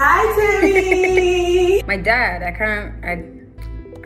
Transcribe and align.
Hi, 0.00 0.22
Temi. 0.60 1.82
my 1.88 1.96
dad, 1.96 2.44
I 2.44 2.52
can't, 2.52 3.04
I, 3.04 3.14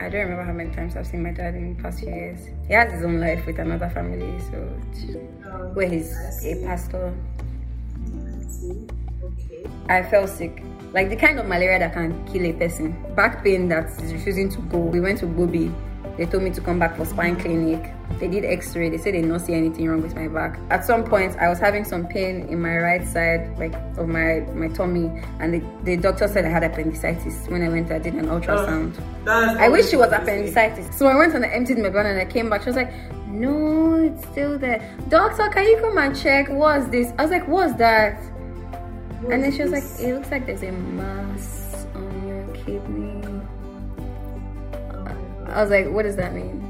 I 0.02 0.08
don't 0.08 0.22
remember 0.22 0.42
how 0.42 0.54
many 0.54 0.70
times 0.74 0.96
I've 0.96 1.06
seen 1.06 1.22
my 1.22 1.32
dad 1.32 1.54
in 1.54 1.76
the 1.76 1.82
past 1.82 2.00
few 2.00 2.08
years. 2.08 2.46
He 2.66 2.72
has 2.72 2.90
his 2.90 3.04
own 3.04 3.20
life 3.20 3.44
with 3.44 3.58
another 3.58 3.90
family, 3.90 4.40
so 4.50 4.56
Um, 5.44 5.74
where 5.74 5.86
he's 5.86 6.10
a 6.46 6.64
pastor. 6.64 7.12
Okay. 9.22 9.66
I 9.90 10.02
fell 10.02 10.26
sick. 10.26 10.62
Like 10.94 11.10
the 11.10 11.16
kind 11.16 11.38
of 11.38 11.44
malaria 11.46 11.78
that 11.80 11.92
can 11.92 12.24
kill 12.24 12.46
a 12.46 12.54
person. 12.54 12.96
Back 13.14 13.44
pain 13.44 13.68
that 13.68 13.90
is 14.00 14.14
refusing 14.14 14.48
to 14.48 14.62
go. 14.72 14.78
We 14.78 15.00
went 15.00 15.18
to 15.18 15.26
Bobi. 15.26 15.70
They 16.16 16.26
told 16.26 16.42
me 16.42 16.50
to 16.50 16.60
come 16.60 16.78
back 16.78 16.96
for 16.96 17.04
spine 17.04 17.36
clinic. 17.36 17.92
They 18.18 18.28
did 18.28 18.44
x-ray. 18.44 18.90
They 18.90 18.98
said 18.98 19.14
they 19.14 19.22
did 19.22 19.30
not 19.30 19.40
see 19.40 19.54
anything 19.54 19.88
wrong 19.88 20.02
with 20.02 20.14
my 20.14 20.28
back. 20.28 20.58
At 20.70 20.84
some 20.84 21.04
point, 21.04 21.36
I 21.38 21.48
was 21.48 21.58
having 21.58 21.84
some 21.84 22.06
pain 22.06 22.46
in 22.48 22.60
my 22.60 22.76
right 22.76 23.06
side, 23.06 23.58
like 23.58 23.74
of 23.96 24.08
my, 24.08 24.40
my 24.54 24.68
tummy. 24.68 25.06
And 25.40 25.54
the, 25.54 25.62
the 25.84 25.96
doctor 25.96 26.28
said 26.28 26.44
I 26.44 26.48
had 26.48 26.62
appendicitis. 26.62 27.46
When 27.48 27.62
I 27.62 27.68
went, 27.68 27.90
I 27.90 27.98
did 27.98 28.14
an 28.14 28.26
ultrasound. 28.26 28.94
That's 29.24 29.58
I 29.58 29.68
wish 29.68 29.92
it 29.92 29.96
was 29.96 30.12
appendicitis. 30.12 30.96
So 30.96 31.06
I 31.06 31.16
went 31.16 31.34
and 31.34 31.44
I 31.44 31.48
emptied 31.48 31.78
my 31.78 31.88
bladder 31.88 32.10
and 32.10 32.20
I 32.20 32.30
came 32.30 32.50
back. 32.50 32.62
She 32.62 32.68
was 32.68 32.76
like, 32.76 32.92
no, 33.26 33.94
it's 33.94 34.22
still 34.28 34.58
there. 34.58 34.94
Doctor, 35.08 35.48
can 35.48 35.64
you 35.64 35.78
come 35.80 35.96
and 35.96 36.16
check? 36.16 36.48
What's 36.50 36.88
this? 36.88 37.12
I 37.18 37.22
was 37.22 37.30
like, 37.30 37.48
what's 37.48 37.74
that? 37.74 38.22
What 39.22 39.32
And 39.32 39.42
then 39.42 39.52
she 39.52 39.62
was 39.62 39.72
like, 39.72 39.84
it 40.00 40.14
looks 40.14 40.30
like 40.30 40.44
there's 40.44 40.62
a 40.62 40.72
mass 40.72 41.61
I 45.52 45.60
was 45.60 45.70
like, 45.70 45.86
what 45.90 46.04
does 46.04 46.16
that 46.16 46.34
mean? 46.34 46.60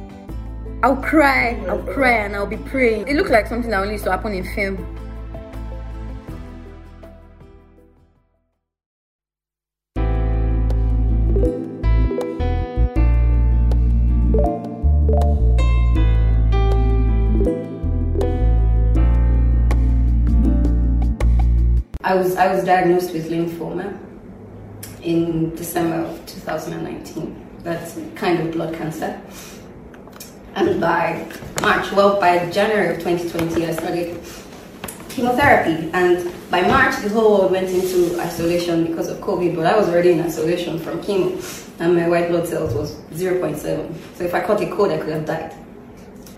I'll 0.83 0.97
cry, 0.97 1.55
I'll 1.69 1.83
cry 1.85 2.25
and 2.25 2.35
I'll 2.35 2.47
be 2.47 2.57
praying. 2.57 3.07
It 3.07 3.15
looked 3.15 3.31
like 3.31 3.47
something 3.47 3.71
that 3.71 3.81
only 3.81 3.93
used 3.93 4.05
to 4.05 4.11
happen 4.11 4.33
in 4.33 4.45
film. 4.55 4.99
I 22.05 22.17
was 22.17 22.35
I 22.35 22.52
was 22.52 22.65
diagnosed 22.65 23.13
with 23.13 23.30
lymphoma 23.30 23.96
in 25.02 25.55
December 25.55 26.05
of 26.05 26.27
2019. 26.27 27.52
That's 27.63 27.99
kind 28.16 28.41
of 28.41 28.52
blood 28.52 28.74
cancer. 28.74 29.21
And 30.55 30.80
by 30.80 31.27
March, 31.60 31.93
well, 31.93 32.21
by 32.21 32.51
January 32.51 32.95
of 32.95 33.02
2020, 33.02 33.66
I 33.66 33.73
started 33.73 34.21
chemotherapy. 35.09 35.90
And 35.93 36.33
by 36.51 36.63
March, 36.63 36.96
the 37.02 37.09
whole 37.09 37.38
world 37.38 37.52
went 37.52 37.71
into 37.71 38.21
isolation 38.21 38.87
because 38.87 39.09
of 39.09 39.18
COVID, 39.18 39.55
but 39.57 39.66
I 39.66 39.77
was 39.77 39.88
already 39.88 40.13
in 40.13 40.21
isolation 40.21 40.79
from 40.79 41.01
chemo. 41.02 41.38
And 41.80 41.96
my 41.96 42.09
white 42.09 42.29
blood 42.29 42.49
cells 42.49 42.74
was 42.74 42.96
0.7. 43.13 43.95
So 44.16 44.24
if 44.24 44.35
I 44.35 44.40
caught 44.40 44.60
a 44.60 44.66
cold, 44.71 44.90
I 44.90 44.99
could 44.99 45.13
have 45.13 45.24
died. 45.24 45.55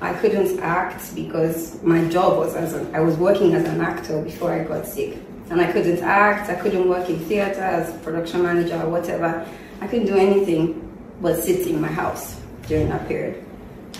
I 0.01 0.13
couldn't 0.13 0.61
act 0.61 1.15
because 1.15 1.83
my 1.83 2.07
job 2.09 2.37
was 2.37 2.55
as 2.55 2.75
a, 2.75 2.91
I 2.93 3.01
was 3.01 3.17
working 3.17 3.55
as 3.55 3.65
an 3.65 3.81
actor 3.81 4.21
before 4.23 4.53
I 4.53 4.65
got 4.65 4.87
sick. 4.87 5.19
And 5.51 5.61
I 5.61 5.73
couldn't 5.73 6.01
act, 6.01 6.51
I 6.51 6.55
couldn't 6.55 6.89
work 6.89 7.09
in 7.09 7.19
theater 7.21 7.61
as 7.61 7.97
production 8.03 8.43
manager 8.43 8.81
or 8.83 8.91
whatever. 8.91 9.47
I 9.81 9.87
couldn't 9.87 10.07
do 10.07 10.17
anything 10.17 10.84
but 11.25 11.43
sitting 11.43 11.73
in 11.77 11.81
my 11.81 11.89
house 11.89 12.39
during 12.69 12.91
that 12.91 13.09
period. 13.09 13.43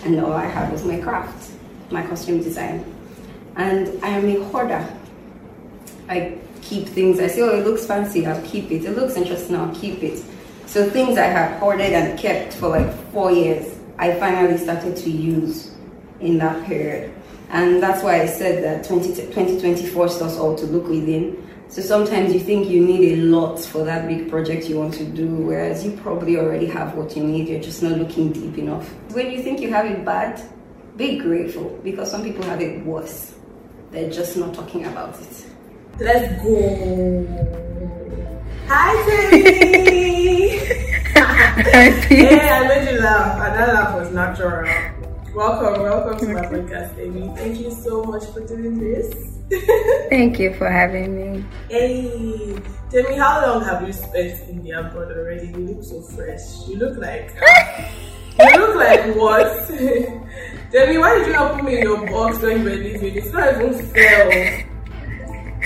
And 0.03 0.19
all 0.23 0.31
I 0.31 0.45
had 0.45 0.71
was 0.71 0.85
my 0.85 0.99
craft, 0.99 1.53
my 1.89 2.05
costume 2.05 2.43
design. 2.43 2.85
And 3.55 4.01
I 4.03 4.09
am 4.09 4.29
a 4.29 4.43
hoarder. 4.45 4.87
I 6.07 6.37
keep 6.61 6.87
things, 6.87 7.19
I 7.19 7.25
say, 7.25 7.41
oh, 7.41 7.59
it 7.59 7.65
looks 7.65 7.83
fancy, 7.83 8.27
I'll 8.27 8.41
keep 8.43 8.69
it. 8.69 8.85
It 8.85 8.95
looks 8.95 9.15
interesting, 9.15 9.55
I'll 9.55 9.73
keep 9.73 10.03
it. 10.03 10.23
So 10.67 10.87
things 10.87 11.17
I 11.17 11.25
had 11.25 11.59
hoarded 11.59 11.93
and 11.93 12.19
kept 12.19 12.53
for 12.53 12.69
like 12.69 12.93
four 13.11 13.31
years, 13.31 13.75
I 13.97 14.13
finally 14.19 14.59
started 14.59 14.95
to 14.95 15.09
use 15.09 15.73
in 16.19 16.37
that 16.37 16.63
period. 16.67 17.11
And 17.49 17.81
that's 17.81 18.03
why 18.03 18.21
I 18.21 18.27
said 18.27 18.63
that 18.63 18.87
20, 18.87 19.15
2020 19.15 19.87
forced 19.87 20.21
us 20.21 20.37
all 20.37 20.55
to 20.55 20.65
look 20.67 20.87
within. 20.87 21.41
So 21.75 21.81
sometimes 21.81 22.33
you 22.33 22.39
think 22.39 22.69
you 22.69 22.79
need 22.79 23.19
a 23.19 23.21
lot 23.23 23.59
for 23.59 23.83
that 23.83 24.07
big 24.07 24.29
project 24.29 24.69
you 24.69 24.77
want 24.77 24.93
to 24.93 25.03
do, 25.03 25.27
whereas 25.27 25.83
you 25.83 25.91
probably 25.91 26.37
already 26.37 26.67
have 26.67 26.95
what 26.95 27.17
you 27.17 27.23
need, 27.25 27.49
you're 27.49 27.59
just 27.59 27.83
not 27.83 27.97
looking 27.97 28.31
deep 28.31 28.57
enough. 28.57 28.87
When 29.11 29.29
you 29.29 29.43
think 29.43 29.59
you 29.59 29.73
have 29.73 29.85
it 29.85 30.05
bad, 30.05 30.41
be 30.95 31.17
grateful 31.17 31.77
because 31.83 32.09
some 32.09 32.23
people 32.23 32.45
have 32.45 32.61
it 32.61 32.85
worse. 32.85 33.35
They're 33.91 34.09
just 34.09 34.37
not 34.37 34.53
talking 34.53 34.85
about 34.85 35.19
it. 35.19 35.47
Let's 35.99 36.41
go. 36.41 37.27
Hi, 38.69 39.29
Temi. 39.29 40.47
hey, 42.07 42.49
I 42.51 42.67
made 42.69 42.89
you 42.89 43.01
laugh, 43.01 43.47
and 43.47 43.53
that 43.53 43.73
laugh 43.73 43.95
was 43.95 44.11
natural. 44.13 44.63
Welcome, 45.35 45.83
welcome 45.83 46.19
to 46.19 46.33
my 46.35 46.41
podcast, 46.43 46.97
Amy. 46.97 47.35
Thank 47.35 47.59
you 47.59 47.69
so 47.69 48.01
much 48.01 48.23
for 48.27 48.47
doing 48.47 48.79
this. 48.79 49.34
Thank 50.09 50.39
you 50.39 50.53
for 50.55 50.69
having 50.69 51.15
me. 51.15 51.45
hey, 51.69 52.57
tell 52.89 53.03
me, 53.03 53.15
how 53.15 53.45
long 53.45 53.63
have 53.63 53.85
you 53.85 53.93
spent 53.93 54.41
in 54.49 54.63
the 54.63 54.71
abroad 54.71 55.11
already? 55.11 55.47
You 55.47 55.75
look 55.75 55.83
so 55.83 56.01
fresh. 56.01 56.67
You 56.67 56.77
look 56.77 56.97
like. 56.97 57.31
you 58.39 58.57
look 58.57 58.75
like 58.75 59.15
what? 59.15 59.67
tell 60.71 60.87
me, 60.87 60.97
why 60.97 61.19
did 61.19 61.27
you 61.27 61.33
not 61.33 61.55
put 61.55 61.63
me 61.63 61.77
in 61.77 61.83
your 61.83 62.07
box 62.07 62.39
when 62.41 62.59
you 62.59 62.63
were 62.63 62.75
leaving? 62.75 63.15
It's 63.15 63.31
not 63.31 63.53
even 63.53 63.73
fair. 63.89 64.65
Oh. 64.65 64.71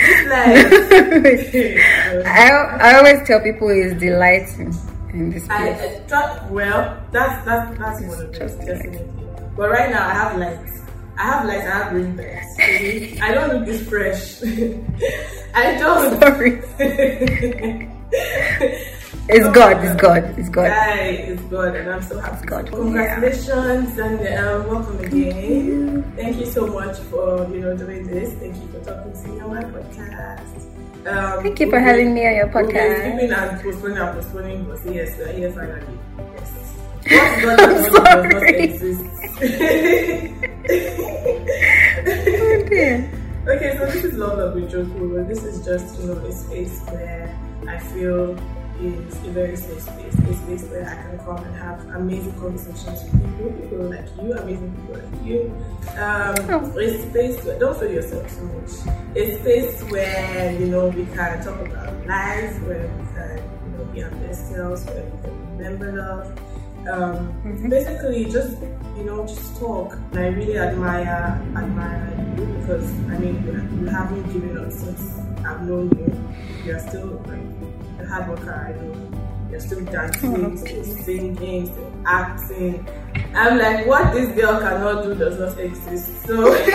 It's 0.02 0.28
like. 0.30 2.26
I, 2.26 2.50
I 2.52 2.98
always 2.98 3.26
tell 3.28 3.40
people 3.42 3.70
it's 3.70 4.00
delighting 4.00 4.74
in 5.14 5.30
this 5.32 5.48
place. 5.48 5.80
I 5.80 6.00
thought, 6.08 6.52
well, 6.52 7.02
that's 7.12 7.46
that's 7.46 7.78
that's 7.78 8.02
one 8.02 8.26
of 8.26 8.34
them, 8.34 8.66
definitely. 8.66 9.08
But 9.56 9.70
right 9.70 9.90
now, 9.90 10.08
I 10.08 10.14
have 10.14 10.38
lights. 10.38 10.79
I 11.20 11.24
have 11.24 11.46
lights. 11.46 11.66
I 11.66 11.70
have 11.70 11.94
ring 11.94 12.16
bells. 12.16 12.54
okay? 12.54 13.20
I 13.20 13.34
don't 13.34 13.60
need 13.60 13.68
this 13.68 13.88
fresh. 13.88 14.42
I 15.54 15.78
don't. 15.78 16.20
Sorry. 16.20 17.90
It's 19.32 19.46
God, 19.54 19.86
it's 19.86 19.94
God, 20.02 20.24
it's 20.40 20.50
God. 20.50 20.70
Guy 20.70 21.10
is 21.30 21.40
God, 21.42 21.76
and 21.76 21.88
I'm 21.88 22.02
so 22.02 22.20
happy. 22.20 22.48
God, 22.48 22.66
Congratulations 22.72 23.96
and 24.00 24.20
um, 24.40 24.68
welcome 24.68 25.00
again. 25.02 26.02
Thank 26.16 26.38
you 26.38 26.48
so 26.48 26.66
much 26.66 26.98
for 27.14 27.48
you 27.54 27.62
know 27.62 27.78
doing 27.78 28.08
this. 28.08 28.34
Thank 28.34 28.56
you 28.56 28.68
for 28.74 28.80
talking 28.84 29.14
to 29.14 29.28
me 29.30 29.40
on 29.40 29.54
my 29.54 29.62
podcast. 29.62 30.66
Um, 31.06 31.44
Thank 31.44 31.60
you 31.60 31.70
for 31.70 31.80
having 31.80 32.16
me 32.16 32.26
on 32.26 32.36
your 32.38 32.46
We've 32.48 32.74
been 32.74 32.76
podcast. 32.76 33.54
and 33.54 33.62
postponing 33.62 33.98
and 34.00 34.16
postponing, 34.16 34.66
but 34.66 34.80
yes, 34.92 35.16
we 35.16 35.24
are 35.26 35.32
here 35.34 35.52
finally. 35.52 35.99
Yes. 37.10 37.44
What 37.46 37.58
God 37.58 37.70
has 37.70 37.86
done 37.88 38.32
sorry. 38.32 38.70
Oh. 42.72 43.10
Okay, 43.48 43.78
so 43.78 43.86
this 43.88 44.04
is 44.04 44.14
Love 44.14 44.54
with 44.54 44.70
Joko. 44.70 45.24
This 45.24 45.44
is 45.44 45.66
just, 45.66 46.00
you 46.00 46.08
know, 46.08 46.14
a 46.26 46.32
space 46.32 46.82
where 46.90 47.36
I 47.68 47.80
feel 47.80 48.38
is 48.80 49.16
a 49.26 49.32
very 49.32 49.56
safe 49.56 49.82
space. 49.82 50.14
A 50.14 50.34
space 50.36 50.64
where 50.70 50.86
I 50.88 50.96
can 51.02 51.18
come 51.26 51.38
and 51.44 51.56
have 51.56 51.84
amazing 51.96 52.34
conversations 52.40 53.04
with 53.04 53.12
people, 53.38 53.52
people 53.62 53.90
like 53.90 54.08
you, 54.22 54.34
amazing 54.34 54.72
people 54.76 54.96
like 55.02 55.26
you. 55.26 55.40
Um, 55.98 56.36
Oh. 56.50 56.78
A 56.78 57.10
space 57.10 57.44
where, 57.44 57.58
don't 57.60 57.78
feel 57.80 57.92
yourself 57.92 58.28
too 58.38 58.46
much. 58.46 58.72
A 59.18 59.40
space 59.40 59.82
where, 59.90 60.52
you 60.60 60.68
know, 60.68 60.88
we 60.90 61.06
can 61.08 61.44
talk 61.44 61.60
about 61.60 62.06
life, 62.06 62.62
where 62.64 62.88
we 62.88 63.04
can, 63.14 63.38
you 63.66 63.78
know, 63.78 63.86
be 63.94 64.04
our 64.04 64.12
best 64.12 64.50
selves, 64.52 64.86
where 64.86 65.04
we 65.04 65.24
can 65.24 65.58
remember 65.58 65.92
love. 65.94 66.40
Um, 66.88 67.34
Mhm. 67.44 67.70
Basically, 67.70 68.26
just 68.26 68.58
you 68.98 69.04
know, 69.04 69.26
just 69.26 69.58
talk. 69.60 69.94
And 70.12 70.20
I 70.20 70.28
really 70.28 70.58
admire 70.58 71.40
admire 71.56 72.36
you 72.38 72.46
because 72.60 72.90
I 73.12 73.18
mean, 73.20 73.36
you, 73.46 73.54
you 73.82 73.86
haven't 73.88 74.24
given 74.34 74.58
up 74.58 74.72
since 74.72 75.20
I've 75.46 75.62
known 75.64 75.90
you. 75.98 76.10
You're 76.66 76.80
still 76.80 77.22
like 77.28 77.40
a 78.02 78.06
hard 78.08 78.30
worker. 78.30 78.54
I 78.54 78.72
know. 78.82 78.96
You're 79.52 79.60
still 79.60 79.84
dancing, 79.86 80.46
Oh, 80.46 80.56
still 80.64 80.84
singing, 80.84 81.66
still 81.68 81.92
acting. 82.06 82.88
I'm 83.34 83.58
like, 83.58 83.86
what 83.88 84.14
this 84.14 84.30
girl 84.40 84.60
cannot 84.60 85.04
do 85.04 85.16
does 85.16 85.40
not 85.40 85.58
exist. 85.60 86.26
So. 86.28 86.56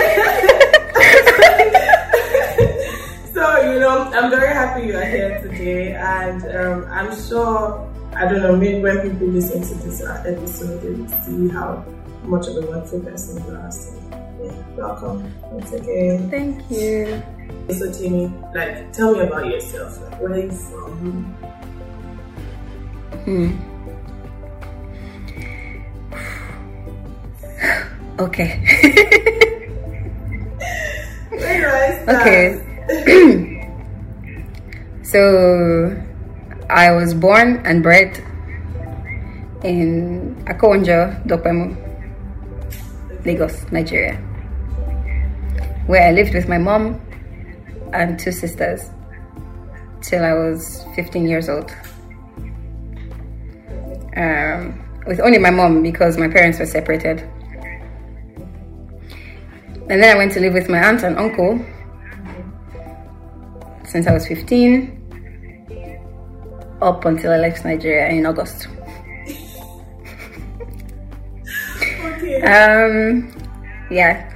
So, 3.35 3.73
you 3.73 3.81
know, 3.81 3.99
I'm 4.15 4.31
very 4.31 4.55
happy 4.55 4.87
you 4.87 4.97
are 4.97 5.05
here 5.05 5.41
today, 5.43 5.93
and 5.95 6.41
um, 6.57 6.87
I'm 6.89 7.11
sure, 7.27 7.91
I 8.13 8.29
don't 8.29 8.43
know, 8.43 8.57
maybe 8.57 8.81
when 8.81 9.01
people 9.11 9.27
listen 9.29 9.63
to 9.63 9.75
this 9.85 10.01
episode, 10.03 10.81
they 10.83 10.91
will 10.91 11.09
see 11.09 11.49
how 11.49 11.85
much 12.25 12.47
of 12.47 12.57
a 12.57 12.61
wonderful 12.67 13.01
person 13.01 13.45
you 13.45 13.55
are. 13.55 13.71
So, 13.71 13.93
yeah, 14.43 14.53
welcome 14.77 15.35
once 15.51 15.73
again. 15.73 16.31
Thank 16.31 16.71
you. 16.71 17.23
So, 17.75 17.93
Temi, 17.93 18.33
like, 18.55 18.93
tell 18.93 19.15
me 19.15 19.21
about 19.21 19.47
yourself. 19.47 20.01
Like, 20.03 20.21
where 20.21 20.33
are 20.33 20.39
you 20.39 20.51
from? 20.51 21.25
Hmm. 23.25 23.75
Okay. 28.21 28.61
Where 31.31 31.61
do 31.61 31.67
I 31.67 32.03
start? 32.03 32.21
okay. 32.21 32.61
so 35.03 36.14
I 36.75 36.91
was 36.91 37.15
born 37.15 37.63
and 37.65 37.85
bred 37.85 38.19
in 39.63 40.35
Akowonjo, 40.47 41.25
Dopemu, 41.25 41.77
Lagos, 43.25 43.71
Nigeria, 43.71 44.17
where 45.87 46.09
I 46.09 46.11
lived 46.11 46.35
with 46.35 46.49
my 46.49 46.59
mom 46.59 47.01
and 47.93 48.19
two 48.19 48.33
sisters 48.33 48.91
till 50.03 50.25
I 50.25 50.33
was 50.35 50.85
15 50.97 51.29
years 51.29 51.49
old. 51.49 51.71
Um, 54.17 54.83
with 55.07 55.21
only 55.21 55.39
my 55.39 55.51
mom 55.51 55.81
because 55.81 56.19
my 56.19 56.27
parents 56.27 56.59
were 56.59 56.67
separated. 56.67 57.21
And 59.89 60.03
then 60.03 60.13
I 60.13 60.19
went 60.19 60.33
to 60.33 60.41
live 60.41 60.55
with 60.55 60.69
my 60.69 60.79
aunt 60.79 61.05
and 61.05 61.17
uncle 61.19 61.65
since 63.85 64.09
I 64.09 64.13
was 64.13 64.27
15 64.27 65.04
up 66.85 67.05
until 67.07 67.33
I 67.33 67.39
left 67.39 67.65
Nigeria 67.65 68.09
in 68.11 68.27
August. 68.27 68.69
Okay. 72.05 72.43
Um, 72.43 73.33
yeah. 73.91 74.31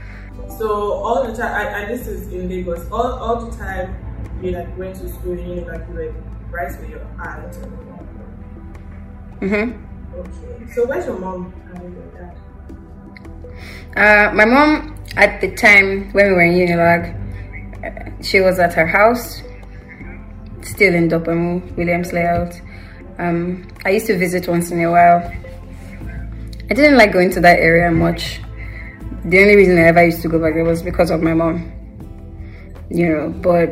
So 0.59 0.93
all 0.93 1.25
the 1.27 1.37
time, 1.37 1.67
and, 1.67 1.85
and 1.85 1.91
this 1.93 2.07
is 2.09 2.33
in 2.33 2.49
Lagos. 2.49 2.89
All, 2.91 3.13
all 3.13 3.37
the 3.47 3.57
time, 3.57 3.95
you 4.43 4.51
like 4.53 4.77
went 4.79 4.97
to 4.97 5.09
school. 5.09 5.37
You 5.37 5.57
know, 5.57 5.67
like 5.73 5.87
you 5.89 5.95
were 5.95 6.15
right 6.51 6.81
with 6.81 6.89
your 6.91 7.07
aunt. 7.21 7.57
and 7.57 7.73
your 9.41 9.51
uncle. 9.53 9.77
hmm 9.77 9.85
Okay. 10.19 10.73
So 10.73 10.87
where's 10.87 11.07
your 11.07 11.19
mom 11.19 11.53
and 11.75 11.95
your 11.95 12.07
dad? 12.17 12.35
Uh, 13.97 14.35
my 14.35 14.45
mom, 14.45 14.97
at 15.17 15.41
the 15.41 15.55
time 15.55 16.11
when 16.13 16.27
we 16.29 16.33
were 16.33 16.43
in 16.43 16.55
Unilag, 16.55 17.15
uh, 17.85 18.23
she 18.23 18.41
was 18.41 18.59
at 18.59 18.75
her 18.75 18.87
house, 18.87 19.43
still 20.69 20.95
in 20.95 21.09
Dopemu, 21.09 21.77
Williams 21.77 22.13
Layout. 22.13 22.61
Um, 23.19 23.67
I 23.85 23.91
used 23.91 24.07
to 24.07 24.19
visit 24.19 24.47
once 24.47 24.71
in 24.71 24.81
a 24.83 24.91
while. 24.91 25.21
I 26.71 26.75
didn't 26.75 26.97
like 26.97 27.13
going 27.13 27.31
to 27.33 27.41
that 27.41 27.59
area 27.59 27.91
much. 27.91 28.41
The 29.25 29.41
only 29.41 29.57
reason 29.57 29.79
I 29.79 29.89
ever 29.89 30.05
used 30.05 30.23
to 30.23 30.29
go 30.29 30.39
back 30.39 30.55
there 30.55 30.65
was 30.65 30.83
because 30.83 31.11
of 31.11 31.23
my 31.23 31.35
mom. 31.35 31.73
You 32.91 33.09
know, 33.09 33.29
but 33.31 33.71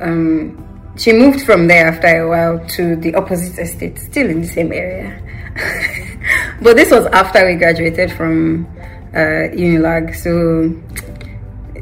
um, 0.00 0.92
she 0.96 1.12
moved 1.12 1.42
from 1.42 1.68
there 1.68 1.88
after 1.88 2.06
a 2.06 2.28
while 2.28 2.66
to 2.70 2.96
the 2.96 3.14
opposite 3.14 3.58
estate, 3.58 3.98
still 3.98 4.28
in 4.28 4.42
the 4.42 4.46
same 4.46 4.72
area. 4.72 5.22
but 6.62 6.76
this 6.76 6.90
was 6.90 7.06
after 7.06 7.46
we 7.46 7.54
graduated 7.54 8.12
from 8.12 8.66
uh, 9.14 9.48
Unilag, 9.54 10.14
so 10.14 10.70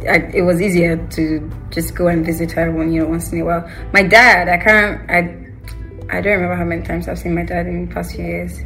I, 0.09 0.31
it 0.35 0.43
was 0.43 0.61
easier 0.61 0.97
to 0.97 1.51
just 1.71 1.95
go 1.95 2.09
and 2.09 2.25
visit 2.25 2.53
her 2.53 2.71
one, 2.71 2.93
you 2.93 3.01
know, 3.01 3.09
once 3.09 3.33
in 3.33 3.41
a 3.41 3.45
while. 3.45 3.71
My 3.93 4.03
dad, 4.03 4.49
I 4.49 4.59
can't, 4.59 5.11
I, 5.11 6.17
I 6.17 6.21
don't 6.21 6.33
remember 6.35 6.55
how 6.55 6.65
many 6.65 6.83
times 6.83 7.09
I've 7.09 7.19
seen 7.19 7.35
my 7.35 7.45
dad 7.45 7.67
in 7.67 7.89
the 7.89 7.95
past 7.95 8.15
few 8.15 8.25
years. 8.25 8.61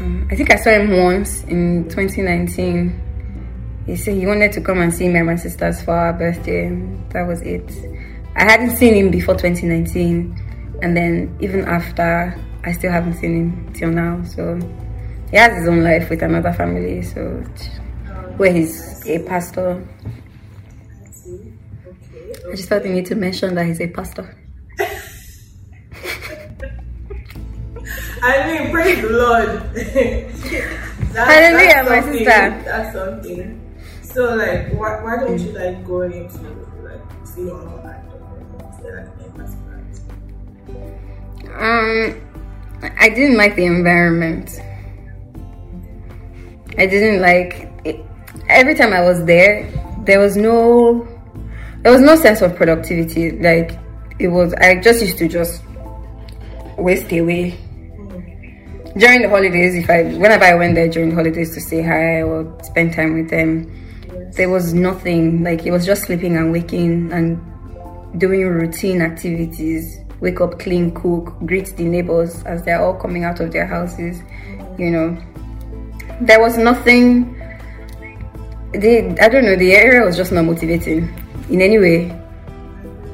Um, 0.00 0.26
I 0.30 0.36
think 0.36 0.50
I 0.52 0.56
saw 0.56 0.70
him 0.70 0.90
once 0.90 1.44
in 1.44 1.84
2019. 1.88 3.00
He 3.86 3.96
said 3.96 4.14
he 4.14 4.26
wanted 4.26 4.52
to 4.52 4.60
come 4.60 4.80
and 4.80 4.92
see 4.92 5.08
me 5.08 5.18
and 5.18 5.26
my 5.26 5.36
sisters 5.36 5.82
for 5.82 5.92
our 5.92 6.12
birthday. 6.12 6.70
That 7.10 7.26
was 7.26 7.42
it. 7.42 7.70
I 8.36 8.44
hadn't 8.44 8.76
seen 8.76 8.94
him 8.94 9.10
before 9.10 9.34
2019, 9.34 10.78
and 10.82 10.96
then 10.96 11.36
even 11.40 11.64
after, 11.64 12.36
I 12.64 12.72
still 12.72 12.90
haven't 12.90 13.14
seen 13.14 13.36
him 13.36 13.72
till 13.74 13.90
now. 13.90 14.24
So 14.24 14.58
he 15.30 15.36
has 15.36 15.56
his 15.58 15.68
own 15.68 15.84
life 15.84 16.10
with 16.10 16.22
another 16.22 16.52
family. 16.52 17.02
So 17.02 17.44
where 18.36 18.52
he's 18.52 19.06
a 19.06 19.18
pastor. 19.20 19.86
I 22.46 22.46
see. 22.46 22.48
Okay. 22.48 22.52
I 22.52 22.56
just 22.56 22.68
felt 22.68 22.82
the 22.82 22.88
need 22.90 23.06
to 23.06 23.14
mention 23.14 23.54
that 23.54 23.66
he's 23.66 23.80
a 23.80 23.86
pastor. 23.88 24.36
I 28.22 28.46
mean, 28.62 28.70
praise 28.70 29.00
the 29.02 29.10
Lord. 29.10 29.48
That's- 29.74 30.42
Hallelujah, 31.14 31.84
that's 31.84 31.88
my 31.90 32.00
something. 32.00 32.18
sister. 32.18 32.62
That's 32.64 32.92
something. 32.94 33.60
So, 34.02 34.34
like, 34.34 34.72
why, 34.72 35.02
why 35.02 35.16
don't 35.20 35.38
you 35.38 35.52
like 35.52 35.84
go 35.86 36.02
into 36.02 36.38
like 36.82 37.00
see 37.26 37.42
your 37.42 37.62
mom 37.64 37.86
at 37.86 38.04
the 38.08 38.82
say 38.82 38.90
like 38.94 39.08
embassy 39.26 39.58
Um, 41.54 42.20
I 42.98 43.08
didn't 43.10 43.36
like 43.36 43.56
the 43.56 43.64
environment. 43.66 44.60
I 46.78 46.86
didn't 46.86 47.20
like 47.20 47.70
it. 47.84 48.00
Every 48.48 48.74
time 48.74 48.92
I 48.92 49.00
was 49.02 49.24
there, 49.24 49.70
there 50.04 50.18
was 50.20 50.36
no, 50.36 51.06
there 51.84 51.92
was 51.92 52.00
no 52.00 52.16
sense 52.16 52.40
of 52.40 52.56
productivity. 52.56 53.30
Like 53.30 53.78
it 54.18 54.28
was, 54.28 54.54
I 54.54 54.80
just 54.80 55.02
used 55.02 55.18
to 55.18 55.28
just 55.28 55.62
waste 56.78 57.12
away. 57.12 57.58
During 58.96 59.22
the 59.22 59.28
holidays, 59.28 59.74
if 59.74 59.90
I, 59.90 60.04
whenever 60.04 60.44
I 60.44 60.54
went 60.54 60.76
there 60.76 60.88
during 60.88 61.10
the 61.10 61.14
holidays 61.16 61.52
to 61.54 61.60
say 61.60 61.82
hi 61.82 62.22
or 62.22 62.58
spend 62.64 62.94
time 62.94 63.14
with 63.14 63.28
them, 63.28 63.70
there 64.32 64.48
was 64.48 64.72
nothing. 64.72 65.44
Like 65.44 65.66
it 65.66 65.72
was 65.72 65.84
just 65.84 66.04
sleeping 66.04 66.36
and 66.36 66.52
waking 66.52 67.12
and 67.12 67.38
doing 68.18 68.46
routine 68.46 69.02
activities 69.02 69.98
wake 70.20 70.40
up 70.40 70.58
clean 70.60 70.94
cook 70.94 71.36
greet 71.44 71.76
the 71.76 71.82
neighbors 71.82 72.44
as 72.44 72.62
they're 72.62 72.80
all 72.80 72.94
coming 72.94 73.24
out 73.24 73.40
of 73.40 73.50
their 73.50 73.66
houses 73.66 74.22
you 74.78 74.88
know 74.88 75.18
there 76.20 76.40
was 76.40 76.56
nothing 76.56 77.34
the 78.72 79.16
i 79.20 79.28
don't 79.28 79.44
know 79.44 79.56
the 79.56 79.72
area 79.72 80.00
was 80.00 80.16
just 80.16 80.30
not 80.30 80.44
motivating 80.44 81.12
in 81.50 81.60
any 81.60 81.78
way 81.78 82.20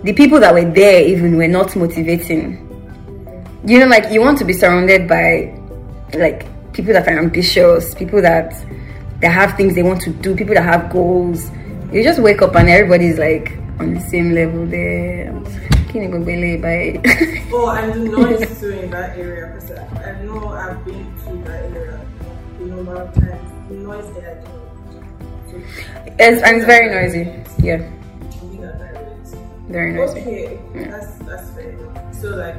the 0.02 0.12
people 0.14 0.40
that 0.40 0.54
were 0.54 0.64
there 0.64 1.06
even 1.06 1.36
were 1.36 1.48
not 1.48 1.76
motivating. 1.76 2.66
You 3.66 3.80
know 3.80 3.86
like 3.86 4.10
you 4.10 4.20
want 4.20 4.38
to 4.38 4.44
be 4.44 4.54
surrounded 4.54 5.06
by 5.06 5.54
like 6.14 6.46
people 6.72 6.92
that 6.94 7.06
are 7.06 7.18
ambitious 7.18 7.94
people 7.94 8.22
that 8.22 8.52
that 9.20 9.30
have 9.30 9.56
things 9.56 9.74
they 9.74 9.82
want 9.82 10.00
to 10.02 10.10
do 10.10 10.34
people 10.34 10.54
that 10.54 10.64
have 10.64 10.90
goals. 10.90 11.50
You 11.92 12.02
just 12.02 12.20
wake 12.20 12.40
up 12.40 12.54
and 12.56 12.68
everybody's 12.68 13.18
like 13.18 13.52
on 13.78 13.94
the 13.94 14.00
same 14.00 14.32
level 14.32 14.64
there. 14.66 15.32
Kini 15.92 16.06
gbogbo 16.06 16.62
by 16.62 17.02
Oh, 17.52 17.68
and 17.70 17.92
the 17.92 17.98
noise 18.16 18.60
too 18.60 18.70
in 18.70 18.90
that 18.90 19.18
area 19.18 19.52
because 19.52 19.72
I, 19.72 20.22
know 20.22 20.48
I've 20.48 20.84
been 20.84 21.04
to 21.24 21.50
that 21.50 21.64
area 21.64 22.06
a 22.60 22.62
number 22.62 22.94
of 22.94 23.12
times. 23.12 23.68
The 23.68 23.74
noise 23.74 24.14
there, 24.14 24.42
it's, 26.18 26.42
and 26.42 26.56
it's 26.56 26.64
very 26.64 26.88
noisy 26.88 27.42
yeah 27.58 27.82
very 29.70 29.92
noisy 29.92 30.20
Okay, 30.20 30.60
Yeah. 30.74 30.90
that's 30.90 31.14
that's 31.18 31.50
fair 31.50 31.70
enough. 31.70 32.14
So 32.14 32.28
like, 32.30 32.56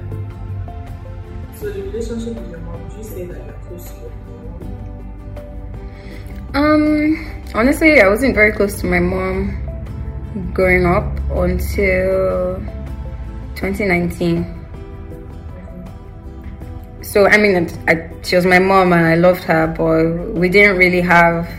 so 1.59 1.69
the 1.71 1.81
relationship 1.83 2.35
with 2.35 2.49
your 2.49 2.59
mom, 2.59 2.81
would 2.83 2.97
you 2.97 3.03
say 3.03 3.25
that 3.25 3.45
you're 3.45 3.53
close 3.67 3.85
to 3.91 3.95
your 3.99 4.09
mom? 4.09 4.41
Um, 6.53 7.43
honestly, 7.53 8.01
I 8.01 8.07
wasn't 8.09 8.35
very 8.35 8.51
close 8.51 8.79
to 8.81 8.85
my 8.87 8.99
mom 8.99 9.57
growing 10.53 10.85
up 10.85 11.05
until 11.31 12.57
2019. 13.55 14.57
So, 17.03 17.27
I 17.27 17.37
mean, 17.37 17.67
I, 17.87 18.09
she 18.23 18.35
was 18.35 18.45
my 18.45 18.59
mom 18.59 18.93
and 18.93 19.05
I 19.05 19.15
loved 19.15 19.43
her, 19.43 19.67
but 19.67 20.33
we 20.33 20.49
didn't 20.49 20.77
really 20.77 21.01
have 21.01 21.49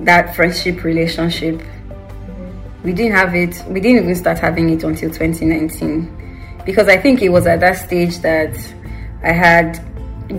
that 0.00 0.34
friendship 0.34 0.82
relationship. 0.84 1.62
We 2.84 2.92
didn't 2.92 3.12
have 3.12 3.34
it, 3.34 3.64
we 3.66 3.80
didn't 3.80 4.04
even 4.04 4.14
start 4.14 4.38
having 4.38 4.68
it 4.70 4.84
until 4.84 5.10
2019. 5.10 6.60
Because 6.66 6.88
I 6.88 6.98
think 6.98 7.22
it 7.22 7.30
was 7.30 7.46
at 7.46 7.60
that 7.60 7.78
stage 7.78 8.18
that 8.18 8.54
I 9.22 9.32
had 9.32 9.80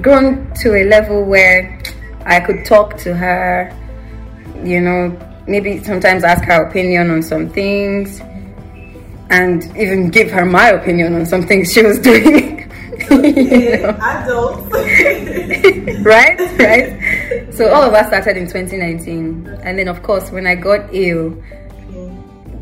grown 0.01 0.53
to 0.61 0.75
a 0.75 0.83
level 0.85 1.25
where 1.25 1.81
I 2.25 2.39
could 2.39 2.65
talk 2.65 2.97
to 2.97 3.15
her, 3.15 3.75
you 4.63 4.79
know, 4.79 5.17
maybe 5.47 5.83
sometimes 5.83 6.23
ask 6.23 6.43
her 6.45 6.65
opinion 6.65 7.11
on 7.11 7.21
some 7.21 7.49
things 7.49 8.21
and 9.29 9.63
even 9.77 10.09
give 10.09 10.31
her 10.31 10.45
my 10.45 10.69
opinion 10.69 11.15
on 11.15 11.25
some 11.25 11.45
things 11.45 11.73
she 11.73 11.83
was 11.83 11.99
doing. 12.09 12.71
you 13.09 13.77
know? 13.81 13.89
Adults. 14.01 14.71
right? 16.05 16.39
Right? 16.59 17.53
So 17.53 17.71
all 17.73 17.83
of 17.83 17.93
us 17.93 18.07
started 18.07 18.37
in 18.37 18.45
2019. 18.45 19.47
And 19.63 19.77
then 19.77 19.87
of 19.87 20.01
course 20.03 20.31
when 20.31 20.47
I 20.47 20.55
got 20.55 20.93
ill, 20.93 21.41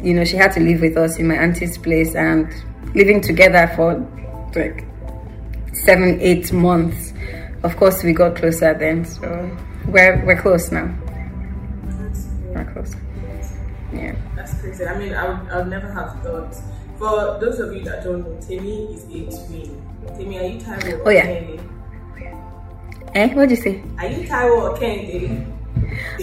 you 0.04 0.14
know, 0.14 0.24
she 0.26 0.36
had 0.38 0.52
to 0.54 0.60
live 0.60 0.82
with 0.82 0.98
us 0.98 1.18
in 1.18 1.28
my 1.28 1.36
auntie's 1.36 1.78
place 1.78 2.14
and 2.16 2.54
living 2.94 3.22
together 3.22 3.72
for 3.76 3.96
like 4.56 4.86
seven, 5.74 6.20
eight 6.22 6.52
months. 6.52 7.14
Of 7.64 7.78
course 7.78 8.04
we 8.04 8.12
got 8.14 8.36
closer 8.36 8.74
then, 8.74 9.06
so 9.06 9.22
we're 9.88 10.24
we're 10.26 10.40
close 10.42 10.72
now. 10.72 10.94
We're 12.54 12.66
close. 12.74 12.96
Yeah. 13.94 14.16
that's 14.36 14.54
crazy. 14.60 14.86
I 14.86 14.98
mean, 14.98 15.14
I 15.14 15.30
would, 15.30 15.50
I 15.52 15.58
would 15.58 15.68
never 15.68 15.90
have 15.92 16.22
thought. 16.24 16.54
For 17.00 17.40
those 17.40 17.60
of 17.60 17.74
you 17.76 17.84
that 17.86 18.04
don't 18.04 18.22
know, 18.22 18.40
Temi 18.42 18.94
is 18.96 19.04
a 19.06 19.48
twin. 19.48 19.82
Temi, 20.18 20.40
are 20.40 20.44
you 20.44 20.60
Taiwo 20.60 21.00
or 21.00 21.08
Oh, 21.08 21.12
yeah. 21.12 21.26
Kehinde? 21.26 21.60
Eh, 23.16 23.34
what'd 23.34 23.52
you 23.52 23.58
say? 23.64 23.84
Are 24.00 24.08
you 24.08 24.28
Taiwo 24.28 24.62
or 24.62 24.78
Kehinde? 24.78 25.46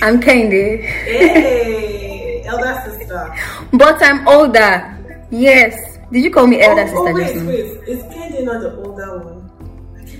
I'm 0.03 0.21
Kehinde. 0.21 0.83
Hey, 0.83 2.10
elder 2.51 2.75
sister. 2.99 3.35
But 3.73 4.03
I'm 4.03 4.27
older. 4.29 4.99
Yes. 5.31 5.99
Did 6.13 6.25
you 6.25 6.31
call 6.31 6.47
me 6.47 6.61
elder 6.61 6.83
oh, 6.83 6.87
sister 6.87 6.99
oh, 6.99 7.15
wait, 7.15 7.47
wait. 7.47 7.89
Is 7.89 8.03
Kehinde 8.13 8.45
not 8.45 8.61
the 8.61 8.75
older 8.77 9.19
one? 9.19 9.51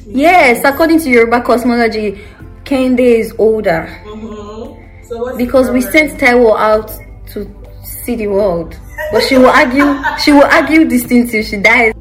Yes, 0.07 0.65
according 0.65 1.01
to 1.01 1.11
Yoruba 1.11 1.41
cosmology, 1.43 2.21
Kehinde 2.65 3.01
is 3.01 3.35
older 3.39 3.87
Mm-hmm. 4.05 5.05
So 5.07 5.19
what's 5.23 5.37
because 5.37 5.71
we 5.71 5.81
sent 5.81 6.21
Taiwo 6.21 6.57
out 6.57 6.91
to 7.33 7.43
see 7.83 8.15
the 8.15 8.29
world. 8.29 8.79
But 9.11 9.23
she 9.25 9.39
will 9.39 9.51
argue. 9.51 9.99
She 10.23 10.31
will 10.33 10.45
argue 10.47 10.85
this 10.87 11.05
thing 11.05 11.27
till 11.27 11.43
she 11.43 11.57
dies. 11.57 11.93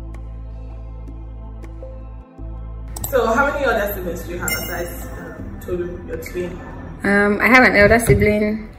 So 3.10 3.26
how 3.26 3.52
many 3.52 3.66
other 3.66 3.92
siblings 3.96 4.22
do 4.24 4.34
you 4.34 4.38
have 4.38 4.50
besides 4.50 5.08
um, 5.18 5.60
Tolu, 5.66 6.08
your 6.08 6.18
twin? 6.22 6.52
Um, 7.04 7.40
I 7.42 7.48
have 7.48 7.64
an 7.64 7.76
elder 7.76 7.98
sibling, 7.98 8.70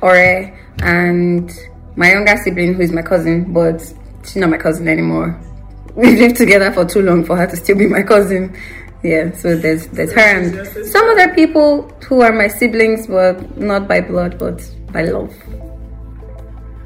Ore, 0.00 0.56
and 0.80 1.50
my 1.96 2.10
younger 2.10 2.36
sibling, 2.42 2.74
who 2.74 2.82
is 2.82 2.92
my 2.92 3.02
cousin, 3.02 3.52
but 3.52 3.80
she's 4.24 4.36
not 4.36 4.50
my 4.50 4.58
cousin 4.58 4.88
anymore. 4.88 5.40
We've 5.94 6.18
lived 6.18 6.36
together 6.36 6.72
for 6.72 6.84
too 6.84 7.02
long 7.02 7.24
for 7.24 7.36
her 7.36 7.46
to 7.46 7.56
still 7.56 7.78
be 7.78 7.86
my 7.86 8.02
cousin. 8.02 8.56
Yeah, 9.02 9.32
so 9.32 9.54
there's 9.56 9.86
there's 9.88 10.12
her 10.14 10.20
and 10.20 10.86
some 10.86 11.06
other 11.10 11.32
people 11.34 11.82
who 12.08 12.22
are 12.22 12.32
my 12.32 12.48
siblings, 12.48 13.06
but 13.06 13.56
not 13.58 13.86
by 13.86 14.00
blood, 14.00 14.38
but 14.38 14.58
by 14.92 15.02
love. 15.04 15.32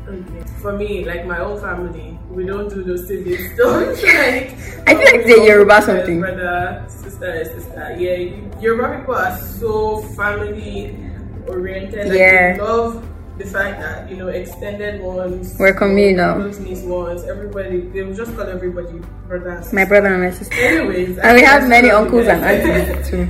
Okay. 0.09 0.45
For 0.61 0.77
me, 0.77 1.05
like 1.05 1.25
my 1.27 1.39
own 1.39 1.61
family, 1.61 2.19
we 2.29 2.45
don't 2.45 2.69
do 2.69 2.83
those 2.83 3.07
siblings 3.07 3.53
stuff. 3.55 4.03
like, 4.03 4.03
I 4.89 4.95
feel 4.97 5.19
like 5.19 5.27
they're 5.27 5.47
Yoruba 5.47 5.81
something. 5.83 6.21
Brother, 6.21 6.85
sister, 6.89 7.45
sister. 7.45 7.97
Yeah, 7.99 8.61
Yoruba 8.61 8.99
people 8.99 9.15
are 9.15 9.39
so 9.39 10.03
family 10.17 10.99
oriented. 11.47 12.09
Like, 12.09 12.19
Yeah. 12.19 12.57
Love 12.61 13.07
the 13.39 13.45
fact 13.47 13.81
that 13.81 14.11
you 14.11 14.17
know 14.17 14.29
extended 14.29 15.01
ones, 15.01 15.57
We're 15.59 15.73
communal. 15.75 16.35
close 16.51 16.83
ones. 16.83 17.25
Everybody, 17.25 17.81
they 17.81 18.03
will 18.03 18.15
just 18.15 18.35
call 18.37 18.47
everybody 18.47 18.99
brothers. 19.27 19.73
My 19.73 19.85
brother 19.85 20.09
and 20.15 20.23
my 20.25 20.31
sister. 20.31 20.55
Anyways, 20.55 21.19
And 21.19 21.35
we 21.37 21.43
have 21.43 21.69
many 21.69 21.91
uncles 21.91 22.27
and 22.27 22.45
aunties 22.45 23.09
too. 23.11 23.29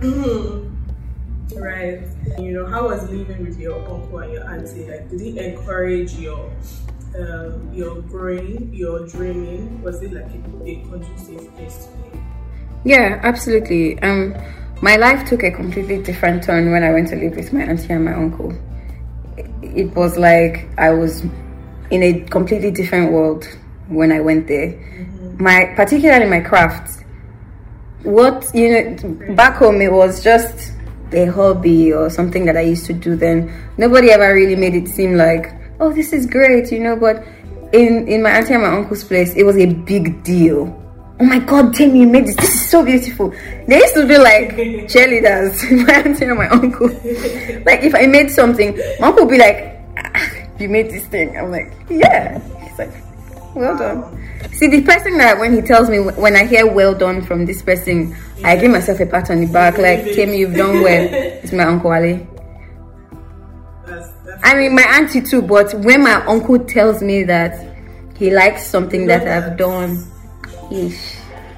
Mhm. 0.00 0.70
Right. 1.56 2.02
You 2.38 2.52
know, 2.52 2.66
how 2.66 2.88
was 2.88 3.08
living 3.10 3.44
with 3.46 3.58
your 3.58 3.76
uncle 3.88 4.18
and 4.18 4.32
your 4.32 4.44
auntie? 4.50 4.84
Like, 4.90 5.08
did 5.10 5.20
he 5.20 5.38
encourage 5.38 6.14
your 6.14 6.50
um, 7.18 7.70
your 7.72 8.02
growing, 8.02 8.74
your 8.74 9.06
dreaming? 9.06 9.80
Was 9.82 10.02
it 10.02 10.12
like 10.12 10.26
a, 10.26 10.68
a 10.68 10.74
conducive 10.90 11.54
place 11.56 11.86
to 11.86 11.90
live? 12.02 12.22
Yeah, 12.84 13.20
absolutely. 13.22 13.98
Um, 14.02 14.34
my 14.82 14.96
life 14.96 15.26
took 15.28 15.42
a 15.44 15.50
completely 15.50 16.02
different 16.02 16.42
turn 16.42 16.70
when 16.72 16.82
I 16.82 16.92
went 16.92 17.08
to 17.10 17.16
live 17.16 17.36
with 17.36 17.52
my 17.52 17.62
auntie 17.62 17.92
and 17.92 18.04
my 18.04 18.12
uncle. 18.14 18.52
It- 19.62 19.94
was 19.94 20.16
like 20.16 20.68
I 20.78 20.90
was 20.90 21.24
in 21.90 22.02
a 22.02 22.20
completely 22.30 22.70
different 22.70 23.12
world 23.12 23.46
when 23.88 24.12
I 24.12 24.20
went 24.20 24.46
there. 24.46 24.68
Mm-hmm. 24.68 25.42
My, 25.42 25.72
particularly 25.76 26.26
my 26.26 26.40
craft. 26.40 27.04
What 28.02 28.50
you 28.54 28.68
know, 28.70 29.34
back 29.34 29.56
home 29.56 29.80
it 29.80 29.90
was 29.92 30.22
just 30.22 30.72
a 31.12 31.26
hobby 31.26 31.92
or 31.92 32.10
something 32.10 32.44
that 32.44 32.56
I 32.56 32.62
used 32.62 32.86
to 32.86 32.92
do. 32.92 33.16
Then 33.16 33.52
nobody 33.78 34.10
ever 34.10 34.34
really 34.34 34.56
made 34.56 34.74
it 34.74 34.88
seem 34.88 35.16
like, 35.16 35.52
oh, 35.80 35.92
this 35.92 36.12
is 36.12 36.26
great, 36.26 36.70
you 36.70 36.80
know. 36.80 36.96
But 36.96 37.24
in 37.72 38.06
in 38.06 38.22
my 38.22 38.30
auntie 38.30 38.52
and 38.54 38.62
my 38.62 38.68
uncle's 38.76 39.04
place, 39.04 39.34
it 39.34 39.44
was 39.44 39.56
a 39.56 39.66
big 39.66 40.22
deal 40.22 40.83
oh 41.20 41.24
my 41.24 41.38
god 41.38 41.74
Tammy 41.74 42.00
you 42.00 42.06
made 42.06 42.26
this. 42.26 42.36
This 42.36 42.54
is 42.54 42.70
so 42.70 42.84
beautiful. 42.84 43.30
They 43.68 43.78
used 43.78 43.94
to 43.94 44.06
be 44.06 44.18
like 44.18 44.50
cheerleaders 44.90 45.86
my 45.86 45.94
auntie 45.94 46.24
and 46.24 46.38
my 46.38 46.48
uncle. 46.48 46.88
Like 47.64 47.82
if 47.82 47.94
i 47.94 48.06
made 48.06 48.30
something 48.30 48.76
my 49.00 49.08
uncle 49.08 49.24
would 49.26 49.32
be 49.32 49.38
like 49.38 49.78
"Ah, 49.96 50.32
you 50.58 50.68
made 50.68 50.90
this 50.90 51.06
thing. 51.06 51.36
I'm 51.36 51.50
like 51.50 51.72
yeah. 51.88 52.38
He's 52.62 52.78
like 52.78 52.92
well 53.54 53.76
done. 53.76 54.20
See 54.52 54.68
the 54.68 54.82
person 54.82 55.16
that 55.18 55.38
when 55.38 55.54
he 55.54 55.60
tells 55.62 55.88
me 55.88 55.98
when 56.00 56.36
i 56.36 56.44
hear 56.44 56.66
well 56.70 56.94
done 56.94 57.22
from 57.22 57.46
this 57.46 57.62
person 57.62 58.14
i 58.44 58.56
give 58.56 58.70
myself 58.70 59.00
a 59.00 59.06
pat 59.06 59.30
on 59.30 59.40
the 59.40 59.46
back 59.46 59.78
like 59.78 60.04
Tammy 60.14 60.38
you've 60.38 60.54
done 60.54 60.82
well. 60.82 61.08
It's 61.12 61.52
my 61.52 61.64
uncle 61.64 61.92
ali 61.92 62.26
That's, 63.86 64.10
that's 64.24 64.40
i 64.44 64.54
mean 64.54 64.74
my 64.74 64.82
auntie 64.82 65.22
too 65.22 65.40
but 65.42 65.72
when 65.74 66.02
my 66.02 66.24
uncle 66.26 66.58
tells 66.58 67.02
me 67.02 67.22
that 67.24 67.76
he 68.16 68.30
likes 68.30 68.66
something 68.66 69.06
that 69.06 69.26
i've 69.26 69.56
done 69.56 70.04
Means 70.70 71.16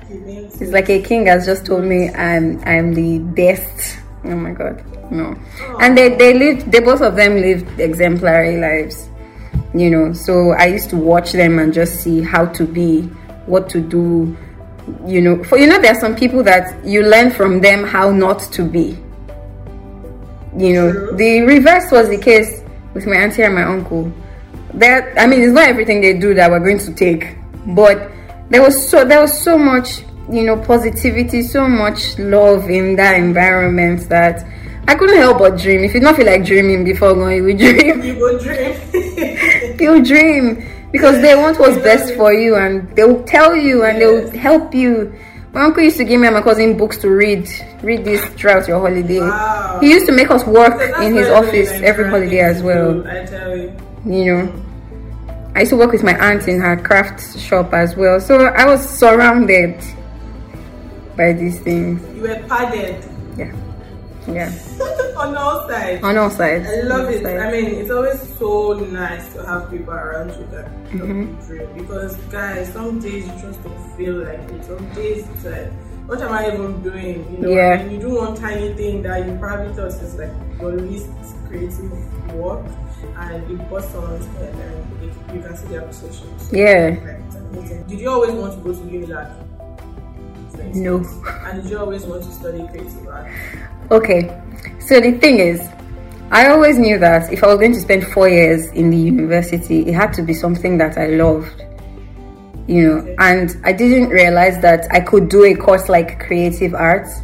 It's 0.08 0.72
like 0.72 0.88
a 0.88 1.02
king 1.02 1.26
has 1.26 1.46
just 1.46 1.66
told 1.66 1.84
me 1.84 2.10
I'm 2.10 2.62
I'm 2.64 2.94
the 2.94 3.18
best. 3.18 3.98
Oh 4.24 4.36
my 4.36 4.52
god, 4.52 4.84
no. 5.10 5.36
And 5.80 5.96
they 5.96 6.10
they 6.16 6.34
lived. 6.34 6.70
They 6.70 6.80
both 6.80 7.00
of 7.00 7.16
them 7.16 7.36
lived 7.36 7.80
exemplary 7.80 8.58
lives. 8.58 9.08
You 9.74 9.90
know, 9.90 10.12
so 10.12 10.52
I 10.52 10.66
used 10.66 10.90
to 10.90 10.96
watch 10.96 11.32
them 11.32 11.58
and 11.58 11.72
just 11.72 12.00
see 12.00 12.22
how 12.22 12.46
to 12.46 12.64
be, 12.64 13.02
what 13.46 13.68
to 13.70 13.80
do. 13.80 14.36
You 15.06 15.20
know, 15.20 15.44
for 15.44 15.58
you 15.58 15.66
know, 15.66 15.80
there 15.80 15.92
are 15.92 16.00
some 16.00 16.14
people 16.16 16.42
that 16.44 16.84
you 16.84 17.02
learn 17.02 17.30
from 17.30 17.60
them 17.60 17.84
how 17.84 18.10
not 18.10 18.40
to 18.52 18.64
be. 18.64 18.96
You 20.56 20.72
know, 20.72 20.92
True. 20.92 21.16
the 21.16 21.40
reverse 21.42 21.90
was 21.92 22.08
the 22.08 22.16
case 22.16 22.62
with 22.94 23.06
my 23.06 23.16
auntie 23.16 23.42
and 23.42 23.54
my 23.54 23.64
uncle. 23.64 24.10
That 24.74 25.18
I 25.18 25.26
mean, 25.26 25.42
it's 25.42 25.52
not 25.52 25.68
everything 25.68 26.00
they 26.00 26.18
do 26.18 26.32
that 26.34 26.50
we're 26.50 26.60
going 26.60 26.78
to 26.78 26.94
take, 26.94 27.36
but 27.66 28.10
there 28.50 28.62
was 28.62 28.88
so 28.88 29.04
there 29.04 29.20
was 29.20 29.42
so 29.42 29.58
much 29.58 30.02
you 30.30 30.44
know 30.44 30.56
positivity, 30.56 31.42
so 31.42 31.68
much 31.68 32.18
love 32.18 32.68
in 32.70 32.96
that 32.96 33.18
environment 33.18 34.08
that 34.08 34.46
I 34.88 34.94
couldn't 34.94 35.16
help 35.18 35.38
but 35.38 35.58
dream. 35.58 35.82
If 35.84 35.94
you 35.94 36.00
don't 36.00 36.16
feel 36.16 36.26
like 36.26 36.44
dreaming 36.44 36.84
before 36.84 37.14
going, 37.14 37.36
you 37.36 37.44
will 37.44 37.56
dream. 37.58 38.02
you 38.02 38.14
go 38.14 38.38
dream. 38.38 39.76
you 39.80 40.04
dream 40.04 40.64
because 40.92 41.20
they 41.20 41.34
want 41.34 41.58
what's 41.58 41.76
best 41.78 42.14
for 42.14 42.32
you, 42.32 42.56
and 42.56 42.88
they 42.96 43.04
will 43.04 43.24
tell 43.24 43.56
you 43.56 43.84
and 43.84 44.00
they 44.00 44.06
will 44.06 44.30
help 44.30 44.74
you. 44.74 45.14
My 45.52 45.62
uncle 45.62 45.82
used 45.82 45.96
to 45.96 46.04
give 46.04 46.20
me 46.20 46.26
and 46.26 46.36
my 46.36 46.42
cousin 46.42 46.76
books 46.76 46.98
to 46.98 47.08
read. 47.08 47.48
Read 47.82 48.04
this 48.04 48.24
throughout 48.34 48.68
your 48.68 48.78
holiday. 48.78 49.20
Wow. 49.20 49.78
He 49.80 49.90
used 49.90 50.06
to 50.06 50.12
make 50.12 50.30
us 50.30 50.44
work 50.44 50.78
That's 50.78 51.00
in 51.06 51.14
his 51.14 51.28
office 51.28 51.70
very 51.70 51.86
every 51.86 52.10
holiday 52.10 52.40
as 52.40 52.62
well. 52.62 53.06
I 53.08 53.24
tell 53.24 53.56
you. 53.56 53.74
You 54.04 54.24
know, 54.24 54.64
I 55.56 55.60
used 55.60 55.70
to 55.70 55.76
work 55.76 55.92
with 55.92 56.02
my 56.04 56.12
aunt 56.18 56.46
in 56.48 56.60
her 56.60 56.76
craft 56.76 57.38
shop 57.38 57.72
as 57.72 57.96
well. 57.96 58.20
So 58.20 58.44
I 58.46 58.66
was 58.66 58.86
surrounded 58.86 59.74
by 61.16 61.32
these 61.32 61.58
things. 61.60 62.00
You 62.14 62.22
were 62.22 62.44
padded 62.48 63.02
Yeah, 63.38 63.52
yeah. 64.28 64.52
on 65.16 65.34
all 65.34 65.66
sides. 65.66 66.04
On 66.04 66.16
all 66.18 66.28
sides. 66.30 66.68
I 66.68 66.80
love 66.82 67.08
it. 67.08 67.22
sides. 67.22 67.42
I 67.42 67.50
mean, 67.50 67.66
it's 67.80 67.90
always 67.90 68.20
so 68.36 68.74
nice 68.74 69.32
to 69.32 69.46
have 69.46 69.70
people 69.70 69.94
around 69.94 70.28
you 70.38 70.46
that 70.52 70.66
Mm-hmm. 70.92 71.22
you 71.22 71.46
dream. 71.46 71.68
Because, 71.78 72.16
guys, 72.30 72.70
some 72.72 73.00
days 73.00 73.24
you 73.26 73.32
just 73.40 73.62
don't 73.64 73.96
feel 73.96 74.14
like 74.24 74.38
it. 74.50 74.64
Some 74.64 74.84
days 74.92 75.26
it's 75.34 75.44
like, 75.46 75.72
what 76.06 76.20
am 76.20 76.32
I 76.32 76.52
even 76.52 76.82
doing? 76.82 77.26
You 77.32 77.38
know, 77.38 77.48
Yeah. 77.48 77.78
and 77.80 77.90
you 77.90 77.98
do 77.98 78.14
one 78.16 78.36
tiny 78.36 78.74
thing 78.74 79.02
that 79.02 79.26
you 79.26 79.36
probably 79.40 79.74
thought 79.74 79.88
is 79.88 80.14
like 80.16 80.30
your 80.60 80.72
least 80.72 81.08
creative 81.48 81.90
work, 82.34 82.62
and 83.16 83.50
it 83.50 83.70
busts 83.70 83.92
someone's 83.92 84.24
and 84.26 85.02
it, 85.02 85.34
you 85.34 85.40
can 85.42 85.56
see 85.56 85.66
the 85.68 85.78
appreciation. 85.82 86.38
So, 86.38 86.56
Yeah. 86.56 87.16
Did 87.88 88.00
you 88.00 88.10
always 88.10 88.32
want 88.32 88.54
to 88.54 88.60
go 88.60 88.72
to 88.72 88.80
Unilag? 88.80 89.36
for? 89.36 89.46
No. 90.74 91.04
And 91.44 91.62
did 91.62 91.70
you 91.70 91.78
always 91.78 92.02
want 92.04 92.24
to 92.24 92.32
study 92.32 92.66
creative 92.68 93.06
art? 93.08 93.30
Okay, 93.90 94.42
so 94.80 95.00
the 95.00 95.12
thing 95.12 95.38
is, 95.38 95.60
I 96.30 96.48
always 96.48 96.76
knew 96.78 96.98
that 96.98 97.32
if 97.32 97.44
I 97.44 97.46
was 97.46 97.58
going 97.58 97.72
to 97.72 97.80
spend 97.80 98.06
four 98.08 98.28
years 98.28 98.66
in 98.72 98.90
the 98.90 98.96
university, 98.96 99.86
it 99.86 99.94
had 99.94 100.12
to 100.14 100.22
be 100.22 100.34
something 100.34 100.76
that 100.78 100.98
I 100.98 101.06
loved. 101.08 101.62
You 102.66 102.82
know, 102.82 103.14
and 103.20 103.56
I 103.62 103.72
didn't 103.72 104.08
realize 104.08 104.60
that 104.62 104.88
I 104.90 104.98
could 104.98 105.28
do 105.28 105.44
a 105.44 105.54
course 105.54 105.88
like 105.88 106.18
creative 106.18 106.74
arts 106.74 107.20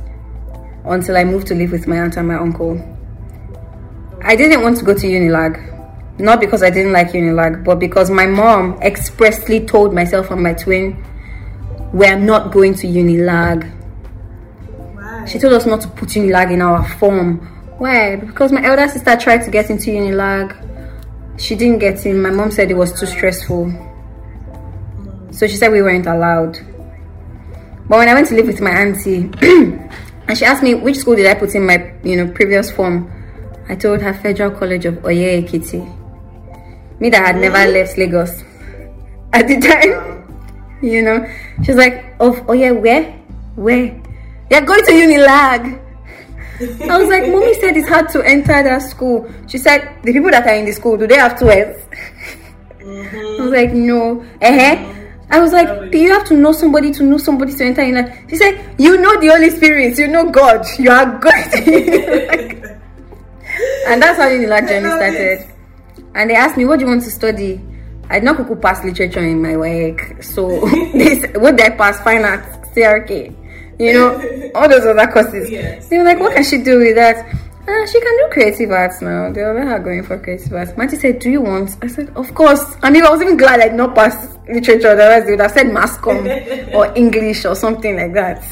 until 0.85 1.17
I 1.17 1.25
moved 1.25 1.49
to 1.49 1.55
live 1.55 1.73
with 1.73 1.89
my 1.89 2.01
aunt 2.01 2.17
and 2.17 2.29
my 2.29 2.37
uncle. 2.37 2.77
I 4.25 4.37
didn't 4.37 4.63
want 4.63 4.79
to 4.79 4.85
go 4.85 4.95
to 4.95 5.07
Unilag. 5.07 5.69
Not 6.19 6.41
because 6.41 6.63
I 6.63 6.71
didn't 6.71 6.93
like 6.93 7.09
Unilag, 7.09 7.65
but 7.65 7.77
because 7.77 8.11
my 8.11 8.27
mom 8.27 8.81
expressly 8.83 9.65
told 9.67 9.93
myself 9.93 10.31
and 10.31 10.43
my 10.43 10.55
twin, 10.55 11.03
we're 11.93 12.19
not 12.19 12.53
going 12.53 12.75
to 12.75 12.87
Unilag. 12.87 13.71
Why? 14.95 15.25
She 15.27 15.39
told 15.39 15.55
us 15.55 15.67
not 15.67 15.81
to 15.81 15.89
put 15.89 16.11
Unilag 16.11 16.53
in 16.53 16.63
our 16.63 16.87
form. 16.99 17.39
Why? 17.79 18.17
Because 18.17 18.53
my 18.53 18.65
elder 18.65 18.87
sister 18.89 19.17
tried 19.17 19.45
to 19.45 19.51
get 19.51 19.71
into 19.71 19.91
Unilag. 19.91 21.41
She 21.41 21.57
didn't 21.57 21.79
get 21.81 22.05
in. 22.07 22.23
My 22.23 22.31
mom 22.31 22.51
said 22.51 22.71
it 22.71 22.77
was 22.77 22.99
too 22.99 23.07
stressful. 23.07 23.73
So 25.33 25.47
she 25.47 25.57
said 25.57 25.73
we 25.73 25.83
weren't 25.83 26.07
allowed. 26.07 26.59
But 27.89 27.99
when 27.99 28.09
I 28.09 28.15
went 28.15 28.29
to 28.29 28.35
live 28.35 28.47
with 28.47 28.61
my 28.61 28.71
auntie, 28.71 29.31
and 30.29 30.39
she 30.39 30.45
asked 30.45 30.63
me 30.63 30.75
which 30.75 30.99
school 30.99 31.17
did 31.17 31.27
I 31.27 31.35
put 31.35 31.55
in 31.55 31.67
my 31.67 31.93
you 32.05 32.17
know 32.17 32.31
previous 32.33 32.71
form, 32.71 33.22
I 33.73 33.75
told 33.75 34.03
her 34.03 34.13
Federal 34.13 34.51
College 34.51 34.85
of 34.85 35.03
Oye 35.03 35.41
Ekiti. 35.41 35.81
Me 37.01 37.09
that 37.09 37.25
had 37.25 37.37
never 37.37 37.73
left 37.73 37.97
Lagos 37.97 38.43
at 39.33 39.49
the 39.49 39.59
time. 39.59 40.29
You 40.83 41.01
know, 41.01 41.27
she's 41.65 41.77
like, 41.77 42.15
"Of 42.21 42.45
oh 42.51 42.53
yeah, 42.53 42.73
where, 42.73 43.13
where? 43.57 43.99
You're 44.51 44.61
going 44.61 44.85
to 44.85 44.93
Unilag." 44.93 45.81
I 46.91 46.99
was 46.99 47.09
like, 47.09 47.33
"Mommy 47.33 47.55
said 47.55 47.79
it's 47.79 47.89
hard 47.89 48.11
to 48.11 48.21
enter 48.21 48.63
that 48.63 48.83
school." 48.83 49.27
She 49.49 49.57
said, 49.57 49.89
"The 50.03 50.13
people 50.13 50.31
that 50.33 50.47
are 50.47 50.55
in 50.55 50.67
the 50.67 50.73
school, 50.73 50.99
do 50.99 51.07
they 51.07 51.17
have 51.17 51.39
twins?" 51.39 51.79
I 52.85 53.37
was 53.41 53.53
like, 53.53 53.73
no. 53.73 54.21
Uh-huh. 54.43 54.77
I 55.31 55.41
was 55.41 55.53
like, 55.55 55.91
do 55.91 55.97
you 55.97 56.13
have 56.13 56.27
to 56.27 56.37
know 56.37 56.53
somebody 56.53 56.93
to 56.93 57.03
know 57.05 57.17
somebody 57.17 57.55
to 57.55 57.65
enter 57.65 57.81
in? 57.81 57.95
Like, 57.95 58.29
she 58.29 58.37
said, 58.37 58.75
you 58.79 59.01
know 59.01 59.19
the 59.19 59.29
Holy 59.29 59.49
Spirit, 59.49 59.97
you 59.97 60.09
know 60.09 60.29
God, 60.29 60.67
you 60.79 60.91
are 60.91 61.19
God. 61.19 62.59
and 63.87 64.03
that's 64.03 64.19
how 64.19 64.29
the 64.29 64.35
Unilag 64.35 64.69
journey 64.69 64.89
started. 64.89 65.53
And 66.15 66.31
they 66.31 66.35
asked 66.35 66.57
me, 66.57 66.65
what 66.65 66.79
do 66.79 66.85
you 66.85 66.91
want 66.91 67.03
to 67.05 67.11
study? 67.11 67.61
I 68.11 68.19
did 68.19 68.25
not 68.25 68.37
could 68.37 68.61
pass 68.61 68.85
literature 68.85 69.25
in 69.25 69.41
my 69.41 69.57
work. 69.57 70.23
So 70.23 70.49
this 70.93 71.27
what 71.37 71.57
did 71.57 71.73
I 71.73 71.77
pass? 71.77 72.01
Fine 72.03 72.25
arts, 72.25 72.69
CRK. 72.75 73.39
You 73.79 73.95
know, 73.95 74.51
all 74.55 74.69
those 74.69 74.85
other 74.85 75.11
courses. 75.11 75.51
Yes. 75.51 75.89
They 75.89 75.99
were 75.99 76.05
like, 76.05 76.21
what 76.21 76.35
can 76.35 76.45
she 76.45 76.59
do 76.63 76.79
with 76.79 76.95
that? 76.97 77.27
Uh, 77.67 77.87
she 77.87 78.01
can 78.01 78.17
do 78.19 78.29
creative 78.33 78.71
arts 78.73 79.01
now. 79.01 79.31
They 79.31 79.41
were 79.41 79.63
her 79.63 79.79
going 79.79 80.03
for 80.03 80.19
creative 80.19 80.53
arts. 80.53 80.77
Marty 80.77 80.97
said, 80.97 81.21
Do 81.21 81.31
you 81.31 81.41
want? 81.41 81.77
I 81.81 81.87
said, 81.87 82.11
Of 82.17 82.35
course. 82.35 82.77
I 82.83 82.91
mean, 82.91 83.05
I 83.05 83.11
was 83.11 83.23
even 83.23 83.37
glad 83.37 83.61
I 83.61 83.69
did 83.69 83.77
not 83.77 83.95
pass 83.95 84.37
literature, 84.49 84.89
otherwise, 84.89 85.25
they 85.25 85.31
would 85.31 85.41
have 85.41 85.53
said 85.53 85.73
mass 85.73 85.97
com 85.99 86.27
or 86.75 86.93
English 86.97 87.45
or 87.45 87.55
something 87.55 87.97
like 87.97 88.15
that. 88.15 88.45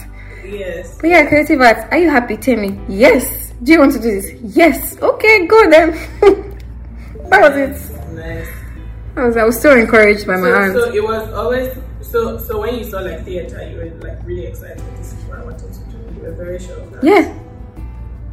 Yes. 0.45 0.97
But 1.00 1.11
yeah, 1.11 1.26
creative 1.26 1.61
arts. 1.61 1.80
Are 1.90 1.99
you 1.99 2.09
happy, 2.09 2.37
Temi? 2.37 2.80
Yes. 2.88 3.50
Do 3.62 3.72
you 3.72 3.78
want 3.78 3.92
to 3.92 3.98
do 4.00 4.10
this? 4.20 4.32
Yes. 4.56 4.96
Okay, 5.00 5.46
go 5.46 5.70
then. 5.70 5.90
that 7.30 7.40
was 7.40 7.56
it. 7.56 8.12
Nice. 8.14 8.48
I 9.16 9.24
was, 9.24 9.36
I 9.36 9.44
was 9.44 9.60
so 9.60 9.76
encouraged 9.76 10.26
by 10.26 10.36
my 10.36 10.48
So, 10.48 10.56
aunt. 10.56 10.72
so 10.74 10.92
it 10.94 11.02
was 11.02 11.32
always 11.32 11.76
so. 12.00 12.38
So 12.38 12.60
when 12.60 12.76
you 12.76 12.84
saw 12.84 13.00
like 13.00 13.24
theater, 13.24 13.60
you 13.68 13.76
were 13.76 13.90
like 14.08 14.18
really 14.26 14.46
excited. 14.46 14.78
This 14.96 15.12
is 15.12 15.24
what 15.24 15.38
I 15.40 15.44
wanted 15.44 15.72
to 15.72 15.80
do. 15.90 16.14
You 16.16 16.22
were 16.22 16.32
very 16.32 16.58
sure 16.58 16.78
of 16.78 16.90
that. 16.92 17.04
yeah. 17.04 17.36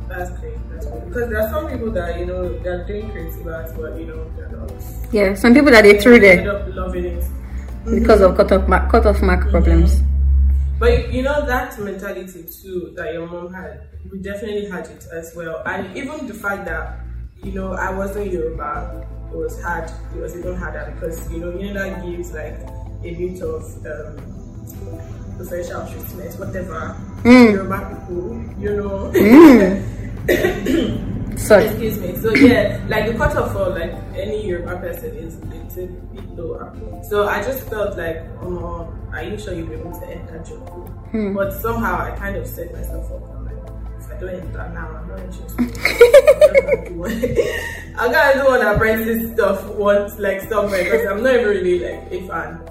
That's 0.08 0.30
great. 0.40 0.56
That's 0.72 0.86
great. 0.86 1.06
Because 1.08 1.30
there 1.30 1.42
are 1.42 1.50
some 1.50 1.68
people 1.70 1.92
that 1.92 2.18
you 2.20 2.26
know 2.26 2.58
they're 2.60 2.86
doing 2.88 3.12
creative 3.12 3.46
arts, 3.48 3.74
but 3.74 4.00
you 4.00 4.06
know 4.08 4.32
they're 4.38 4.48
not. 4.50 4.72
Yeah. 5.12 5.34
Some 5.36 5.54
people 5.54 5.72
that 5.72 5.82
they 5.84 6.00
threw 6.00 6.20
there 6.20 6.46
loving 6.70 7.06
it. 7.06 7.26
because 7.86 8.22
of 8.22 8.38
cut 8.38 8.52
off 8.54 8.68
mark, 8.70 8.90
cut 8.90 9.06
off 9.06 9.22
mark 9.22 9.50
problems. 9.50 10.02
But 10.80 11.12
you 11.12 11.24
know 11.24 11.46
that 11.46 11.78
mentality 11.80 12.46
too 12.62 12.94
that 12.96 13.12
your 13.14 13.26
mom 13.28 13.52
had, 13.52 13.82
we 14.12 14.20
definitely 14.20 14.70
had 14.70 14.86
it 14.88 15.06
as 15.14 15.34
well. 15.36 15.62
And 15.66 15.96
even 15.98 16.28
the 16.28 16.34
fact 16.34 16.66
that 16.66 17.00
you 17.44 17.52
know 17.52 17.74
I 17.74 17.92
wasn't 17.94 18.32
Yoruba, 18.32 19.06
it 19.32 19.36
was 19.36 19.62
hard. 19.62 19.90
It 20.16 20.20
was 20.20 20.36
even 20.38 20.56
harder 20.56 20.92
because 20.96 21.32
you 21.32 21.40
know 21.40 21.58
you 21.58 21.74
know 21.74 21.84
that 21.90 22.06
gives 22.06 22.32
like 22.34 22.60
a 23.04 23.14
bit 23.14 23.42
of 23.42 23.64
um, 23.86 25.36
preferential 25.38 25.88
treatment, 25.88 26.40
whatever. 26.40 26.96
Mm. 27.24 27.52
Yoruba 27.54 28.00
people, 28.08 28.62
you 28.62 28.76
know. 28.78 29.12
Mm. 29.14 31.04
So 31.38 31.60
Excuse 31.60 32.00
me. 32.00 32.16
So 32.16 32.34
yeah, 32.34 32.84
like 32.90 33.06
the 33.06 33.14
cutoff 33.14 33.52
for 33.54 33.66
uh, 33.68 33.70
like 33.70 33.94
any 34.16 34.48
Yoruba 34.48 34.78
person 34.80 35.16
is 35.16 35.38
it's 35.54 35.78
a 35.78 35.86
bit 35.86 36.36
lower. 36.36 36.76
So 37.08 37.28
I 37.28 37.44
just 37.44 37.70
felt 37.70 37.96
like, 37.96 38.24
oh 38.42 38.92
are 39.14 39.24
you 39.24 39.38
sure 39.38 39.54
you'll 39.54 39.68
be 39.68 39.76
able 39.76 39.92
to 40.00 40.08
enter 40.08 40.40
Joku? 40.40 40.88
Hmm. 41.12 41.34
But 41.34 41.54
somehow 41.54 42.00
I 42.02 42.16
kind 42.18 42.36
of 42.36 42.46
set 42.48 42.74
myself 42.74 43.12
up. 43.12 43.37
I'm 44.20 44.26
like, 44.28 44.44
if 44.44 44.56
I 44.56 44.68
don't 44.68 44.70
enter 44.70 44.70
now, 44.74 44.88
I'm 44.96 45.08
not 45.08 45.20
interested. 45.20 45.58
I'm 47.98 48.12
gonna 48.12 48.44
do 48.44 48.46
one 48.46 48.62
apprentice 48.62 49.34
stuff 49.34 49.66
once 49.70 50.18
like 50.20 50.42
somewhere 50.42 50.84
because 50.84 51.06
I'm 51.08 51.24
not 51.24 51.34
even 51.34 51.48
really 51.48 51.80
like 51.80 52.12
a 52.12 52.28
fan 52.28 52.62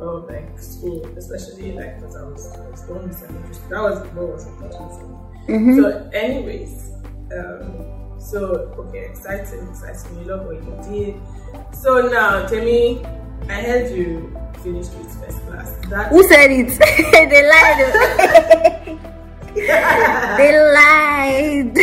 of 0.00 0.28
like 0.28 0.58
school, 0.58 1.06
especially 1.16 1.72
like 1.72 1.96
because 2.00 2.16
I 2.16 2.22
was 2.22 2.46
I 2.54 2.70
was 2.70 2.82
going 2.82 3.08
to 3.08 3.26
interested. 3.28 3.70
That 3.70 3.82
was 3.82 3.98
what 4.12 4.28
was 4.28 4.46
important 4.46 4.92
for 4.92 5.06
me. 5.08 5.76
So, 5.76 6.10
anyways, 6.12 6.92
um, 7.36 8.18
so 8.18 8.74
okay, 8.78 9.06
exciting, 9.10 9.68
exciting. 9.68 10.18
You 10.20 10.24
love 10.24 10.46
what 10.46 10.56
you 10.62 10.76
did. 10.90 11.74
So 11.74 12.08
now, 12.08 12.46
tell 12.46 12.64
me, 12.64 13.04
I 13.48 13.60
heard 13.62 13.96
you 13.96 14.34
finished 14.62 14.94
with 14.94 15.12
first 15.22 15.40
class. 15.46 15.76
That 15.90 16.08
who 16.10 16.26
said 16.28 16.50
it? 16.50 16.78
they 17.30 17.42
lied. 17.48 19.10
they 19.54 20.52
lied. 20.74 21.74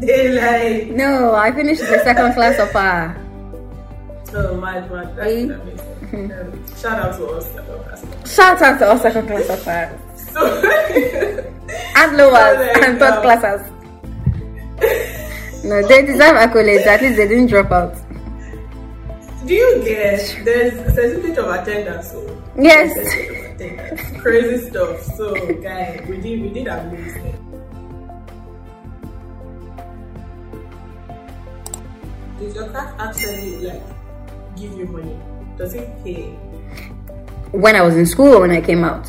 they 0.00 0.32
like 0.32 0.88
no, 0.96 1.34
I 1.34 1.52
finished 1.52 1.80
the 1.82 1.98
second 2.02 2.32
class 2.34 2.58
of 2.58 2.74
uh 2.74 3.12
oh 4.34 4.56
mad 4.60 4.90
mad. 4.90 5.16
That's 5.16 5.28
Eh? 5.30 5.44
amazing. 5.44 6.32
Um, 6.32 6.76
shout 6.76 6.98
out 6.98 7.16
to 7.18 7.26
us 7.26 7.48
that 7.50 7.68
love 7.68 7.86
us. 7.88 8.34
Shout 8.34 8.62
out 8.62 8.78
to 8.78 8.88
all 8.88 8.98
second 8.98 9.26
class 9.26 9.48
of 9.50 9.68
uh 9.68 9.88
So 10.16 10.40
and 11.96 12.16
lowers 12.16 12.58
Oh, 12.58 12.80
and 12.84 12.98
third 12.98 13.16
no. 13.16 13.22
classers. 13.22 13.62
No, 15.64 15.86
they 15.88 16.02
deserve 16.06 16.36
accolades. 16.36 16.86
At 16.86 17.02
least 17.02 17.16
they 17.16 17.28
didn't 17.28 17.48
drop 17.48 17.70
out. 17.72 17.94
do 19.46 19.52
you 19.54 19.82
get 19.84 20.20
there's 20.44 20.74
a 20.74 20.92
certificate 20.94 21.38
of 21.38 21.50
attendance? 21.50 22.10
So 22.10 22.24
Yes. 22.56 22.92
Attendance. 23.58 24.20
crazy 24.22 24.68
stuff. 24.70 25.02
So 25.16 25.34
guys, 25.60 26.06
we 26.08 26.18
did 26.18 26.40
we 26.42 26.48
did 26.50 26.68
amazing. 26.68 27.34
Did 32.38 32.54
your 32.54 32.68
craft 32.68 33.00
actually 33.00 33.56
like 33.66 33.82
give 34.56 34.72
you 34.74 34.86
money? 34.86 35.18
Does 35.56 35.74
it 35.74 35.88
pay? 36.04 36.26
When 37.50 37.74
I 37.74 37.82
was 37.82 37.96
in 37.96 38.06
school 38.06 38.34
or 38.34 38.40
when 38.42 38.52
I 38.52 38.60
came 38.60 38.84
out? 38.84 39.08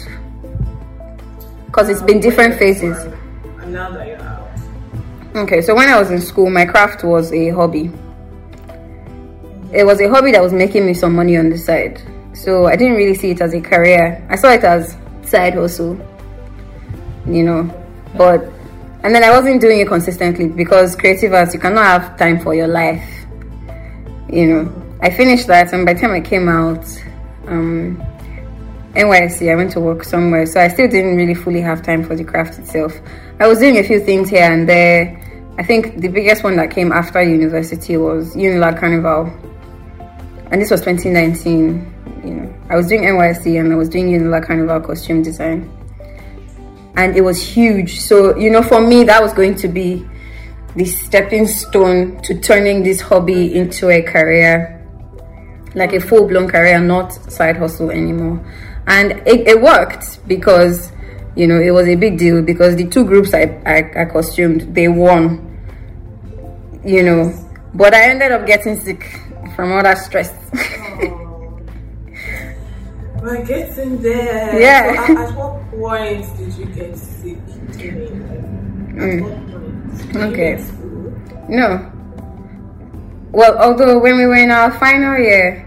Because 1.67 1.89
it's 1.89 2.01
been 2.01 2.19
different 2.19 2.57
phases. 2.57 2.97
And 3.61 3.73
now 3.73 3.91
that 3.91 4.07
you're 4.07 4.21
out. 4.21 4.49
Okay, 5.35 5.61
so 5.61 5.75
when 5.75 5.89
I 5.89 5.99
was 5.99 6.09
in 6.09 6.21
school, 6.21 6.49
my 6.49 6.65
craft 6.65 7.03
was 7.03 7.31
a 7.31 7.49
hobby. 7.49 7.91
It 9.71 9.83
was 9.83 10.01
a 10.01 10.09
hobby 10.09 10.31
that 10.31 10.41
was 10.41 10.53
making 10.53 10.87
me 10.87 10.95
some 10.95 11.13
money 11.13 11.37
on 11.37 11.51
the 11.51 11.57
side. 11.59 12.01
So 12.39 12.67
I 12.67 12.77
didn't 12.77 12.95
really 12.95 13.15
see 13.15 13.31
it 13.31 13.41
as 13.41 13.53
a 13.53 13.59
career. 13.59 14.25
I 14.29 14.37
saw 14.37 14.51
it 14.51 14.63
as 14.63 14.95
side 15.23 15.55
hustle, 15.55 15.97
you 17.27 17.43
know. 17.43 17.63
But 18.15 18.49
and 19.03 19.13
then 19.13 19.25
I 19.25 19.31
wasn't 19.31 19.59
doing 19.59 19.81
it 19.81 19.87
consistently 19.89 20.47
because 20.47 20.95
creative 20.95 21.33
arts 21.33 21.53
you 21.53 21.59
cannot 21.59 21.85
have 21.85 22.17
time 22.17 22.39
for 22.39 22.55
your 22.55 22.67
life. 22.67 23.05
You 24.29 24.47
know. 24.47 24.83
I 25.01 25.09
finished 25.09 25.47
that 25.47 25.73
and 25.73 25.85
by 25.85 25.93
the 25.93 25.99
time 25.99 26.11
I 26.11 26.21
came 26.21 26.47
out, 26.47 26.85
um 27.47 28.01
NYSC, 28.95 29.51
I 29.51 29.55
went 29.55 29.71
to 29.73 29.81
work 29.81 30.03
somewhere, 30.03 30.45
so 30.45 30.61
I 30.61 30.69
still 30.69 30.87
didn't 30.87 31.17
really 31.17 31.35
fully 31.35 31.61
have 31.61 31.83
time 31.83 32.03
for 32.03 32.15
the 32.15 32.23
craft 32.23 32.57
itself. 32.57 32.93
I 33.39 33.47
was 33.47 33.59
doing 33.59 33.77
a 33.77 33.83
few 33.83 33.99
things 33.99 34.29
here 34.29 34.49
and 34.51 34.67
there. 34.67 35.21
I 35.57 35.63
think 35.63 35.99
the 35.99 36.07
biggest 36.07 36.43
one 36.43 36.55
that 36.55 36.71
came 36.71 36.91
after 36.91 37.21
university 37.21 37.97
was 37.97 38.33
Unilag 38.35 38.79
Carnival, 38.79 39.31
and 40.51 40.61
this 40.61 40.71
was 40.71 40.79
2019. 40.81 41.98
You 42.23 42.33
know, 42.35 42.53
I 42.69 42.75
was 42.75 42.87
doing 42.87 43.01
NYSC 43.01 43.59
and 43.59 43.71
I 43.71 43.75
was 43.75 43.89
doing 43.89 44.07
Unilag 44.09 44.45
Carnival 44.45 44.79
costume 44.81 45.21
design, 45.21 45.69
and 46.95 47.15
it 47.15 47.21
was 47.21 47.41
huge. 47.41 47.99
So 48.01 48.37
you 48.37 48.49
know, 48.49 48.63
for 48.63 48.81
me, 48.81 49.03
that 49.05 49.21
was 49.21 49.33
going 49.33 49.55
to 49.55 49.67
be 49.67 50.07
the 50.75 50.85
stepping 50.85 51.47
stone 51.47 52.21
to 52.21 52.39
turning 52.39 52.83
this 52.83 53.01
hobby 53.01 53.55
into 53.55 53.89
a 53.89 54.01
career 54.01 54.79
like 55.75 55.93
a 55.93 55.99
full 55.99 56.27
blown 56.27 56.47
career, 56.47 56.79
not 56.79 57.13
side 57.31 57.57
hustle 57.57 57.91
anymore. 57.91 58.43
And 58.87 59.11
it, 59.27 59.47
it 59.47 59.61
worked 59.61 60.27
because, 60.27 60.91
you 61.35 61.47
know, 61.47 61.59
it 61.59 61.71
was 61.71 61.87
a 61.87 61.95
big 61.95 62.17
deal 62.17 62.41
because 62.41 62.75
the 62.75 62.87
two 62.87 63.05
groups 63.05 63.33
I, 63.33 63.61
I, 63.65 64.01
I 64.01 64.05
costumed, 64.05 64.73
they 64.73 64.87
won, 64.87 65.45
you 66.83 67.03
know. 67.03 67.33
But 67.73 67.93
I 67.93 68.09
ended 68.09 68.31
up 68.31 68.47
getting 68.47 68.79
sick 68.79 69.19
from 69.55 69.71
all 69.71 69.83
that 69.83 69.97
stress. 69.97 70.33
Oh. 71.01 71.28
We're 73.21 73.45
getting 73.45 74.01
there. 74.01 74.59
Yeah. 74.59 75.07
So 75.07 75.13
at, 75.13 75.29
at 75.29 75.35
what 75.35 75.71
point 75.71 76.37
did 76.37 76.53
you 76.53 76.65
get 76.65 76.97
sick? 76.97 77.37
Temi? 77.73 78.07
Like, 78.07 79.21
what 79.21 79.31
point? 79.31 79.93
Mm. 80.09 80.31
Okay. 80.31 80.63
no. 81.49 81.91
Well, 83.31 83.57
although 83.57 83.99
when 83.99 84.17
we 84.17 84.25
were 84.25 84.35
in 84.35 84.51
our 84.51 84.71
final 84.79 85.17
year, 85.17 85.65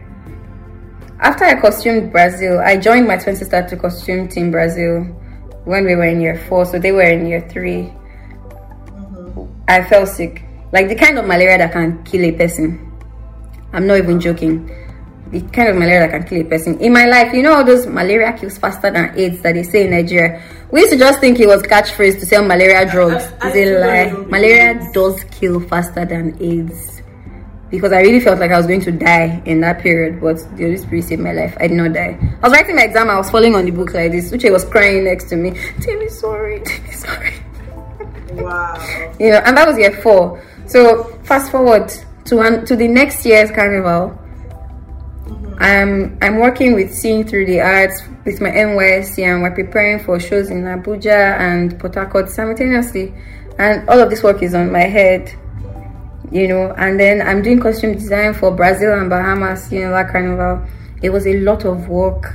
after 1.21 1.45
I 1.45 1.61
costumed 1.61 2.11
Brazil, 2.11 2.59
I 2.59 2.77
joined 2.77 3.07
my 3.07 3.17
twin 3.17 3.37
sister 3.37 3.67
to 3.69 3.77
costume 3.77 4.29
Team 4.29 4.51
Brazil 4.51 5.03
when 5.65 5.85
we 5.85 5.95
were 5.95 6.07
in 6.07 6.21
year 6.21 6.37
four, 6.49 6.65
so 6.65 6.79
they 6.79 6.91
were 6.91 7.03
in 7.03 7.27
year 7.27 7.49
3 7.49 7.93
I 9.69 9.83
fell 9.85 10.07
sick. 10.07 10.45
Like 10.73 10.89
the 10.89 10.95
kind 10.95 11.19
of 11.19 11.27
malaria 11.27 11.59
that 11.59 11.73
can 11.73 12.03
kill 12.05 12.25
a 12.25 12.33
person. 12.33 12.93
I'm 13.73 13.87
not 13.87 13.99
even 13.99 14.21
joking. 14.21 14.69
The 15.33 15.41
kind 15.51 15.69
of 15.71 15.77
malaria 15.77 16.01
that 16.01 16.11
can 16.11 16.25
kill 16.25 16.41
a 16.43 16.45
person. 16.45 16.79
In 16.79 16.93
my 16.93 17.07
life, 17.07 17.33
you 17.33 17.43
know 17.43 17.55
all 17.55 17.65
those 17.65 17.87
malaria 17.87 18.35
kills 18.39 18.59
faster 18.59 18.91
than 18.91 19.19
AIDS 19.19 19.41
that 19.43 19.55
they 19.55 19.63
say 19.63 19.85
in 19.87 19.91
Nigeria. 19.93 20.43
We 20.71 20.81
used 20.81 20.93
to 20.93 20.99
just 20.99 21.21
think 21.21 21.41
it 21.41 21.47
was 21.47 21.63
catchphrase 21.63 22.21
to 22.21 22.27
sell 22.27 22.45
malaria 22.45 22.91
drugs. 22.91 23.25
I- 23.41 23.49
I 23.49 23.53
It's 23.53 23.57
a 23.57 23.79
lie. 23.81 24.25
Malaria 24.29 24.91
does 24.93 25.25
kill 25.31 25.59
faster 25.61 26.05
than 26.05 26.37
AIDS. 26.39 27.01
Because 27.71 27.93
I 27.93 28.03
really 28.03 28.21
felt 28.21 28.39
like 28.39 28.51
I 28.51 28.59
was 28.59 28.67
going 28.67 28.83
to 28.83 28.93
die 28.93 29.41
in 29.47 29.63
that 29.63 29.81
period, 29.81 30.21
but 30.21 30.37
the 30.59 30.65
Holy 30.65 30.77
Spirit 30.77 31.05
saved 31.05 31.23
my 31.23 31.33
life. 31.33 31.57
I 31.59 31.69
did 31.69 31.79
not 31.79 31.95
die. 31.95 32.19
I 32.43 32.47
was 32.49 32.53
writing 32.53 32.77
my 32.77 32.83
exam, 32.83 33.09
I 33.09 33.17
was 33.17 33.31
falling 33.31 33.55
on 33.55 33.65
the 33.65 33.71
book 33.71 33.95
like 33.95 34.13
this. 34.13 34.31
Uche 34.31 34.53
was 34.53 34.67
crying 34.67 35.05
next 35.05 35.31
to 35.31 35.37
me. 35.37 35.53
Tell 35.81 35.97
me 35.97 36.09
sorry, 36.11 36.61
tell 36.61 36.83
me 36.85 36.93
sorry 36.93 37.33
Wow. 38.35 38.75
you 39.19 39.31
know, 39.31 39.41
and 39.47 39.57
that 39.57 39.67
was 39.67 39.79
year 39.79 39.93
four. 40.03 40.43
So 40.67 41.05
fast 41.25 41.51
forward 41.51 41.91
to 42.27 42.37
one 42.37 42.67
to 42.67 42.77
the 42.77 42.89
next 42.89 43.25
year's 43.25 43.51
carnival, 43.51 44.19
I'm 45.59 46.19
I'm 46.21 46.39
working 46.39 46.75
with 46.75 46.93
Seeing 46.93 47.25
Through 47.25 47.47
the 47.47 47.61
Arts 47.61 48.03
with 48.25 48.41
my 48.41 48.51
NYSC 48.51 49.23
and 49.23 49.43
we're 49.43 49.55
preparing 49.55 50.03
for 50.05 50.19
shows 50.19 50.51
in 50.51 50.63
Abuja 50.65 51.39
and 51.39 51.79
Port 51.79 51.95
Harcourt 51.95 52.29
simultaneously. 52.29 53.15
And 53.59 53.89
all 53.89 54.01
of 54.01 54.11
this 54.11 54.23
work 54.23 54.43
is 54.43 54.55
on 54.55 54.73
my 54.73 54.81
head, 54.81 55.33
you 56.31 56.49
know. 56.49 56.73
And 56.77 56.99
then 56.99 57.23
I'm 57.23 57.43
doing 57.43 57.61
costume 57.61 57.93
design 57.93 58.35
for 58.35 58.51
Brazil 58.51 58.99
and 58.99 59.09
Bahamas, 59.09 59.71
you 59.73 59.81
know, 59.81 59.91
that 59.91 60.11
carnival. 60.11 60.67
It 61.03 61.11
was 61.11 61.27
a 61.27 61.39
lot 61.41 61.65
of 61.65 61.89
work, 61.89 62.35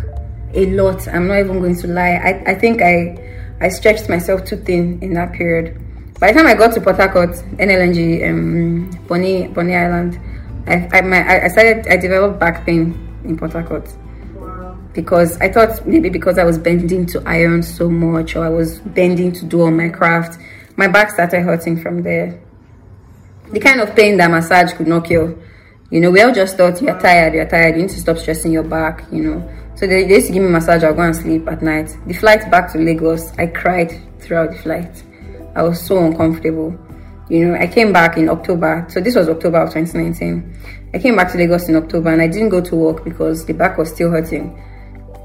a 0.54 0.66
lot. 0.68 1.08
I'm 1.08 1.28
not 1.28 1.40
even 1.40 1.60
going 1.60 1.76
to 1.78 1.88
lie. 1.88 2.22
I, 2.24 2.52
I 2.52 2.56
think 2.56 2.82
I 2.82 3.18
I 3.60 3.70
stretched 3.70 4.08
myself 4.08 4.46
too 4.46 4.58
thin 4.58 5.00
in 5.02 5.14
that 5.16 5.34
period. 5.34 5.82
By 6.20 6.32
the 6.32 6.40
time 6.40 6.48
I 6.48 6.54
got 6.54 6.74
to 6.74 6.82
Port 6.82 6.96
Harcourt, 6.96 7.32
NLNG, 7.58 8.28
um, 8.30 8.90
Bonny 9.08 9.76
Island, 9.76 10.20
I, 10.68 10.90
I, 10.92 11.02
my, 11.02 11.46
I 11.46 11.48
started, 11.48 11.88
I 11.88 11.98
developed 11.98 12.40
back 12.40 12.66
pain 12.66 13.22
in 13.24 13.38
Port 13.38 13.54
Harcourt. 13.54 13.90
Because 14.94 15.38
I 15.40 15.52
thought 15.52 15.86
maybe 15.86 16.10
because 16.10 16.38
I 16.38 16.44
was 16.44 16.58
bending 16.58 17.06
to 17.08 17.22
iron 17.26 17.62
so 17.62 17.90
much 17.90 18.36
or 18.36 18.44
I 18.44 18.50
was 18.50 18.80
bending 18.80 19.32
to 19.34 19.46
do 19.46 19.62
all 19.62 19.72
my 19.72 19.90
craft, 19.90 20.40
my 20.76 20.88
back 20.88 21.12
started 21.12 21.42
hurting 21.42 21.82
from 21.82 22.04
there. 22.04 22.42
The 23.52 23.60
kind 23.60 23.80
of 23.80 23.96
pain 23.96 24.18
that 24.18 24.30
massage 24.30 24.74
could 24.74 24.88
not 24.88 25.06
cure. 25.06 25.38
You 25.90 26.02
know, 26.02 26.12
we 26.12 26.22
all 26.22 26.34
just 26.34 26.58
thought 26.58 26.82
you're 26.82 27.00
tired, 27.00 27.34
you're 27.34 27.48
tired, 27.48 27.76
you 27.76 27.84
need 27.84 27.92
to 27.92 28.00
stop 28.00 28.18
stressing 28.18 28.52
your 28.52 28.64
back, 28.64 29.06
you 29.12 29.24
know. 29.24 29.50
So 29.76 29.88
they, 29.88 30.04
they 30.04 30.16
used 30.16 30.28
to 30.28 30.34
give 30.34 30.44
me 30.44 30.50
massage, 30.50 30.84
I'll 30.84 30.94
go 30.94 31.04
and 31.04 31.16
sleep 31.16 31.48
at 31.48 31.62
night. 31.62 31.96
The 32.08 32.14
flight 32.14 32.50
back 32.52 32.72
to 32.74 32.78
Lagos, 32.78 33.32
I 33.38 33.48
cried 33.48 34.02
throughout 34.20 34.52
the 34.52 34.58
flight. 34.58 35.04
I 35.56 35.62
was 35.62 35.80
so 35.80 36.04
uncomfortable. 36.04 36.78
You 37.30 37.48
know, 37.48 37.56
I 37.56 37.68
came 37.68 37.92
back 37.92 38.18
in 38.18 38.30
October. 38.30 38.86
So 38.90 39.02
this 39.02 39.16
was 39.16 39.28
October 39.28 39.58
of 39.58 39.74
2019. 39.74 40.58
I 40.94 41.00
came 41.00 41.16
back 41.16 41.32
to 41.34 41.38
Lagos 41.38 41.68
in 41.68 41.76
October 41.76 42.10
and 42.10 42.22
I 42.22 42.28
didn't 42.28 42.50
go 42.50 42.62
to 42.62 42.76
work 42.76 43.04
because 43.04 43.46
the 43.46 43.54
back 43.54 43.78
was 43.78 43.92
still 43.92 44.10
hurting. 44.12 44.58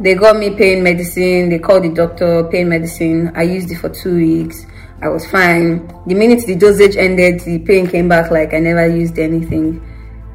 They 0.01 0.15
got 0.15 0.37
me 0.37 0.51
pain 0.51 0.83
medicine. 0.83 1.49
They 1.49 1.61
called 1.61 1.85
the 1.85 1.91
doctor, 1.91 2.45
pain 2.45 2.69
medicine. 2.69 3.31
I 3.37 3.43
used 3.43 3.71
it 3.71 3.77
for 3.77 3.89
two 3.89 4.17
weeks. 4.17 4.67
I 5.01 5.09
was 5.09 5.25
fine. 5.31 5.87
The 6.07 6.15
minute 6.15 6.45
the 6.47 6.57
dosage 6.57 6.97
ended, 6.97 7.41
the 7.41 7.61
pain 7.61 7.87
came 7.87 8.09
back 8.09 8.31
like 8.31 8.53
I 8.53 8.59
never 8.59 8.87
used 8.87 9.19
anything, 9.19 9.81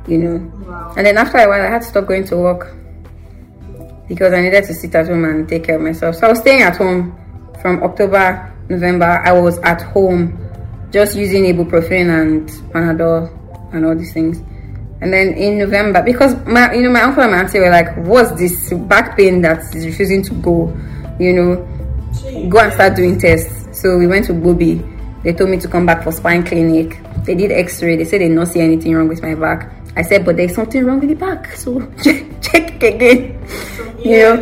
you 0.08 0.18
know. 0.18 0.38
Wow. 0.66 0.94
And 0.96 1.06
then 1.06 1.18
after 1.18 1.38
a 1.38 1.48
while, 1.48 1.62
I 1.62 1.70
had 1.70 1.82
to 1.82 1.88
stop 1.88 2.06
going 2.06 2.26
to 2.28 2.38
work 2.38 2.74
because 4.08 4.32
I 4.32 4.42
needed 4.42 4.64
to 4.66 4.74
sit 4.74 4.96
at 4.96 5.08
home 5.08 5.26
and 5.26 5.48
take 5.48 5.66
care 5.66 5.76
of 5.76 5.82
myself. 5.82 6.16
So 6.16 6.28
I 6.28 6.30
was 6.30 6.40
staying 6.40 6.62
at 6.62 6.78
home 6.78 7.18
from 7.62 7.84
October, 7.84 8.54
November. 8.70 9.22
I 9.26 9.34
was 9.34 9.58
at 9.60 9.82
home 9.82 10.47
just 10.92 11.16
using 11.16 11.44
ibuprofen 11.44 12.10
and 12.10 12.50
Panadol 12.74 13.30
and 13.74 13.86
all 13.86 13.96
these 13.96 14.14
things. 14.14 14.40
And 15.00 15.14
then 15.14 15.34
in 15.34 15.60
November, 15.60 16.02
because 16.02 16.36
my 16.46 16.74
you 16.74 16.82
know 16.82 16.90
my 16.90 17.02
uncle 17.02 17.22
and 17.22 17.32
my 17.32 17.40
auntie 17.40 17.60
were 17.60 17.70
like, 17.70 17.96
"What's 17.98 18.32
this 18.40 18.74
back 18.74 19.16
pain 19.16 19.42
that 19.42 19.60
is 19.76 19.86
refusing 19.86 20.24
to 20.24 20.34
go?" 20.36 20.76
You 21.20 21.34
know, 21.34 22.50
go 22.50 22.60
and 22.60 22.74
start 22.74 22.96
doing 22.96 23.20
tests. 23.20 23.80
So 23.80 23.98
we 23.98 24.08
went 24.08 24.26
to 24.26 24.34
Bobi. 24.34 24.82
They 25.24 25.34
told 25.34 25.50
me 25.50 25.58
to 25.60 25.68
come 25.68 25.86
back 25.86 26.04
for 26.04 26.12
spine 26.12 26.44
clinic. 26.44 27.00
They 27.26 27.36
did 27.36 27.52
X-ray. 27.52 27.98
They 27.98 28.06
said 28.06 28.22
they 28.22 28.34
don't 28.34 28.46
see 28.46 28.62
anything 28.62 28.96
wrong 28.96 29.08
with 29.08 29.22
my 29.22 29.36
back. 29.36 29.72
I 29.96 30.02
said, 30.04 30.26
but 30.26 30.38
there's 30.38 30.56
something 30.56 30.86
wrong 30.86 31.00
with 31.00 31.10
the 31.10 31.16
back. 31.16 31.56
So 31.58 31.82
check 32.42 32.82
again. 32.82 33.46
you 34.00 34.18
know. 34.20 34.42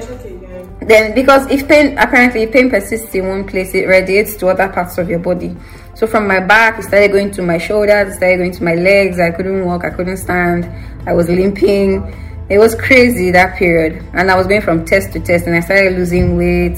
Then 0.82 1.16
because 1.16 1.50
if 1.50 1.68
pain 1.68 1.98
apparently 1.98 2.44
if 2.44 2.52
pain 2.52 2.70
persists 2.70 3.14
in 3.16 3.28
one 3.28 3.48
place, 3.48 3.74
it 3.74 3.88
radiates 3.88 4.36
to 4.38 4.48
other 4.48 4.70
parts 4.70 4.98
of 4.98 5.10
your 5.10 5.20
body. 5.20 5.56
So 5.96 6.06
from 6.06 6.28
my 6.28 6.42
back, 6.42 6.78
it 6.78 6.84
started 6.84 7.14
going 7.14 7.32
to 7.32 7.42
my 7.42 7.58
shoulders, 7.58 8.12
it 8.12 8.16
started 8.18 8.38
going 8.38 8.52
to 8.52 8.64
my 8.66 8.76
legs. 8.76 9.18
I 9.18 9.32
couldn't 9.32 9.64
walk, 9.66 9.86
I 9.86 9.90
couldn't 9.90 10.18
stand. 10.18 10.66
I 11.08 11.14
was 11.14 11.30
limping. 11.30 12.04
It 12.50 12.58
was 12.58 12.76
crazy 12.76 13.32
that 13.32 13.58
period. 13.58 14.04
And 14.14 14.30
I 14.30 14.36
was 14.36 14.46
going 14.46 14.62
from 14.62 14.84
test 14.84 15.14
to 15.14 15.22
test 15.22 15.48
and 15.48 15.56
I 15.56 15.62
started 15.62 15.94
losing 15.94 16.36
weight 16.36 16.78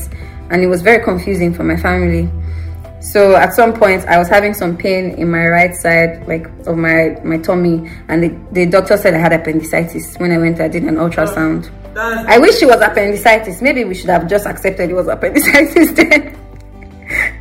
and 0.52 0.62
it 0.62 0.68
was 0.68 0.84
very 0.84 1.04
confusing 1.04 1.52
for 1.52 1.64
my 1.64 1.76
family. 1.76 2.30
So 3.00 3.36
at 3.36 3.54
some 3.54 3.74
point 3.74 4.06
I 4.06 4.20
was 4.20 4.28
having 4.28 4.54
some 4.54 4.78
pain 4.78 5.12
in 5.12 5.32
my 5.32 5.48
right 5.48 5.74
side, 5.74 6.28
like 6.28 6.46
of 6.68 6.78
my, 6.78 7.20
my 7.24 7.40
tummy, 7.40 7.90
and 8.10 8.22
the, 8.22 8.40
the 8.52 8.66
doctor 8.68 8.98
said 8.98 9.16
I 9.16 9.18
had 9.18 9.34
appendicitis 9.34 10.16
when 10.18 10.32
I 10.32 10.38
went 10.38 10.62
I 10.62 10.68
did 10.68 10.84
an 10.84 10.96
ultrasound. 10.96 11.72
I 11.98 12.38
wish 12.38 12.62
it 12.62 12.68
was 12.68 12.80
appendicitis. 12.82 13.64
Maybe 13.64 13.84
we 13.84 13.96
should 13.96 14.12
have 14.12 14.30
just 14.30 14.46
accepted 14.46 14.92
it 14.92 14.94
was 14.94 15.08
appendicitis 15.08 15.92
then. 15.94 16.38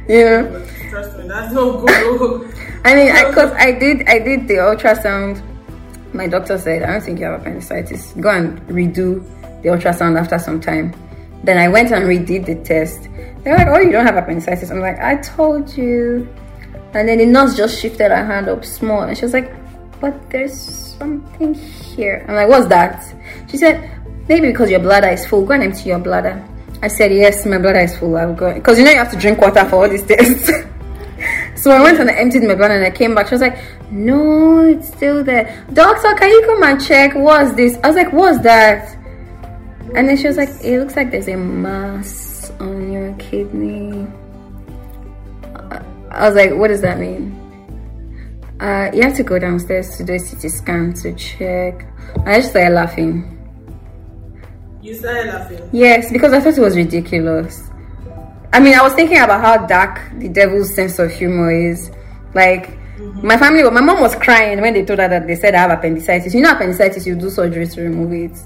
you 0.09 0.25
know. 0.25 0.67
That's 1.03 1.53
no 1.53 1.81
good. 1.81 2.55
I 2.85 2.95
mean, 2.95 3.13
because 3.29 3.53
I, 3.53 3.67
I, 3.67 3.73
did, 3.79 4.09
I 4.09 4.19
did 4.19 4.49
the 4.49 4.55
ultrasound. 4.55 5.43
My 6.15 6.27
doctor 6.27 6.57
said, 6.59 6.83
I 6.83 6.93
don't 6.93 7.03
think 7.03 7.19
you 7.19 7.27
have 7.27 7.41
appendicitis. 7.41 8.13
Go 8.21 8.31
and 8.31 8.61
redo 8.69 9.23
the 9.63 9.69
ultrasound 9.69 10.19
after 10.19 10.39
some 10.39 10.61
time. 10.61 10.95
Then 11.45 11.59
I 11.59 11.69
went 11.69 11.93
and 11.93 12.05
redid 12.05 12.47
the 12.47 12.55
test. 12.65 13.09
They're 13.43 13.57
like, 13.57 13.67
oh, 13.69 13.79
you 13.79 13.93
don't 13.93 14.07
have 14.07 14.17
appendicitis. 14.17 14.71
I'm 14.71 14.81
like, 14.81 14.99
I 14.99 15.17
told 15.17 15.77
you. 15.77 16.29
And 16.95 17.09
then 17.09 17.19
the 17.19 17.27
nurse 17.27 17.57
just 17.57 17.81
shifted 17.81 18.11
her 18.11 18.25
hand 18.25 18.49
up 18.49 18.65
small, 18.65 19.03
and 19.03 19.17
she 19.17 19.25
was 19.25 19.35
like, 19.35 19.53
but 20.01 20.31
there's 20.31 20.59
something 20.99 21.53
here. 21.53 22.25
I'm 22.27 22.35
like, 22.35 22.49
what's 22.49 22.69
that? 22.69 23.15
She 23.51 23.59
said, 23.59 23.91
maybe 24.29 24.49
because 24.49 24.71
your 24.71 24.81
bladder 24.81 25.09
is 25.09 25.27
full. 25.27 25.45
Go 25.45 25.53
and 25.53 25.63
empty 25.65 25.91
your 25.91 25.99
bladder. 25.99 26.43
I 26.83 26.89
said, 26.89 27.13
yes, 27.13 27.45
my 27.45 27.59
bladder 27.59 27.81
is 27.81 27.97
full. 27.99 28.17
I'll 28.17 28.35
go. 28.35 28.55
Because 28.55 28.79
you 28.79 28.85
know 28.85 28.93
you 28.93 28.99
have 28.99 29.13
to 29.13 29.19
drink 29.19 29.41
water 29.41 29.65
for 29.67 29.83
all 29.83 29.89
these 29.89 30.07
tests. 30.07 30.51
So 31.67 31.73
I 31.73 31.83
went 31.83 31.99
and 31.99 32.09
I 32.09 32.13
emptied 32.13 32.45
my 32.45 32.55
bladder 32.55 32.75
and 32.75 32.85
I 32.85 32.93
came 32.97 33.17
back. 33.17 33.27
She 33.27 33.35
was 33.35 33.41
like, 33.41 33.59
no, 33.91 34.61
it's 34.61 34.87
still 34.87 35.25
there. 35.25 35.67
Doctor, 35.73 36.15
can 36.15 36.31
you 36.31 36.41
come 36.47 36.63
and 36.63 36.81
check? 36.81 37.17
What's 37.17 37.57
this? 37.57 37.77
I 37.83 37.89
was 37.89 37.97
like, 37.97 38.13
what's 38.13 38.39
that? 38.45 38.97
And 39.97 40.09
then 40.09 40.17
she 40.17 40.29
was 40.29 40.37
like, 40.37 40.49
it 40.63 40.79
looks 40.79 40.95
like 40.95 41.11
there's 41.11 41.27
a 41.27 41.37
mass 41.37 42.53
on 42.61 42.93
your 42.93 43.13
kidney. 43.15 44.07
I 46.13 46.29
was 46.29 46.37
like, 46.37 46.55
what 46.55 46.69
does 46.69 46.83
that 46.83 47.01
mean? 47.01 47.35
Uh, 48.61 48.93
you 48.95 49.03
have 49.03 49.17
to 49.17 49.25
go 49.25 49.37
downstairs 49.37 49.97
to 49.97 50.05
do 50.05 50.13
a 50.13 50.21
CT 50.21 50.49
scan 50.49 50.93
to 51.03 51.13
check. 51.17 51.85
I 52.27 52.37
just 52.37 52.51
started 52.51 52.75
laughing. 52.75 53.33
You 54.83 54.95
started 54.95 55.35
laughing? 55.35 55.69
Yes, 55.73 56.13
because 56.13 56.33
I 56.33 56.39
thought 56.39 56.57
it 56.57 56.61
was 56.61 56.77
ridiculous. 56.77 57.71
I 58.57 58.59
mean, 58.59 58.73
I 58.73 58.81
was 58.81 58.95
thinking 58.95 59.19
about 59.19 59.43
how 59.43 59.67
dark 59.67 60.01
the 60.19 60.31
devil's 60.31 60.75
sense 60.75 60.99
of 60.99 61.13
humor 61.13 61.51
is. 61.53 61.91
Like, 62.33 62.69
mm-hmm. 62.97 63.27
my 63.27 63.37
family, 63.37 63.63
my 63.65 63.83
mom 63.83 64.01
was 64.01 64.15
crying 64.15 64.63
when 64.63 64.73
they 64.73 64.83
told 64.83 64.99
her 64.99 65.09
that 65.09 65.27
they 65.27 65.35
said 65.35 65.55
I 65.55 65.59
have 65.59 65.73
appendicitis. 65.73 66.33
You 66.33 66.41
know, 66.41 66.53
appendicitis, 66.53 67.07
you 67.07 67.17
do 67.17 67.29
surgery 67.29 67.67
to 67.67 67.83
remove 67.83 68.15
it. 68.15 68.39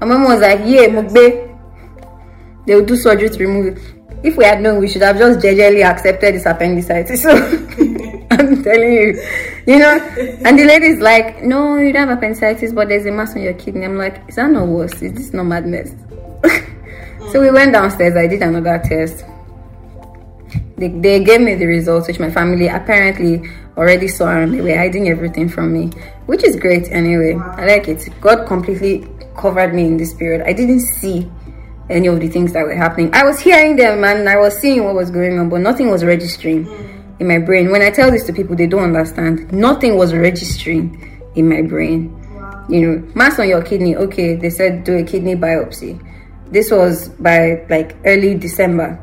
My 0.00 0.06
mom 0.06 0.22
was 0.22 0.40
like, 0.40 0.60
Yeah, 0.60 0.86
Mugbe. 0.86 1.58
They 2.64 2.76
will 2.76 2.84
do 2.84 2.94
surgery 2.94 3.28
to 3.28 3.38
remove 3.40 3.76
it. 3.76 3.82
If 4.22 4.36
we 4.36 4.44
had 4.44 4.60
known, 4.60 4.78
we 4.78 4.86
should 4.88 5.02
have 5.02 5.18
just 5.18 5.40
gingerly 5.40 5.82
accepted 5.82 6.36
this 6.36 6.46
appendicitis. 6.46 7.22
So, 7.24 7.30
I'm 8.30 8.62
telling 8.62 8.92
you, 8.92 9.20
you 9.66 9.78
know. 9.80 9.98
And 10.44 10.56
the 10.56 10.64
lady's 10.64 11.00
like, 11.00 11.42
No, 11.42 11.76
you 11.76 11.92
don't 11.92 12.06
have 12.06 12.18
appendicitis, 12.18 12.72
but 12.72 12.86
there's 12.86 13.06
a 13.06 13.10
mass 13.10 13.34
on 13.34 13.42
your 13.42 13.54
kidney. 13.54 13.84
I'm 13.84 13.98
like, 13.98 14.22
Is 14.28 14.36
that 14.36 14.48
not 14.48 14.68
worse? 14.68 15.02
Is 15.02 15.12
this 15.12 15.32
not 15.32 15.46
madness? 15.46 15.90
so 17.32 17.40
we 17.40 17.50
went 17.50 17.72
downstairs. 17.72 18.14
I 18.14 18.28
did 18.28 18.42
another 18.42 18.80
test 18.84 19.24
they, 20.76 20.88
they 20.88 21.24
gave 21.24 21.40
me 21.40 21.54
the 21.54 21.66
results 21.66 22.06
which 22.08 22.18
my 22.18 22.30
family 22.30 22.68
apparently 22.68 23.42
already 23.76 24.08
saw 24.08 24.28
and 24.28 24.54
they 24.54 24.60
were 24.60 24.76
hiding 24.76 25.08
everything 25.08 25.48
from 25.48 25.72
me 25.72 25.90
which 26.26 26.44
is 26.44 26.56
great 26.56 26.90
anyway. 26.90 27.34
I 27.34 27.66
like 27.66 27.88
it. 27.88 28.08
God 28.20 28.46
completely 28.46 29.06
covered 29.36 29.74
me 29.74 29.86
in 29.86 29.96
this 29.96 30.12
period. 30.12 30.42
I 30.42 30.52
didn't 30.52 30.80
see 30.80 31.30
any 31.88 32.08
of 32.08 32.20
the 32.20 32.28
things 32.28 32.52
that 32.52 32.64
were 32.64 32.74
happening. 32.74 33.14
I 33.14 33.24
was 33.24 33.38
hearing 33.38 33.76
them 33.76 34.02
and 34.04 34.28
i 34.28 34.36
was 34.36 34.58
seeing 34.58 34.84
what 34.84 34.94
was 34.94 35.10
going 35.10 35.38
on 35.38 35.48
but 35.48 35.60
nothing 35.60 35.88
was 35.88 36.04
registering 36.04 36.66
in 37.20 37.28
my 37.28 37.38
brain. 37.38 37.70
When 37.70 37.80
i 37.80 37.90
tell 37.90 38.10
this 38.10 38.24
to 38.26 38.32
people 38.32 38.56
they 38.56 38.66
don't 38.66 38.82
understand. 38.82 39.52
Nothing 39.52 39.96
was 39.96 40.12
registering 40.12 41.22
in 41.36 41.48
my 41.48 41.62
brain. 41.62 42.12
You 42.68 42.80
know 42.80 43.12
mass 43.14 43.38
on 43.38 43.48
your 43.48 43.62
kidney. 43.62 43.96
Okay 43.96 44.34
they 44.34 44.50
said 44.50 44.84
do 44.84 44.98
a 44.98 45.04
kidney 45.04 45.36
biopsy. 45.36 46.02
This 46.50 46.70
was 46.70 47.08
by 47.08 47.64
like 47.70 47.96
early 48.04 48.34
december 48.34 49.00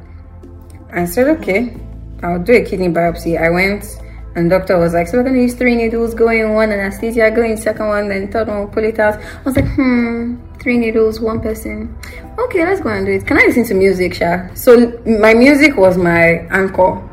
I 0.94 1.06
said, 1.06 1.28
okay, 1.38 1.76
I'll 2.22 2.42
do 2.42 2.54
a 2.54 2.64
kidney 2.64 2.90
biopsy. 2.90 3.42
I 3.42 3.50
went 3.50 3.86
and 4.36 4.50
doctor 4.50 4.78
was 4.80 4.94
like, 4.94 5.08
so 5.08 5.18
we're 5.18 5.24
gonna 5.24 5.42
use 5.42 5.54
three 5.54 5.76
needles, 5.76 6.14
go 6.14 6.30
in 6.30 6.54
one 6.54 6.72
anesthesia, 6.72 7.32
go 7.32 7.44
in 7.44 7.58
second 7.58 7.88
one, 7.88 8.10
then 8.10 8.32
third 8.32 8.48
one, 8.48 8.68
pull 8.68 8.84
it 8.84 9.00
out. 9.00 9.20
I 9.20 9.44
was 9.44 9.56
like, 9.56 9.68
hmm, 9.74 10.38
three 10.62 10.78
needles, 10.78 11.20
one 11.20 11.40
person. 11.40 11.96
Okay, 12.40 12.66
let's 12.66 12.82
go 12.82 12.90
and 12.90 13.06
do 13.06 13.12
it. 13.12 13.28
Can 13.28 13.38
I 13.38 13.46
listen 13.46 13.66
to 13.66 13.74
music, 13.74 14.14
Sha? 14.16 14.54
So 14.56 15.00
my 15.06 15.34
music 15.34 15.78
was 15.78 15.98
my 15.98 16.48
anchor 16.50 17.10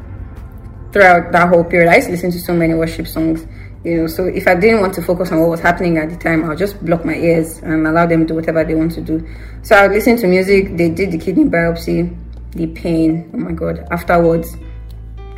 throughout 0.92 1.32
that 1.32 1.48
whole 1.48 1.64
period. 1.64 1.90
I 1.90 1.96
used 1.96 2.06
to 2.06 2.12
listen 2.12 2.30
to 2.32 2.38
so 2.38 2.54
many 2.54 2.74
worship 2.74 3.06
songs, 3.06 3.46
you 3.84 3.98
know. 3.98 4.06
So 4.06 4.24
if 4.24 4.46
I 4.46 4.54
didn't 4.54 4.80
want 4.80 4.94
to 4.94 5.02
focus 5.02 5.30
on 5.30 5.40
what 5.40 5.50
was 5.50 5.60
happening 5.60 5.98
at 5.98 6.08
the 6.08 6.16
time, 6.16 6.44
I'll 6.44 6.56
just 6.56 6.82
block 6.84 7.04
my 7.04 7.14
ears 7.14 7.58
and 7.58 7.86
allow 7.86 8.06
them 8.06 8.20
to 8.20 8.26
do 8.28 8.34
whatever 8.34 8.64
they 8.64 8.74
want 8.74 8.92
to 8.92 9.02
do. 9.02 9.26
So 9.62 9.76
I 9.76 9.82
would 9.82 9.94
listen 9.94 10.16
to 10.18 10.26
music. 10.26 10.76
They 10.76 10.88
did 10.88 11.12
the 11.12 11.18
kidney 11.18 11.44
biopsy 11.44 12.16
the 12.52 12.66
pain 12.68 13.30
oh 13.34 13.38
my 13.38 13.52
god 13.52 13.86
afterwards 13.90 14.56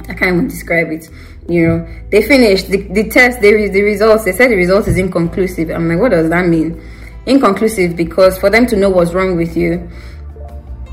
i 0.08 0.14
can't 0.14 0.34
even 0.34 0.48
describe 0.48 0.90
it 0.90 1.08
you 1.48 1.66
know 1.66 1.88
they 2.10 2.22
finished 2.22 2.68
the, 2.68 2.78
the 2.88 3.08
test 3.08 3.40
they 3.40 3.68
the 3.68 3.82
results 3.82 4.24
they 4.24 4.32
said 4.32 4.50
the 4.50 4.56
result 4.56 4.86
is 4.88 4.96
inconclusive 4.96 5.70
i'm 5.70 5.88
like 5.88 5.98
what 5.98 6.10
does 6.10 6.28
that 6.28 6.46
mean 6.46 6.80
inconclusive 7.26 7.96
because 7.96 8.38
for 8.38 8.50
them 8.50 8.66
to 8.66 8.76
know 8.76 8.90
what's 8.90 9.12
wrong 9.12 9.36
with 9.36 9.56
you, 9.56 9.88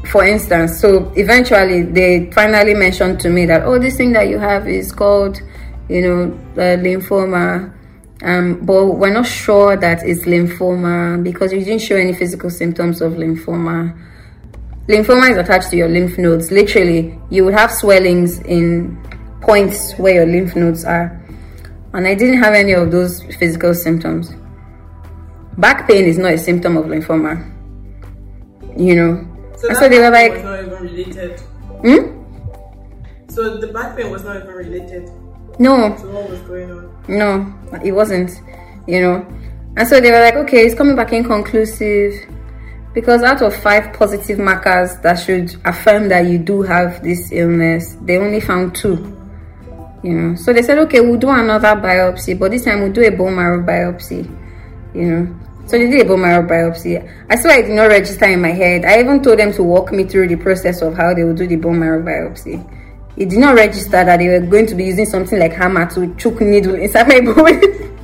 for 0.06 0.26
instance, 0.26 0.80
so 0.80 1.12
eventually 1.16 1.84
they 1.84 2.32
finally 2.32 2.74
mentioned 2.74 3.20
to 3.22 3.30
me 3.30 3.46
that, 3.46 3.64
oh, 3.64 3.78
this 3.78 3.98
thing 3.98 4.12
that 4.14 4.28
you 4.28 4.40
have 4.40 4.68
is 4.68 4.92
called, 4.92 5.42
you 5.88 6.02
know, 6.02 6.40
lymphoma. 6.56 7.74
Um, 8.22 8.66
but 8.66 8.86
we're 8.86 9.14
not 9.14 9.26
sure 9.28 9.78
that 9.78 10.04
it's 10.04 10.26
lymphoma 10.26 11.24
because 11.24 11.54
you 11.54 11.60
didn't 11.60 11.82
show 11.82 11.96
any 11.96 12.14
physical 12.14 12.50
symptoms 12.50 13.02
of 13.02 13.14
lymphoma. 13.14 13.98
Lymphoma 14.90 15.30
is 15.32 15.38
attached 15.38 15.70
to 15.70 15.78
your 15.78 15.88
lymph 15.88 16.18
nodes. 16.18 16.52
Literally, 16.52 17.18
you 17.30 17.46
would 17.46 17.54
have 17.54 17.72
swellings 17.72 18.40
in 18.40 18.98
points 19.42 19.94
where 20.00 20.16
your 20.16 20.26
lymph 20.26 20.56
nodes 20.56 20.84
are. 20.84 21.16
And 21.94 22.08
I 22.08 22.16
didn't 22.16 22.42
have 22.42 22.54
any 22.56 22.74
of 22.74 22.90
those 22.92 23.22
physical 23.38 23.74
symptoms. 23.76 24.32
Back 25.58 25.88
pain 25.88 26.06
is 26.06 26.18
not 26.18 26.34
a 26.34 26.38
symptom 26.38 26.76
of 26.76 26.86
lymphoma. 26.86 27.46
You 28.78 28.96
know, 28.96 29.28
So, 29.58 29.74
so 29.74 29.90
they 29.90 30.00
were 30.00 30.10
like- 30.10 30.34
was 30.34 30.44
not 30.44 30.60
even 30.66 30.84
related. 30.84 31.40
hmm? 31.82 32.16
So 33.30 33.58
the 33.58 33.68
back 33.68 33.96
pain 33.96 34.10
was 34.10 34.24
not 34.24 34.38
even 34.38 34.50
related 34.56 35.10
No, 35.60 35.96
to 35.96 36.08
what 36.08 36.30
was 36.30 36.40
going 36.42 36.72
on. 36.72 36.90
no, 37.08 37.54
it 37.84 37.92
wasn't, 37.92 38.32
you 38.88 39.02
know. 39.02 39.26
And 39.78 39.88
so 39.88 40.00
they 40.00 40.12
were 40.12 40.20
like, 40.20 40.36
okay, 40.36 40.66
it's 40.66 40.74
coming 40.76 40.96
back 40.96 41.14
inconclusive 41.14 42.14
because 42.94 43.22
out 43.22 43.42
of 43.42 43.56
five 43.56 43.94
positive 43.94 44.40
markers 44.40 44.98
that 44.98 45.16
should 45.16 45.56
affirm 45.66 46.10
that 46.10 46.26
you 46.26 46.38
do 46.40 46.62
have 46.62 47.04
this 47.04 47.32
illness, 47.32 47.96
they 48.02 48.18
only 48.18 48.40
found 48.40 48.76
two. 48.76 49.16
You 50.04 50.14
know, 50.14 50.36
so 50.36 50.54
they 50.54 50.62
said, 50.62 50.78
okay, 50.80 51.02
we'll 51.02 51.20
do 51.20 51.30
another 51.30 51.76
biopsy, 51.76 52.38
but 52.40 52.52
this 52.52 52.64
time 52.64 52.82
we'll 52.82 52.94
do 52.94 53.04
a 53.04 53.12
bone 53.12 53.36
marrow 53.36 53.62
biopsy. 53.62 54.24
You 54.96 55.02
know, 55.04 55.40
so 55.68 55.78
they 55.78 55.90
did 55.90 56.06
a 56.06 56.10
bone 56.10 56.22
marrow 56.22 56.48
biopsy. 56.48 56.98
I 57.30 57.36
swear 57.36 57.60
it 57.60 57.68
did 57.68 57.76
not 57.76 57.88
register 57.90 58.26
in 58.26 58.42
my 58.42 58.52
head. 58.52 58.86
I 58.86 59.00
even 59.00 59.22
told 59.22 59.40
them 59.40 59.54
to 59.54 59.64
walk 59.64 59.92
me 59.92 60.06
through 60.06 60.30
the 60.30 60.38
process 60.38 60.82
of 60.82 60.96
how 60.96 61.14
they 61.14 61.24
would 61.24 61.38
do 61.38 61.48
the 61.48 61.58
bone 61.58 61.80
marrow 61.80 62.02
biopsy. 62.02 62.66
It 63.18 63.30
did 63.30 63.40
not 63.40 63.56
register 63.56 63.92
that 64.04 64.18
they 64.18 64.30
were 64.30 64.40
going 64.40 64.66
to 64.68 64.76
be 64.76 64.86
using 64.86 65.06
something 65.06 65.38
like 65.38 65.52
hammer 65.52 65.86
to 65.92 66.16
choke 66.16 66.40
needle 66.40 66.76
inside 66.76 67.08
my 67.10 67.20
bone. 67.34 67.99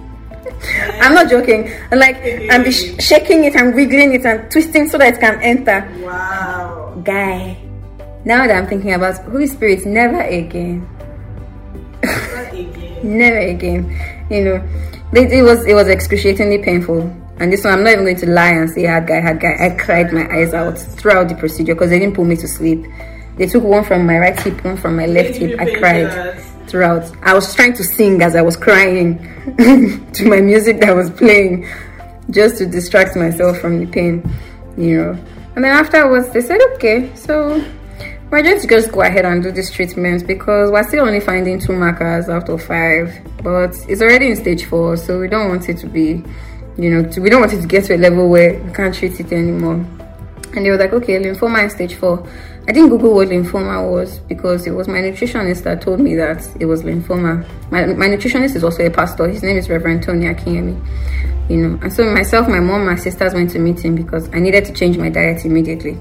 I'm 1.01 1.13
not 1.13 1.29
joking. 1.29 1.69
And 1.91 1.99
like 1.99 2.17
I'm 2.49 2.69
sh- 2.71 2.95
shaking 2.99 3.43
it 3.43 3.55
and 3.55 3.75
wiggling 3.75 4.13
it 4.13 4.25
and 4.25 4.49
twisting 4.51 4.89
so 4.89 4.97
that 4.97 5.15
it 5.15 5.19
can 5.19 5.41
enter. 5.41 5.87
Wow. 6.01 7.01
Guy, 7.03 7.57
now 8.23 8.47
that 8.47 8.55
I'm 8.55 8.67
thinking 8.67 8.93
about 8.93 9.17
Holy 9.25 9.47
Spirit, 9.47 9.85
never 9.85 10.21
again. 10.21 10.87
never 13.03 13.37
again. 13.53 13.85
You 14.29 14.43
know, 14.43 14.69
it, 15.13 15.31
it 15.31 15.43
was 15.43 15.65
it 15.65 15.73
was 15.73 15.87
excruciatingly 15.87 16.59
painful. 16.59 17.01
And 17.37 17.51
this 17.51 17.63
one, 17.65 17.73
I'm 17.73 17.83
not 17.83 17.91
even 17.91 18.05
going 18.05 18.15
to 18.17 18.29
lie 18.29 18.51
and 18.51 18.69
say 18.69 18.85
hard 18.85 19.07
guy, 19.07 19.19
hard 19.19 19.41
guy. 19.41 19.55
I 19.59 19.69
cried 19.71 20.13
my 20.13 20.25
eyes 20.33 20.53
out 20.53 20.77
throughout 20.77 21.27
the 21.27 21.35
procedure 21.35 21.75
because 21.75 21.89
they 21.89 21.99
didn't 21.99 22.15
put 22.15 22.25
me 22.25 22.37
to 22.37 22.47
sleep. 22.47 22.85
They 23.35 23.45
took 23.45 23.63
one 23.63 23.83
from 23.83 24.05
my 24.05 24.17
right 24.17 24.39
hip, 24.39 24.63
one 24.63 24.77
from 24.77 24.95
my 24.95 25.05
left 25.05 25.35
hip. 25.35 25.59
I 25.59 25.75
cried. 25.75 26.41
Throughout. 26.67 27.11
I 27.23 27.33
was 27.33 27.53
trying 27.55 27.73
to 27.73 27.83
sing 27.83 28.21
as 28.21 28.35
I 28.35 28.41
was 28.41 28.55
crying 28.55 29.19
to 30.13 30.25
my 30.25 30.41
music 30.41 30.79
that 30.81 30.95
was 30.95 31.09
playing 31.11 31.67
just 32.29 32.57
to 32.57 32.65
distract 32.65 33.15
myself 33.15 33.59
from 33.59 33.79
the 33.79 33.91
pain, 33.91 34.23
you 34.77 34.97
know. 34.97 35.11
And 35.55 35.63
then 35.63 35.71
afterwards, 35.71 36.29
they 36.31 36.41
said, 36.41 36.59
okay, 36.75 37.15
so 37.15 37.63
we're 38.29 38.41
going 38.41 38.59
to 38.59 38.67
just 38.67 38.91
go 38.91 39.01
ahead 39.01 39.25
and 39.25 39.41
do 39.41 39.51
this 39.51 39.71
treatment 39.71 40.27
because 40.27 40.71
we're 40.71 40.87
still 40.87 41.05
only 41.05 41.19
finding 41.19 41.59
two 41.59 41.73
markers 41.73 42.27
out 42.27 42.49
of 42.49 42.63
five, 42.63 43.15
but 43.43 43.75
it's 43.87 44.01
already 44.01 44.31
in 44.31 44.35
stage 44.35 44.65
four, 44.65 44.97
so 44.97 45.19
we 45.19 45.27
don't 45.27 45.49
want 45.49 45.69
it 45.69 45.77
to 45.77 45.87
be, 45.87 46.23
you 46.77 46.89
know, 46.89 47.09
to, 47.11 47.21
we 47.21 47.29
don't 47.29 47.41
want 47.41 47.53
it 47.53 47.61
to 47.61 47.67
get 47.67 47.85
to 47.85 47.95
a 47.95 47.97
level 47.97 48.29
where 48.29 48.61
we 48.61 48.73
can't 48.73 48.93
treat 48.93 49.19
it 49.19 49.31
anymore. 49.31 49.75
And 50.55 50.65
they 50.65 50.69
were 50.69 50.77
like, 50.77 50.93
okay, 50.93 51.21
lymphoma 51.21 51.63
in 51.63 51.69
stage 51.69 51.95
four. 51.95 52.27
I 52.67 52.71
didn't 52.71 52.89
Google 52.89 53.13
what 53.13 53.27
lymphoma 53.27 53.91
was 53.91 54.17
because 54.19 54.65
it 54.65 54.71
was 54.71 54.87
my 54.87 54.97
nutritionist 54.97 55.63
that 55.63 55.83
told 55.83 55.99
me 55.99 56.15
that 56.15 56.43
it 56.59 56.65
was 56.65 56.81
lymphoma. 56.81 57.45
My, 57.69 57.85
my 57.85 58.07
nutritionist 58.07 58.55
is 58.55 58.63
also 58.63 58.83
a 58.83 58.89
pastor. 58.89 59.27
His 59.27 59.43
name 59.43 59.55
is 59.55 59.69
Reverend 59.69 60.01
Tony 60.01 60.25
Akinyemi. 60.25 60.83
You 61.47 61.57
know, 61.57 61.79
and 61.83 61.93
so 61.93 62.11
myself, 62.11 62.47
my 62.47 62.59
mom, 62.59 62.87
my 62.87 62.95
sisters 62.95 63.35
went 63.35 63.51
to 63.51 63.59
meet 63.59 63.85
him 63.85 63.93
because 63.93 64.27
I 64.33 64.39
needed 64.39 64.65
to 64.65 64.73
change 64.73 64.97
my 64.97 65.09
diet 65.09 65.45
immediately. 65.45 65.95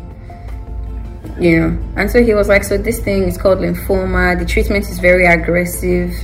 You 1.38 1.60
know, 1.60 1.92
and 1.96 2.10
so 2.10 2.22
he 2.22 2.32
was 2.32 2.48
like, 2.48 2.64
so 2.64 2.78
this 2.78 2.98
thing 2.98 3.24
is 3.24 3.36
called 3.36 3.58
lymphoma. 3.58 4.38
The 4.38 4.46
treatment 4.46 4.88
is 4.88 4.98
very 5.00 5.26
aggressive. 5.26 6.14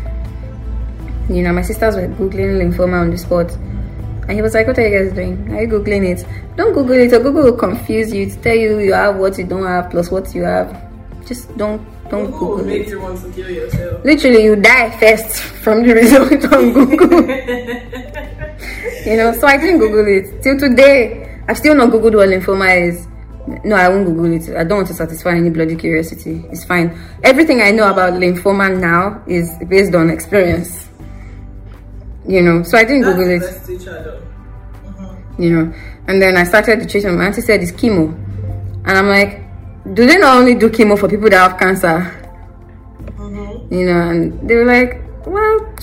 You 1.28 1.42
know, 1.42 1.52
my 1.52 1.62
sisters 1.62 1.96
were 1.96 2.08
googling 2.08 2.72
lymphoma 2.72 3.02
on 3.02 3.10
the 3.10 3.18
spot. 3.18 3.54
And 4.22 4.32
he 4.32 4.42
was 4.42 4.54
like, 4.54 4.66
What 4.66 4.78
are 4.78 4.86
you 4.86 4.98
guys 4.98 5.12
doing? 5.14 5.52
Are 5.52 5.62
you 5.62 5.68
Googling 5.68 6.06
it? 6.08 6.26
Don't 6.56 6.72
Google 6.72 6.96
it, 6.96 7.12
or 7.12 7.20
Google 7.20 7.44
will 7.44 7.56
confuse 7.56 8.12
you 8.12 8.28
to 8.30 8.36
tell 8.42 8.54
you 8.54 8.78
you 8.78 8.92
have 8.92 9.16
what 9.16 9.38
you 9.38 9.44
don't 9.44 9.64
have 9.64 9.90
plus 9.90 10.10
what 10.10 10.34
you 10.34 10.42
have. 10.42 10.82
Just 11.26 11.56
don't 11.56 11.80
don't 12.10 12.26
Google 12.26 12.56
Google 12.56 12.64
make 12.66 12.82
it. 12.82 12.88
you 12.88 13.00
want 13.00 13.20
to 13.20 13.30
kill 13.30 13.48
yourself. 13.48 14.04
Literally 14.04 14.44
you 14.44 14.56
die 14.56 14.90
first 14.98 15.40
from 15.40 15.86
the 15.86 15.94
result 15.94 16.44
on 16.52 16.72
Google. 16.72 17.20
you 19.06 19.16
know, 19.16 19.32
so 19.32 19.46
I 19.46 19.56
didn't 19.56 19.78
Google 19.78 20.06
it. 20.08 20.42
Till 20.42 20.58
today, 20.58 21.40
I've 21.48 21.56
still 21.56 21.74
not 21.74 21.90
Googled 21.90 22.16
what 22.16 22.28
lymphoma 22.28 22.88
is. 22.88 23.06
No, 23.64 23.76
I 23.76 23.88
won't 23.88 24.06
Google 24.06 24.32
it. 24.32 24.56
I 24.56 24.64
don't 24.64 24.78
want 24.78 24.88
to 24.88 24.94
satisfy 24.94 25.36
any 25.36 25.50
bloody 25.50 25.76
curiosity. 25.76 26.44
It's 26.50 26.64
fine. 26.64 26.98
Everything 27.22 27.62
I 27.62 27.70
know 27.70 27.90
about 27.90 28.14
lymphoma 28.14 28.78
now 28.78 29.22
is 29.26 29.56
based 29.68 29.94
on 29.94 30.10
experience. 30.10 30.89
You 32.26 32.42
know, 32.42 32.62
so 32.62 32.76
I 32.76 32.84
didn't 32.84 33.02
That's 33.02 33.16
Google 33.16 33.48
it 33.48 33.66
teacher 33.66 34.02
though. 34.02 35.42
you 35.42 35.50
know. 35.50 35.74
And 36.06 36.20
then 36.20 36.36
I 36.36 36.44
started 36.44 36.80
the 36.80 36.86
treatment. 36.86 37.18
My 37.18 37.26
auntie 37.26 37.40
said 37.40 37.62
it's 37.62 37.72
chemo, 37.72 38.12
and 38.86 38.98
I'm 38.98 39.08
like, 39.08 39.42
do 39.94 40.06
they 40.06 40.18
not 40.18 40.36
only 40.36 40.54
do 40.54 40.68
chemo 40.68 40.98
for 40.98 41.08
people 41.08 41.30
that 41.30 41.50
have 41.50 41.58
cancer? 41.58 42.16
You 43.70 43.86
know, 43.86 44.10
and 44.10 44.48
they 44.48 44.56
were 44.56 44.64
like, 44.64 45.00
well, 45.26 45.76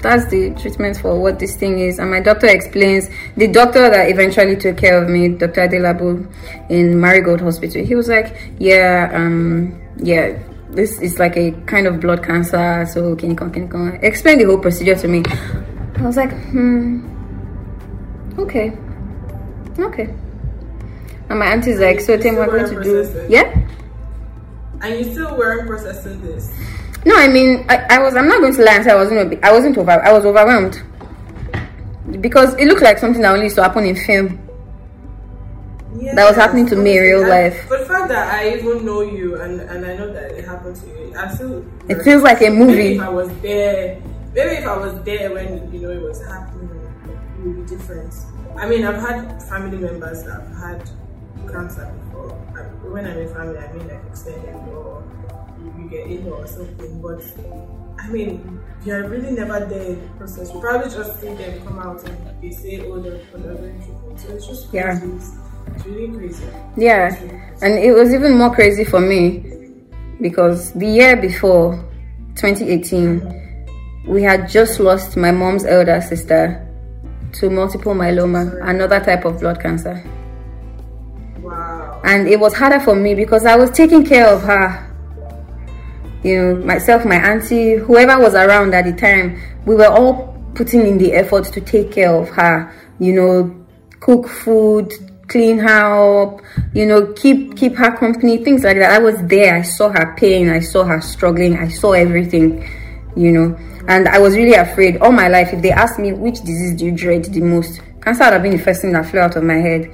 that's 0.00 0.26
the 0.30 0.54
treatment 0.60 0.98
for 0.98 1.18
what 1.18 1.38
this 1.38 1.56
thing 1.56 1.78
is. 1.78 1.98
And 1.98 2.10
my 2.10 2.20
doctor 2.20 2.46
explains. 2.46 3.08
The 3.36 3.48
doctor 3.48 3.88
that 3.90 4.10
eventually 4.10 4.56
took 4.56 4.76
care 4.76 5.02
of 5.02 5.08
me, 5.08 5.28
Dr. 5.28 5.68
Adelabu, 5.68 6.30
in 6.70 7.00
Marigold 7.00 7.40
Hospital, 7.40 7.84
he 7.84 7.94
was 7.94 8.08
like, 8.08 8.36
yeah, 8.58 9.10
um, 9.14 9.80
yeah. 9.96 10.38
This 10.76 11.00
is 11.00 11.18
like 11.18 11.36
a 11.38 11.52
kind 11.64 11.86
of 11.86 12.00
blood 12.00 12.22
cancer, 12.22 12.86
so 12.92 13.16
can 13.16 13.30
you 13.30 13.36
come, 13.36 13.50
can 13.50 13.62
you 13.62 13.68
come? 13.68 13.98
Explain 14.02 14.38
the 14.38 14.44
whole 14.44 14.58
procedure 14.58 14.94
to 14.94 15.08
me. 15.08 15.22
I 15.96 16.02
was 16.02 16.18
like, 16.18 16.30
hmm, 16.50 17.00
okay, 18.38 18.76
okay. 19.78 20.14
And 21.30 21.38
my 21.38 21.46
auntie's 21.46 21.80
like, 21.80 22.00
so 22.00 22.18
Tim, 22.18 22.36
we're 22.36 22.46
going 22.46 22.68
to 22.68 22.82
do, 22.82 23.26
yeah. 23.30 23.50
And 24.82 24.98
you 24.98 25.12
still 25.12 25.36
weren't 25.38 25.66
processing 25.66 26.20
this. 26.20 26.52
No, 27.06 27.16
I 27.16 27.28
mean, 27.28 27.64
I, 27.70 27.96
I 27.96 27.98
was. 28.02 28.14
I'm 28.14 28.28
not 28.28 28.40
going 28.40 28.54
to 28.54 28.62
lie 28.62 28.74
and 28.74 28.84
say 28.84 28.90
I 28.90 28.96
wasn't. 28.96 29.42
I 29.42 29.52
wasn't 29.52 29.78
over. 29.78 29.92
I 29.92 30.12
was 30.12 30.26
overwhelmed 30.26 30.82
because 32.20 32.54
it 32.54 32.66
looked 32.66 32.82
like 32.82 32.98
something 32.98 33.22
that 33.22 33.32
only 33.32 33.44
used 33.44 33.56
to 33.56 33.62
happen 33.62 33.86
in 33.86 33.96
film. 33.96 34.38
That 36.14 36.28
was 36.28 36.36
happening 36.36 36.66
to 36.66 36.76
me 36.76 36.98
in 36.98 37.02
real 37.02 37.26
life. 37.26 37.64
But 37.68 37.80
the 37.80 37.86
fact 37.86 38.08
that 38.08 38.34
I 38.34 38.56
even 38.56 38.84
know 38.84 39.00
you 39.00 39.40
and, 39.40 39.60
and 39.60 39.84
I 39.84 39.96
know 39.96 40.12
that 40.12 40.35
I 41.16 41.28
feel 41.36 41.64
It 41.88 42.02
feels 42.02 42.22
like 42.22 42.42
a 42.42 42.50
movie. 42.50 42.76
Maybe 42.76 42.94
if 42.96 43.00
I 43.02 43.08
was 43.08 43.28
there, 43.40 44.02
maybe 44.34 44.56
if 44.56 44.66
I 44.66 44.76
was 44.76 45.02
there 45.04 45.32
when 45.32 45.72
you 45.72 45.80
know 45.80 45.90
it 45.90 46.02
was 46.02 46.24
happening, 46.24 46.68
it 47.38 47.46
would 47.46 47.66
be 47.66 47.76
different. 47.76 48.14
I 48.56 48.68
mean, 48.68 48.84
I've 48.84 49.00
had 49.00 49.42
family 49.44 49.78
members 49.78 50.24
that 50.24 50.32
have 50.40 50.56
had 50.56 50.90
cancer 51.50 51.92
before. 52.06 52.30
When 52.92 53.06
I 53.06 53.14
mean 53.14 53.28
family, 53.28 53.58
I 53.58 53.72
mean 53.72 53.88
like 53.88 54.00
extended 54.08 54.54
or 54.68 55.02
you, 55.78 55.88
get 55.90 56.10
ill 56.10 56.34
or 56.34 56.46
something. 56.46 57.00
But 57.00 57.22
I 57.98 58.08
mean, 58.08 58.60
you're 58.84 59.08
really 59.08 59.32
never 59.32 59.64
there 59.66 59.82
in 59.92 60.00
the 60.00 60.08
process. 60.18 60.52
You 60.52 60.60
probably 60.60 60.90
just 60.90 61.20
see 61.20 61.34
them 61.34 61.62
come 61.66 61.78
out 61.78 62.02
and 62.08 62.42
they 62.42 62.50
say, 62.50 62.80
"Oh, 62.80 63.00
they're, 63.00 63.20
oh, 63.34 63.38
they're. 63.38 63.82
So 64.16 64.28
it's 64.34 64.46
just 64.46 64.72
Yeah. 64.72 64.98
crazy. 64.98 65.12
It's, 65.16 65.30
it's 65.74 65.86
really 65.86 66.16
crazy. 66.16 66.44
Yeah, 66.76 67.14
and 67.62 67.78
it 67.78 67.92
was 67.92 68.12
even 68.14 68.36
more 68.36 68.54
crazy 68.54 68.84
for 68.84 69.00
me 69.00 69.65
because 70.20 70.72
the 70.72 70.86
year 70.86 71.16
before, 71.16 71.76
2018, 72.36 74.04
we 74.06 74.22
had 74.22 74.48
just 74.48 74.80
lost 74.80 75.16
my 75.16 75.30
mom's 75.30 75.64
elder 75.64 76.00
sister 76.00 76.62
to 77.32 77.50
multiple 77.50 77.94
myeloma, 77.94 78.58
another 78.68 79.00
type 79.00 79.24
of 79.24 79.40
blood 79.40 79.60
cancer. 79.60 80.02
Wow. 81.40 82.00
and 82.06 82.28
it 82.28 82.40
was 82.40 82.54
harder 82.54 82.80
for 82.80 82.94
me 82.94 83.14
because 83.14 83.44
I 83.44 83.56
was 83.56 83.70
taking 83.70 84.04
care 84.04 84.26
of 84.28 84.42
her. 84.42 84.82
You 86.22 86.40
know, 86.40 86.56
myself, 86.64 87.04
my 87.04 87.16
auntie, 87.16 87.74
whoever 87.74 88.20
was 88.20 88.34
around 88.34 88.74
at 88.74 88.84
the 88.84 88.92
time, 88.92 89.40
we 89.64 89.74
were 89.74 89.86
all 89.86 90.34
putting 90.54 90.86
in 90.86 90.98
the 90.98 91.12
effort 91.12 91.44
to 91.52 91.60
take 91.60 91.92
care 91.92 92.14
of 92.14 92.28
her. 92.30 92.72
You 92.98 93.12
know, 93.12 93.66
cook 94.00 94.28
food, 94.28 94.92
clean 95.28 95.58
her 95.58 96.22
up. 96.22 96.40
You 96.72 96.86
know, 96.86 97.12
keep 97.14 97.56
keep 97.56 97.74
her 97.76 97.96
company, 97.96 98.38
things 98.44 98.64
like 98.64 98.76
that. 98.78 98.92
I 98.92 98.98
was 98.98 99.16
there. 99.22 99.56
I 99.56 99.62
saw 99.62 99.88
her 99.88 100.14
pain. 100.16 100.50
I 100.50 100.60
saw 100.60 100.84
her 100.84 101.00
struggling. 101.00 101.56
I 101.56 101.68
saw 101.68 101.92
everything. 101.92 102.68
You 103.16 103.32
know, 103.32 103.58
and 103.88 104.08
I 104.08 104.18
was 104.18 104.36
really 104.36 104.54
afraid 104.54 104.98
all 104.98 105.12
my 105.12 105.28
life. 105.28 105.52
If 105.52 105.62
they 105.62 105.72
asked 105.72 105.98
me 105.98 106.12
which 106.12 106.40
disease 106.40 106.78
do 106.78 106.86
you 106.86 106.92
dread 106.92 107.24
the 107.24 107.40
most, 107.40 107.80
cancer 108.02 108.24
would 108.24 108.32
have 108.34 108.42
been 108.42 108.52
the 108.52 108.62
first 108.62 108.82
thing 108.82 108.92
that 108.92 109.06
flew 109.06 109.20
out 109.20 109.36
of 109.36 109.44
my 109.44 109.54
head. 109.56 109.90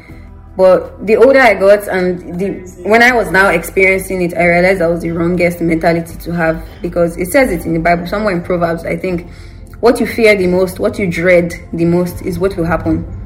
But 0.57 1.07
the 1.07 1.17
older 1.17 1.39
I 1.39 1.55
got 1.55 1.89
and 1.89 2.39
the 2.39 2.83
when 2.85 3.03
I 3.03 3.13
was 3.13 3.31
now 3.31 3.49
experiencing 3.49 4.21
it, 4.23 4.37
I 4.37 4.45
realized 4.45 4.83
i 4.83 4.87
was 4.87 5.01
the 5.01 5.11
wrongest 5.13 5.61
mentality 5.61 6.17
to 6.19 6.33
have 6.33 6.67
because 6.83 7.17
it 7.17 7.29
says 7.29 7.51
it 7.51 7.65
in 7.65 7.75
the 7.75 7.81
Bible, 7.81 8.07
somewhere 8.07 8.35
in 8.35 8.43
Proverbs, 8.43 8.85
I 8.85 8.97
think. 8.97 9.31
What 9.81 9.99
you 9.99 10.07
fear 10.07 10.37
the 10.37 10.47
most, 10.47 10.79
what 10.79 10.97
you 10.97 11.11
dread 11.11 11.53
the 11.73 11.85
most 11.85 12.23
is 12.23 12.39
what 12.39 12.57
will 12.57 12.67
happen. 12.67 13.22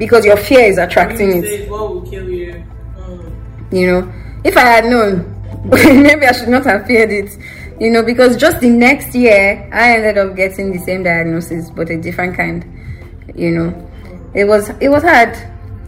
Because 0.00 0.24
your 0.24 0.36
fear 0.36 0.64
is 0.66 0.78
attracting 0.78 1.44
it. 1.44 1.70
what 1.70 1.94
will 1.94 2.02
kill 2.02 2.28
you. 2.28 2.64
You 3.70 3.86
know 3.86 4.12
if 4.42 4.56
i 4.56 4.62
had 4.62 4.84
known 4.86 5.36
maybe 6.02 6.26
i 6.26 6.32
should 6.32 6.48
not 6.48 6.64
have 6.64 6.86
feared 6.86 7.12
it. 7.12 7.30
You 7.78 7.90
know 7.90 8.02
because 8.02 8.36
just 8.36 8.58
the 8.60 8.68
next 8.68 9.14
year 9.14 9.70
i 9.72 9.92
ended 9.96 10.18
up 10.18 10.34
getting 10.34 10.72
the 10.72 10.78
same 10.78 11.04
diagnosis 11.04 11.70
but 11.70 11.88
a 11.90 11.96
different 11.96 12.36
kind 12.36 12.64
you 13.36 13.50
know. 13.52 13.90
It 14.34 14.44
was 14.44 14.70
it 14.80 14.88
was 14.88 15.02
hard. 15.02 15.36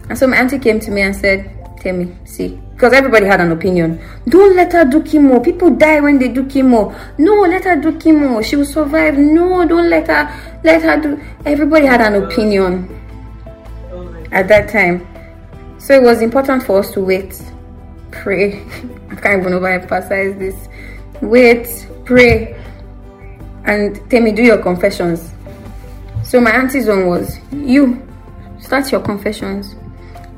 And 0.09 0.17
so 0.17 0.27
my 0.27 0.37
auntie 0.37 0.59
came 0.59 0.79
to 0.81 0.91
me 0.91 1.01
and 1.01 1.15
said 1.15 1.49
tell 1.79 1.95
me 1.95 2.13
see 2.25 2.59
because 2.71 2.93
everybody 2.93 3.25
had 3.25 3.39
an 3.39 3.51
opinion. 3.51 4.01
Don't 4.27 4.55
let 4.55 4.73
her 4.73 4.85
do 4.85 5.01
chemo. 5.01 5.43
People 5.43 5.69
die 5.71 5.99
when 6.01 6.19
they 6.19 6.27
do 6.27 6.43
chemo. 6.43 6.93
No 7.17 7.33
let 7.41 7.63
her 7.63 7.75
do 7.75 7.93
chemo. 7.93 8.43
She 8.43 8.55
will 8.55 8.65
survive. 8.65 9.17
No 9.17 9.65
don't 9.65 9.89
let 9.89 10.07
her 10.07 10.59
let 10.63 10.81
her 10.81 10.99
do 11.01 11.21
everybody 11.45 11.85
had 11.85 12.01
an 12.01 12.23
opinion 12.23 12.99
at 14.33 14.47
that 14.49 14.69
time. 14.69 15.07
So 15.79 15.93
it 15.93 16.01
was 16.01 16.21
important 16.21 16.63
for 16.63 16.79
us 16.79 16.91
to 16.93 17.01
wait, 17.01 17.41
pray. 18.11 18.61
I 19.09 19.15
can't 19.15 19.41
even 19.41 19.53
overemphasize 19.53 20.37
this. 20.39 20.67
Wait, 21.21 21.87
pray, 22.05 22.59
and 23.65 24.09
tell 24.09 24.21
me, 24.21 24.31
do 24.31 24.43
your 24.43 24.57
confessions. 24.57 25.33
So 26.23 26.41
my 26.41 26.51
auntie's 26.51 26.87
one 26.87 27.07
was, 27.07 27.37
you 27.51 28.05
start 28.59 28.91
your 28.91 29.01
confessions. 29.01 29.75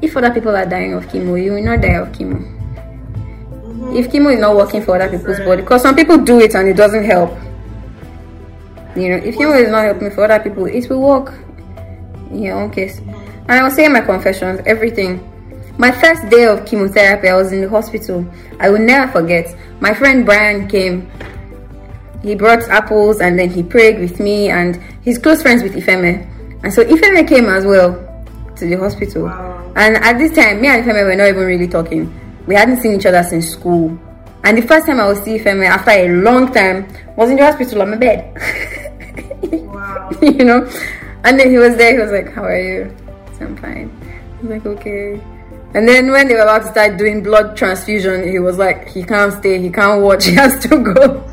If 0.01 0.15
other 0.17 0.31
people 0.31 0.55
are 0.55 0.65
dying 0.65 0.93
of 0.93 1.05
chemo, 1.08 1.41
you 1.41 1.53
will 1.53 1.63
not 1.63 1.81
die 1.81 1.95
of 1.95 2.10
chemo. 2.10 2.36
Mm-hmm. 2.36 3.95
If 3.95 4.12
chemo 4.12 4.34
is 4.34 4.39
not 4.39 4.55
working 4.55 4.84
for 4.84 4.95
other 4.95 5.17
people's 5.17 5.39
body, 5.39 5.62
because 5.62 5.81
some 5.81 5.95
people 5.95 6.17
do 6.17 6.39
it 6.39 6.53
and 6.53 6.67
it 6.67 6.75
doesn't 6.75 7.05
help. 7.05 7.31
You 8.95 9.10
know, 9.10 9.17
if 9.17 9.36
chemo 9.36 9.60
is 9.60 9.69
not 9.69 9.86
helping 9.86 10.12
for 10.12 10.25
other 10.25 10.43
people, 10.43 10.65
it 10.65 10.89
will 10.89 11.01
work 11.01 11.34
in 12.29 12.43
your 12.43 12.62
own 12.62 12.71
case. 12.71 12.99
And 13.47 13.60
I 13.60 13.63
was 13.63 13.75
saying 13.75 13.93
my 13.93 14.01
confessions, 14.01 14.62
everything. 14.65 15.31
My 15.77 15.91
first 15.91 16.29
day 16.29 16.45
of 16.45 16.65
chemotherapy, 16.65 17.27
I 17.27 17.36
was 17.36 17.51
in 17.51 17.62
the 17.62 17.69
hospital. 17.69 18.25
I 18.60 18.69
will 18.69 18.79
never 18.79 19.12
forget. 19.12 19.55
My 19.81 19.93
friend 19.93 20.25
Brian 20.25 20.67
came. 20.67 21.12
He 22.23 22.34
brought 22.34 22.63
apples 22.69 23.19
and 23.19 23.38
then 23.38 23.51
he 23.51 23.62
prayed 23.62 23.99
with 23.99 24.19
me 24.19 24.49
and 24.49 24.81
he's 25.03 25.19
close 25.19 25.43
friends 25.43 25.62
with 25.62 25.75
Ifeme. 25.75 26.27
And 26.63 26.73
so 26.73 26.84
Ifeme 26.84 27.27
came 27.27 27.45
as 27.45 27.65
well 27.65 27.93
to 28.55 28.65
the 28.65 28.75
hospital. 28.77 29.25
Wow. 29.25 29.73
And 29.75 29.97
at 29.97 30.17
this 30.17 30.34
time, 30.34 30.62
me 30.62 30.69
and 30.69 30.84
Ifeme 30.84 31.03
were 31.03 31.15
not 31.15 31.27
even 31.27 31.45
really 31.45 31.67
talking. 31.67 32.12
We 32.47 32.55
hadn't 32.55 32.81
seen 32.81 32.95
each 32.95 33.05
other 33.05 33.21
since 33.21 33.49
school. 33.49 33.99
And 34.43 34.58
the 34.58 34.62
first 34.63 34.88
time 34.88 34.99
I 34.99 35.08
was 35.08 35.21
see 35.21 35.38
Ifeme 35.38 35.67
after 35.67 35.91
a 35.91 36.08
long 36.10 36.51
time 36.51 36.88
was 37.15 37.29
in 37.29 37.36
the 37.36 37.45
hospital 37.45 37.84
on 37.84 37.91
my 37.91 37.97
bed. 37.97 38.81
Wow. 39.51 40.10
you 40.21 40.43
know. 40.43 40.67
And 41.23 41.39
then 41.39 41.49
he 41.51 41.58
was 41.58 41.75
there. 41.75 41.93
He 41.93 41.99
was 41.99 42.12
like, 42.12 42.34
"How 42.34 42.43
are 42.43 42.58
you?" 42.60 42.95
I'm 43.41 43.56
fine. 43.58 43.89
I 44.04 44.41
was 44.41 44.50
like, 44.52 44.65
"Okay." 44.65 45.21
And 45.74 45.88
then 45.88 46.12
when 46.12 46.28
they 46.28 46.36
were 46.36 46.41
about 46.41 46.63
to 46.63 46.67
start 46.69 46.98
doing 46.98 47.21
blood 47.21 47.58
transfusion, 47.58 48.28
he 48.28 48.39
was 48.39 48.58
like, 48.58 48.88
"He 48.88 49.04
can't 49.04 49.34
stay. 49.34 49.60
He 49.60 49.69
can't 49.69 50.02
watch. 50.02 50.26
He 50.30 50.36
has 50.36 50.58
to 50.67 50.78
go." 50.78 51.24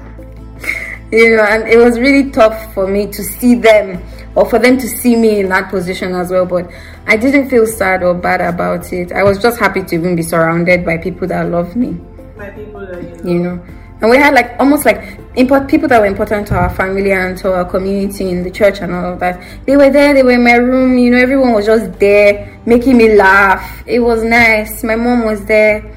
you 1.12 1.36
know, 1.36 1.44
and 1.44 1.68
it 1.68 1.76
was 1.78 1.98
really 1.98 2.30
tough 2.30 2.72
for 2.74 2.86
me 2.86 3.06
to 3.06 3.22
see 3.22 3.54
them 3.54 4.02
or 4.34 4.48
for 4.48 4.58
them 4.58 4.78
to 4.78 4.88
see 4.88 5.14
me 5.14 5.40
in 5.40 5.48
that 5.50 5.70
position 5.70 6.14
as 6.14 6.30
well. 6.30 6.46
But 6.46 6.70
I 7.06 7.16
didn't 7.16 7.50
feel 7.50 7.66
sad 7.66 8.02
or 8.02 8.14
bad 8.14 8.40
about 8.40 8.92
it. 8.92 9.12
I 9.12 9.22
was 9.22 9.38
just 9.38 9.60
happy 9.60 9.82
to 9.82 9.94
even 9.94 10.16
be 10.16 10.22
surrounded 10.22 10.84
by 10.86 10.96
people 10.96 11.28
that 11.28 11.50
love 11.50 11.76
me 11.76 12.00
My 12.36 12.50
people 12.50 12.80
that 12.86 13.02
you 13.02 13.24
know. 13.24 13.32
you 13.32 13.38
know 13.40 13.62
and 14.02 14.10
we 14.10 14.16
had 14.16 14.34
like 14.34 14.58
almost 14.58 14.84
like 14.84 15.16
import 15.36 15.68
people 15.68 15.88
that 15.88 16.00
were 16.00 16.06
important 16.06 16.48
to 16.48 16.56
our 16.56 16.74
family 16.74 17.12
and 17.12 17.38
to 17.38 17.54
our 17.54 17.64
community 17.64 18.28
in 18.28 18.42
the 18.42 18.50
church 18.50 18.80
and 18.80 18.92
all 18.92 19.12
of 19.12 19.20
that. 19.20 19.40
They 19.64 19.76
were 19.76 19.90
there 19.90 20.12
they 20.12 20.24
were 20.24 20.32
in 20.32 20.42
my 20.42 20.56
room 20.56 20.98
you 20.98 21.12
know 21.12 21.18
everyone 21.18 21.52
was 21.52 21.66
just 21.66 22.00
there 22.00 22.60
making 22.66 22.96
me 22.96 23.14
laugh. 23.14 23.84
It 23.86 24.00
was 24.00 24.24
nice. 24.24 24.82
My 24.82 24.96
mom 24.96 25.24
was 25.24 25.44
there. 25.46 25.96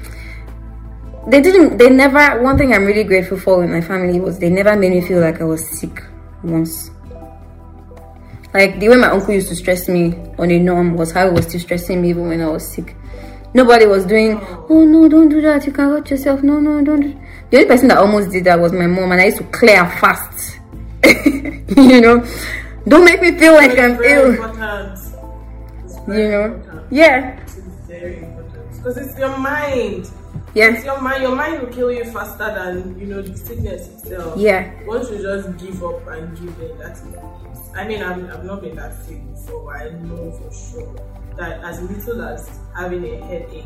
They 1.26 1.40
didn't 1.40 1.78
they 1.78 1.90
never 1.90 2.40
one 2.40 2.56
thing 2.56 2.72
i'm 2.72 2.84
really 2.84 3.02
grateful 3.02 3.36
for 3.36 3.58
with 3.58 3.70
my 3.70 3.80
family 3.80 4.20
was 4.20 4.38
they 4.38 4.50
never 4.50 4.76
made 4.76 4.92
me 4.92 5.00
feel 5.00 5.20
like 5.20 5.40
i 5.40 5.44
was 5.44 5.68
sick 5.68 6.04
once. 6.44 6.92
Like 8.54 8.78
the 8.78 8.88
way 8.88 8.96
my 8.96 9.08
uncle 9.08 9.34
used 9.34 9.48
to 9.48 9.56
stress 9.56 9.88
me 9.88 10.14
on 10.38 10.52
a 10.52 10.58
norm 10.60 10.94
was 10.94 11.10
how 11.10 11.26
he 11.26 11.34
was 11.34 11.46
still 11.46 11.58
stressing 11.58 12.00
me 12.00 12.10
even 12.10 12.28
when 12.28 12.40
i 12.40 12.46
was 12.46 12.72
sick. 12.72 12.94
Nobody 13.52 13.86
was 13.86 14.06
doing 14.06 14.38
oh 14.70 14.84
no 14.84 15.08
don't 15.08 15.28
do 15.28 15.40
that. 15.40 15.66
You 15.66 15.72
can 15.72 15.86
hurt 15.86 16.08
yourself. 16.08 16.44
No 16.44 16.60
no 16.60 16.80
don't 16.84 17.00
do-" 17.00 17.25
the 17.50 17.56
only 17.58 17.68
person 17.68 17.88
that 17.88 17.98
almost 17.98 18.30
did 18.30 18.44
that 18.44 18.58
was 18.58 18.72
my 18.72 18.86
mom 18.86 19.12
and 19.12 19.20
i 19.20 19.26
used 19.26 19.38
to 19.38 19.44
clear 19.44 19.84
fast 20.00 20.58
you 21.76 22.00
know 22.00 22.24
don't 22.88 23.04
make 23.04 23.20
me 23.20 23.36
feel 23.38 23.54
like 23.54 23.78
i'm 23.78 23.96
very 23.96 24.12
ill 24.12 24.30
important. 24.34 24.92
It's 25.84 25.98
very 26.06 26.22
you 26.22 26.30
know 26.30 26.44
important. 26.54 26.92
yeah 26.92 27.40
It's 27.42 27.54
very 27.86 28.18
important 28.18 28.70
because 28.76 28.96
it's 28.96 29.18
your 29.18 29.36
mind. 29.38 30.10
Yes. 30.54 30.76
It's 30.76 30.84
your 30.86 31.00
mind. 31.02 31.22
Your 31.22 31.34
mind 31.36 31.60
will 31.62 31.72
kill 31.72 31.92
you 31.92 32.04
faster 32.04 32.48
than 32.54 32.98
you 32.98 33.06
know 33.06 33.20
the 33.20 33.36
sickness 33.36 33.88
itself. 33.88 34.38
yeah 34.38 34.72
Once 34.86 35.10
you 35.10 35.18
just 35.20 35.56
give 35.58 35.82
up 35.84 36.06
and 36.08 36.32
give 36.38 36.54
in, 36.62 36.78
that's 36.78 37.02
it. 37.04 37.18
I 37.76 37.86
mean, 37.86 38.02
I'm, 38.02 38.30
I've 38.30 38.44
not 38.44 38.62
been 38.62 38.74
that 38.76 38.94
sick 39.04 39.20
before, 39.32 39.76
I 39.76 39.90
know 39.90 40.30
for 40.32 40.50
sure 40.54 40.96
that 41.36 41.62
as 41.62 41.82
little 41.82 42.22
as 42.22 42.48
having 42.74 43.04
a 43.04 43.16
headache, 43.26 43.64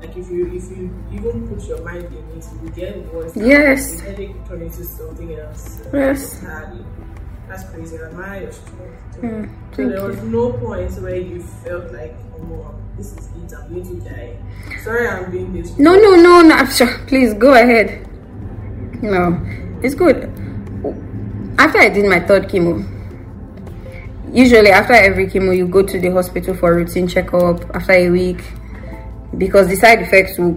like 0.00 0.16
if 0.16 0.30
you 0.30 0.46
if 0.54 0.70
you 0.76 0.90
even 1.12 1.48
put 1.48 1.66
your 1.66 1.82
mind 1.82 2.04
in 2.04 2.38
it, 2.38 2.44
you 2.62 2.70
get 2.70 3.14
worse. 3.14 3.36
Yes. 3.36 3.96
The 3.96 4.02
headache 4.02 4.48
turn 4.48 4.62
into 4.62 4.84
something 4.84 5.34
else. 5.34 5.80
Yes. 5.92 6.40
entirely. 6.42 6.84
That's 7.48 7.64
crazy. 7.70 7.96
I 7.98 8.06
admire 8.06 8.42
your 8.42 8.52
strength. 8.52 9.18
Mm, 9.20 9.76
so 9.76 9.88
there 9.88 10.02
was 10.08 10.22
no 10.22 10.52
point 10.52 10.90
where 11.00 11.16
you 11.16 11.40
felt 11.40 11.92
like, 11.92 12.14
oh, 12.34 12.42
no, 12.42 12.74
this 12.96 13.12
is 13.12 13.28
it. 13.28 13.54
I'm 13.56 13.72
going 13.72 14.02
to 14.02 14.08
die. 14.08 14.36
Sorry, 14.82 15.06
I'm 15.08 15.30
being 15.30 15.52
this. 15.52 15.78
no 15.78 15.94
no 15.94 16.16
no 16.16 16.42
no 16.42 16.64
sure, 16.66 16.98
please 17.06 17.34
go 17.34 17.54
ahead 17.54 18.06
no 19.02 19.38
it's 19.82 19.94
good 19.94 20.24
after 21.58 21.78
i 21.78 21.88
did 21.88 22.04
my 22.08 22.20
third 22.20 22.48
chemo 22.48 22.84
usually 24.32 24.70
after 24.70 24.92
every 24.92 25.26
chemo 25.26 25.56
you 25.56 25.66
go 25.66 25.82
to 25.82 26.00
the 26.00 26.10
hospital 26.10 26.54
for 26.54 26.72
a 26.72 26.76
routine 26.76 27.06
checkup 27.06 27.62
after 27.74 27.92
a 27.92 28.10
week 28.10 28.42
because 29.38 29.68
the 29.68 29.76
side 29.76 30.00
effects 30.00 30.38
will 30.38 30.56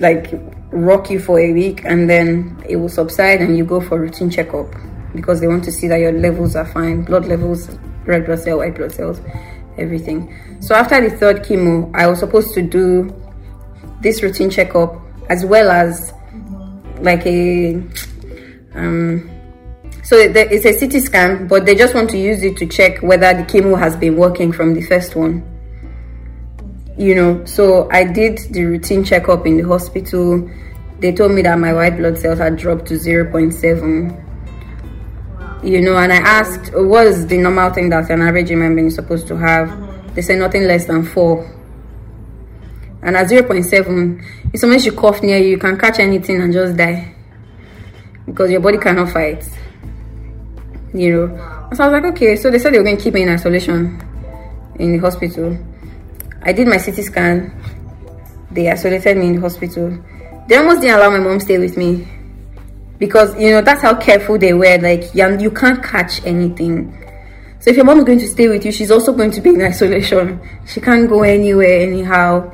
like 0.00 0.30
rock 0.70 1.10
you 1.10 1.18
for 1.18 1.38
a 1.40 1.52
week 1.52 1.84
and 1.84 2.08
then 2.08 2.62
it 2.68 2.76
will 2.76 2.88
subside 2.88 3.40
and 3.40 3.56
you 3.56 3.64
go 3.64 3.80
for 3.80 4.00
routine 4.00 4.30
checkup 4.30 4.66
because 5.14 5.40
they 5.40 5.46
want 5.46 5.64
to 5.64 5.72
see 5.72 5.88
that 5.88 5.98
your 5.98 6.12
levels 6.12 6.54
are 6.54 6.66
fine 6.66 7.02
blood 7.02 7.26
levels 7.26 7.68
red 8.04 8.26
blood 8.26 8.38
cell 8.38 8.58
white 8.58 8.74
blood 8.74 8.92
cells 8.92 9.20
everything 9.78 10.34
so 10.60 10.74
after 10.74 11.08
the 11.08 11.16
third 11.16 11.42
chemo 11.42 11.90
i 11.94 12.06
was 12.06 12.18
supposed 12.18 12.52
to 12.52 12.62
do 12.62 13.12
this 14.02 14.22
routine 14.22 14.50
checkup 14.50 14.96
as 15.30 15.44
well 15.44 15.70
as 15.70 16.12
like 17.00 17.24
a 17.26 17.74
um 18.74 19.30
so 20.08 20.16
it's 20.16 20.64
a 20.64 20.72
CT 20.72 21.02
scan, 21.02 21.48
but 21.48 21.66
they 21.66 21.74
just 21.74 21.94
want 21.94 22.08
to 22.10 22.16
use 22.16 22.42
it 22.42 22.56
to 22.56 22.66
check 22.66 23.02
whether 23.02 23.34
the 23.34 23.42
chemo 23.42 23.78
has 23.78 23.94
been 23.94 24.16
working 24.16 24.52
from 24.52 24.72
the 24.72 24.80
first 24.80 25.14
one. 25.14 25.44
You 26.98 27.14
know, 27.14 27.44
so 27.44 27.88
I 27.90 28.04
did 28.04 28.38
the 28.50 28.64
routine 28.64 29.04
checkup 29.04 29.46
in 29.46 29.56
the 29.56 29.62
hospital. 29.62 30.50
They 30.98 31.12
told 31.12 31.32
me 31.32 31.42
that 31.42 31.58
my 31.58 31.72
white 31.72 31.96
blood 31.96 32.18
cells 32.18 32.38
had 32.38 32.56
dropped 32.56 32.86
to 32.86 32.94
0.7. 32.94 34.24
You 35.64 35.80
know, 35.80 35.96
and 35.96 36.12
I 36.12 36.16
asked, 36.16 36.72
what 36.74 37.06
is 37.06 37.26
the 37.26 37.38
normal 37.38 37.70
thing 37.72 37.88
that 37.90 38.10
an 38.10 38.20
average 38.22 38.50
human 38.50 38.74
being 38.74 38.88
is 38.88 38.96
supposed 38.96 39.28
to 39.28 39.36
have? 39.36 39.70
Uh-huh. 39.70 40.02
They 40.14 40.22
said 40.22 40.38
nothing 40.38 40.64
less 40.64 40.86
than 40.86 41.04
4. 41.04 41.54
And 43.02 43.16
at 43.16 43.28
0.7, 43.28 44.24
if 44.52 44.60
someone 44.60 44.80
should 44.80 44.96
cough 44.96 45.22
near 45.22 45.38
you, 45.38 45.50
you 45.50 45.58
can 45.58 45.78
catch 45.78 46.00
anything 46.00 46.42
and 46.42 46.52
just 46.52 46.76
die. 46.76 47.14
Because 48.26 48.50
your 48.50 48.60
body 48.60 48.78
cannot 48.78 49.12
fight 49.12 49.48
you 50.94 51.14
know. 51.14 51.28
So 51.74 51.84
I 51.84 51.88
was 51.88 52.02
like, 52.02 52.12
okay. 52.12 52.36
So 52.36 52.50
they 52.50 52.58
said 52.58 52.72
they 52.72 52.78
were 52.78 52.84
going 52.84 52.96
to 52.96 53.02
keep 53.02 53.14
me 53.14 53.22
in 53.22 53.28
isolation 53.28 54.00
in 54.78 54.92
the 54.92 54.98
hospital. 54.98 55.56
I 56.42 56.52
did 56.52 56.68
my 56.68 56.78
CT 56.78 56.96
scan. 57.04 57.52
They 58.50 58.70
isolated 58.70 59.16
me 59.16 59.28
in 59.28 59.34
the 59.36 59.40
hospital. 59.40 59.98
They 60.48 60.56
almost 60.56 60.80
didn't 60.80 60.96
allow 60.96 61.10
my 61.10 61.18
mom 61.18 61.40
stay 61.40 61.58
with 61.58 61.76
me 61.76 62.08
because 62.98 63.38
you 63.38 63.50
know 63.50 63.60
that's 63.60 63.82
how 63.82 63.94
careful 63.96 64.38
they 64.38 64.54
were. 64.54 64.78
Like, 64.78 65.14
you, 65.14 65.38
you 65.38 65.50
can't 65.50 65.82
catch 65.82 66.24
anything. 66.24 66.94
So 67.60 67.70
if 67.70 67.76
your 67.76 67.84
mom 67.84 67.98
is 67.98 68.04
going 68.04 68.20
to 68.20 68.28
stay 68.28 68.48
with 68.48 68.64
you, 68.64 68.72
she's 68.72 68.90
also 68.90 69.12
going 69.12 69.30
to 69.32 69.40
be 69.40 69.50
in 69.50 69.62
isolation. 69.72 70.40
She 70.66 70.80
can't 70.80 71.08
go 71.08 71.22
anywhere 71.22 71.80
anyhow. 71.80 72.52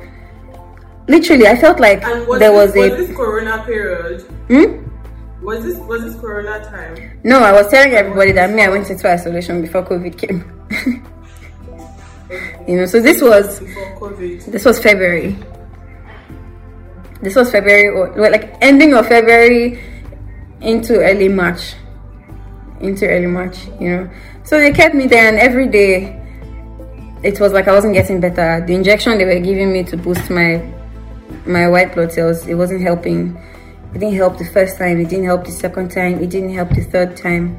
Literally, 1.07 1.47
I 1.47 1.55
felt 1.55 1.79
like 1.79 2.01
was 2.27 2.39
there 2.39 2.51
this, 2.51 2.75
was 2.75 2.75
was 2.75 2.91
a. 2.91 3.05
this 3.07 3.15
Corona 3.15 3.63
period? 3.65 4.21
Hmm? 4.47 5.45
Was 5.45 5.63
this 5.63 5.77
was 5.79 6.03
this 6.03 6.19
Corona 6.19 6.63
time? 6.65 7.19
No, 7.23 7.39
I 7.39 7.51
was 7.51 7.69
telling 7.69 7.93
everybody 7.93 8.31
that 8.31 8.49
me, 8.49 8.63
I 8.63 8.69
went 8.69 8.89
into 8.89 9.07
isolation 9.07 9.61
before 9.61 9.83
COVID 9.83 10.17
came. 10.17 11.05
You 12.67 12.77
know, 12.77 12.85
so 12.85 13.01
this 13.01 13.21
was 13.21 13.59
this 14.47 14.65
was 14.65 14.79
February. 14.79 15.35
This 17.21 17.35
was 17.35 17.51
February 17.51 17.87
or 17.87 18.11
well, 18.13 18.31
like 18.31 18.55
ending 18.61 18.93
of 18.93 19.07
February 19.07 19.79
into 20.61 20.99
early 20.99 21.29
March. 21.29 21.75
Into 22.81 23.07
early 23.07 23.27
March, 23.27 23.65
you 23.79 23.89
know. 23.89 24.09
So 24.43 24.59
they 24.59 24.71
kept 24.71 24.93
me 24.93 25.07
there 25.07 25.27
and 25.27 25.37
every 25.37 25.67
day 25.67 26.21
it 27.23 27.39
was 27.39 27.53
like 27.53 27.67
I 27.67 27.71
wasn't 27.71 27.93
getting 27.93 28.19
better. 28.19 28.63
The 28.65 28.73
injection 28.73 29.17
they 29.17 29.25
were 29.25 29.39
giving 29.39 29.73
me 29.73 29.83
to 29.85 29.97
boost 29.97 30.29
my 30.29 30.61
my 31.45 31.67
white 31.67 31.93
blood 31.93 32.11
cells, 32.11 32.45
it 32.47 32.55
wasn't 32.55 32.81
helping. 32.81 33.35
It 33.93 33.99
didn't 33.99 34.15
help 34.15 34.37
the 34.37 34.45
first 34.45 34.77
time, 34.77 34.99
it 34.99 35.09
didn't 35.09 35.25
help 35.25 35.45
the 35.45 35.51
second 35.51 35.89
time, 35.89 36.21
it 36.21 36.29
didn't 36.29 36.53
help 36.53 36.69
the 36.69 36.83
third 36.83 37.15
time. 37.15 37.57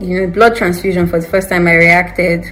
You 0.00 0.20
know, 0.20 0.32
blood 0.32 0.54
transfusion 0.54 1.08
for 1.08 1.20
the 1.20 1.26
first 1.26 1.48
time 1.48 1.66
I 1.66 1.74
reacted. 1.74 2.44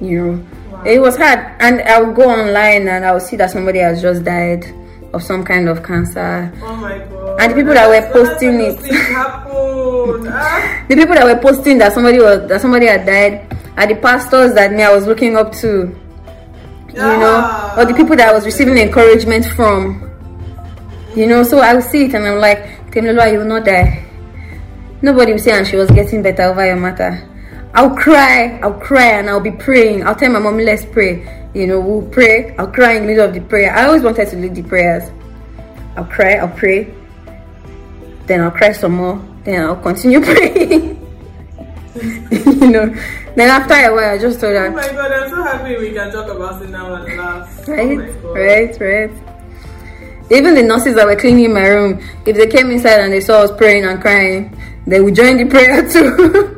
You 0.00 0.26
know, 0.26 0.46
it 0.84 1.00
was 1.00 1.16
hard. 1.16 1.40
And 1.60 1.80
I 1.82 2.00
would 2.00 2.14
go 2.14 2.30
online 2.30 2.88
and 2.88 3.04
I 3.04 3.12
would 3.12 3.22
see 3.22 3.36
that 3.36 3.50
somebody 3.50 3.80
has 3.80 4.00
just 4.00 4.24
died 4.24 4.64
of 5.12 5.22
some 5.22 5.44
kind 5.44 5.68
of 5.68 5.82
cancer. 5.82 6.52
Oh 6.62 6.76
my 6.76 6.98
god. 6.98 7.40
And 7.40 7.52
the 7.52 7.56
people 7.56 7.74
that 7.74 7.88
were 7.88 8.12
posting 8.12 8.60
it. 8.60 8.78
ah. 10.28 10.84
The 10.88 10.94
people 10.94 11.14
that 11.14 11.24
were 11.24 11.40
posting 11.40 11.78
that 11.78 11.92
somebody 11.92 12.18
was 12.18 12.48
that 12.48 12.60
somebody 12.60 12.86
had 12.86 13.06
died 13.06 13.56
are 13.76 13.86
the 13.86 13.96
pastors 13.96 14.54
that 14.54 14.72
me 14.72 14.82
I 14.82 14.94
was 14.94 15.06
looking 15.06 15.36
up 15.36 15.52
to. 15.56 15.94
You 16.88 17.04
know, 17.04 17.74
or 17.76 17.84
the 17.84 17.94
people 17.94 18.16
that 18.16 18.30
I 18.30 18.32
was 18.32 18.44
receiving 18.44 18.76
encouragement 18.78 19.44
from. 19.44 20.04
You 21.14 21.26
know, 21.26 21.42
so 21.42 21.58
I 21.58 21.74
would 21.74 21.84
see 21.84 22.06
it 22.06 22.14
and 22.14 22.26
I'm 22.26 22.40
like, 22.40 22.90
Temilwa, 22.90 23.30
you 23.32 23.38
will 23.38 23.46
not 23.46 23.64
die. 23.64 24.04
Nobody 25.00 25.32
will 25.32 25.38
say, 25.38 25.52
and 25.52 25.66
she 25.66 25.76
was 25.76 25.90
getting 25.90 26.22
better 26.22 26.42
over 26.44 26.66
your 26.66 26.76
matter. 26.76 27.27
I'll 27.74 27.94
cry, 27.94 28.58
I'll 28.62 28.78
cry, 28.80 29.18
and 29.18 29.28
I'll 29.28 29.40
be 29.40 29.50
praying. 29.50 30.06
I'll 30.06 30.14
tell 30.14 30.30
my 30.32 30.38
mom, 30.38 30.58
let's 30.58 30.84
pray. 30.84 31.48
You 31.54 31.66
know, 31.66 31.80
we'll 31.80 32.08
pray. 32.10 32.56
I'll 32.56 32.70
cry 32.70 32.94
in 32.94 33.02
the 33.02 33.08
middle 33.08 33.26
of 33.26 33.34
the 33.34 33.40
prayer. 33.40 33.74
I 33.74 33.86
always 33.86 34.02
wanted 34.02 34.28
to 34.28 34.36
lead 34.36 34.54
the 34.54 34.62
prayers. 34.62 35.10
I'll 35.96 36.04
cry, 36.04 36.34
I'll 36.34 36.48
pray. 36.48 36.94
Then 38.26 38.42
I'll 38.42 38.50
cry 38.50 38.72
some 38.72 38.92
more. 38.92 39.22
Then 39.44 39.62
I'll 39.62 39.76
continue 39.76 40.20
praying. 40.24 40.98
you 42.30 42.70
know. 42.70 42.94
Then 43.34 43.50
after 43.50 43.74
a 43.74 43.94
while, 43.94 44.14
I 44.14 44.18
just 44.18 44.40
told 44.40 44.56
Oh 44.56 44.70
my 44.70 44.82
god, 44.88 45.12
I'm 45.12 45.30
so 45.30 45.42
happy 45.42 45.76
we 45.78 45.92
can 45.92 46.10
talk 46.12 46.28
about 46.28 46.62
it 46.62 46.70
now 46.70 46.94
and 46.94 47.16
laugh. 47.16 47.68
Oh 47.68 47.72
right, 47.72 48.22
god. 48.22 48.34
right, 48.34 48.80
right. 48.80 50.30
Even 50.30 50.54
the 50.54 50.62
nurses 50.62 50.94
that 50.96 51.06
were 51.06 51.16
cleaning 51.16 51.54
my 51.54 51.66
room, 51.66 52.00
if 52.26 52.36
they 52.36 52.46
came 52.46 52.70
inside 52.70 53.00
and 53.00 53.12
they 53.12 53.20
saw 53.20 53.42
us 53.42 53.50
praying 53.56 53.84
and 53.84 54.00
crying, 54.00 54.56
they 54.86 55.00
would 55.00 55.14
join 55.14 55.36
the 55.38 55.46
prayer 55.46 55.88
too. 55.90 56.57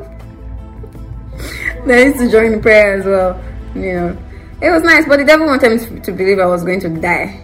They 1.85 2.05
used 2.05 2.19
to 2.19 2.31
join 2.31 2.51
the 2.51 2.59
prayer 2.59 2.99
as 2.99 3.05
well. 3.05 3.43
You 3.75 3.93
know, 3.93 4.17
it 4.61 4.69
was 4.69 4.83
nice, 4.83 5.07
but 5.07 5.17
the 5.17 5.25
devil 5.25 5.47
wanted 5.47 5.91
me 5.91 5.99
to 6.01 6.11
believe 6.11 6.39
I 6.39 6.45
was 6.45 6.63
going 6.63 6.79
to 6.81 6.89
die 6.89 7.39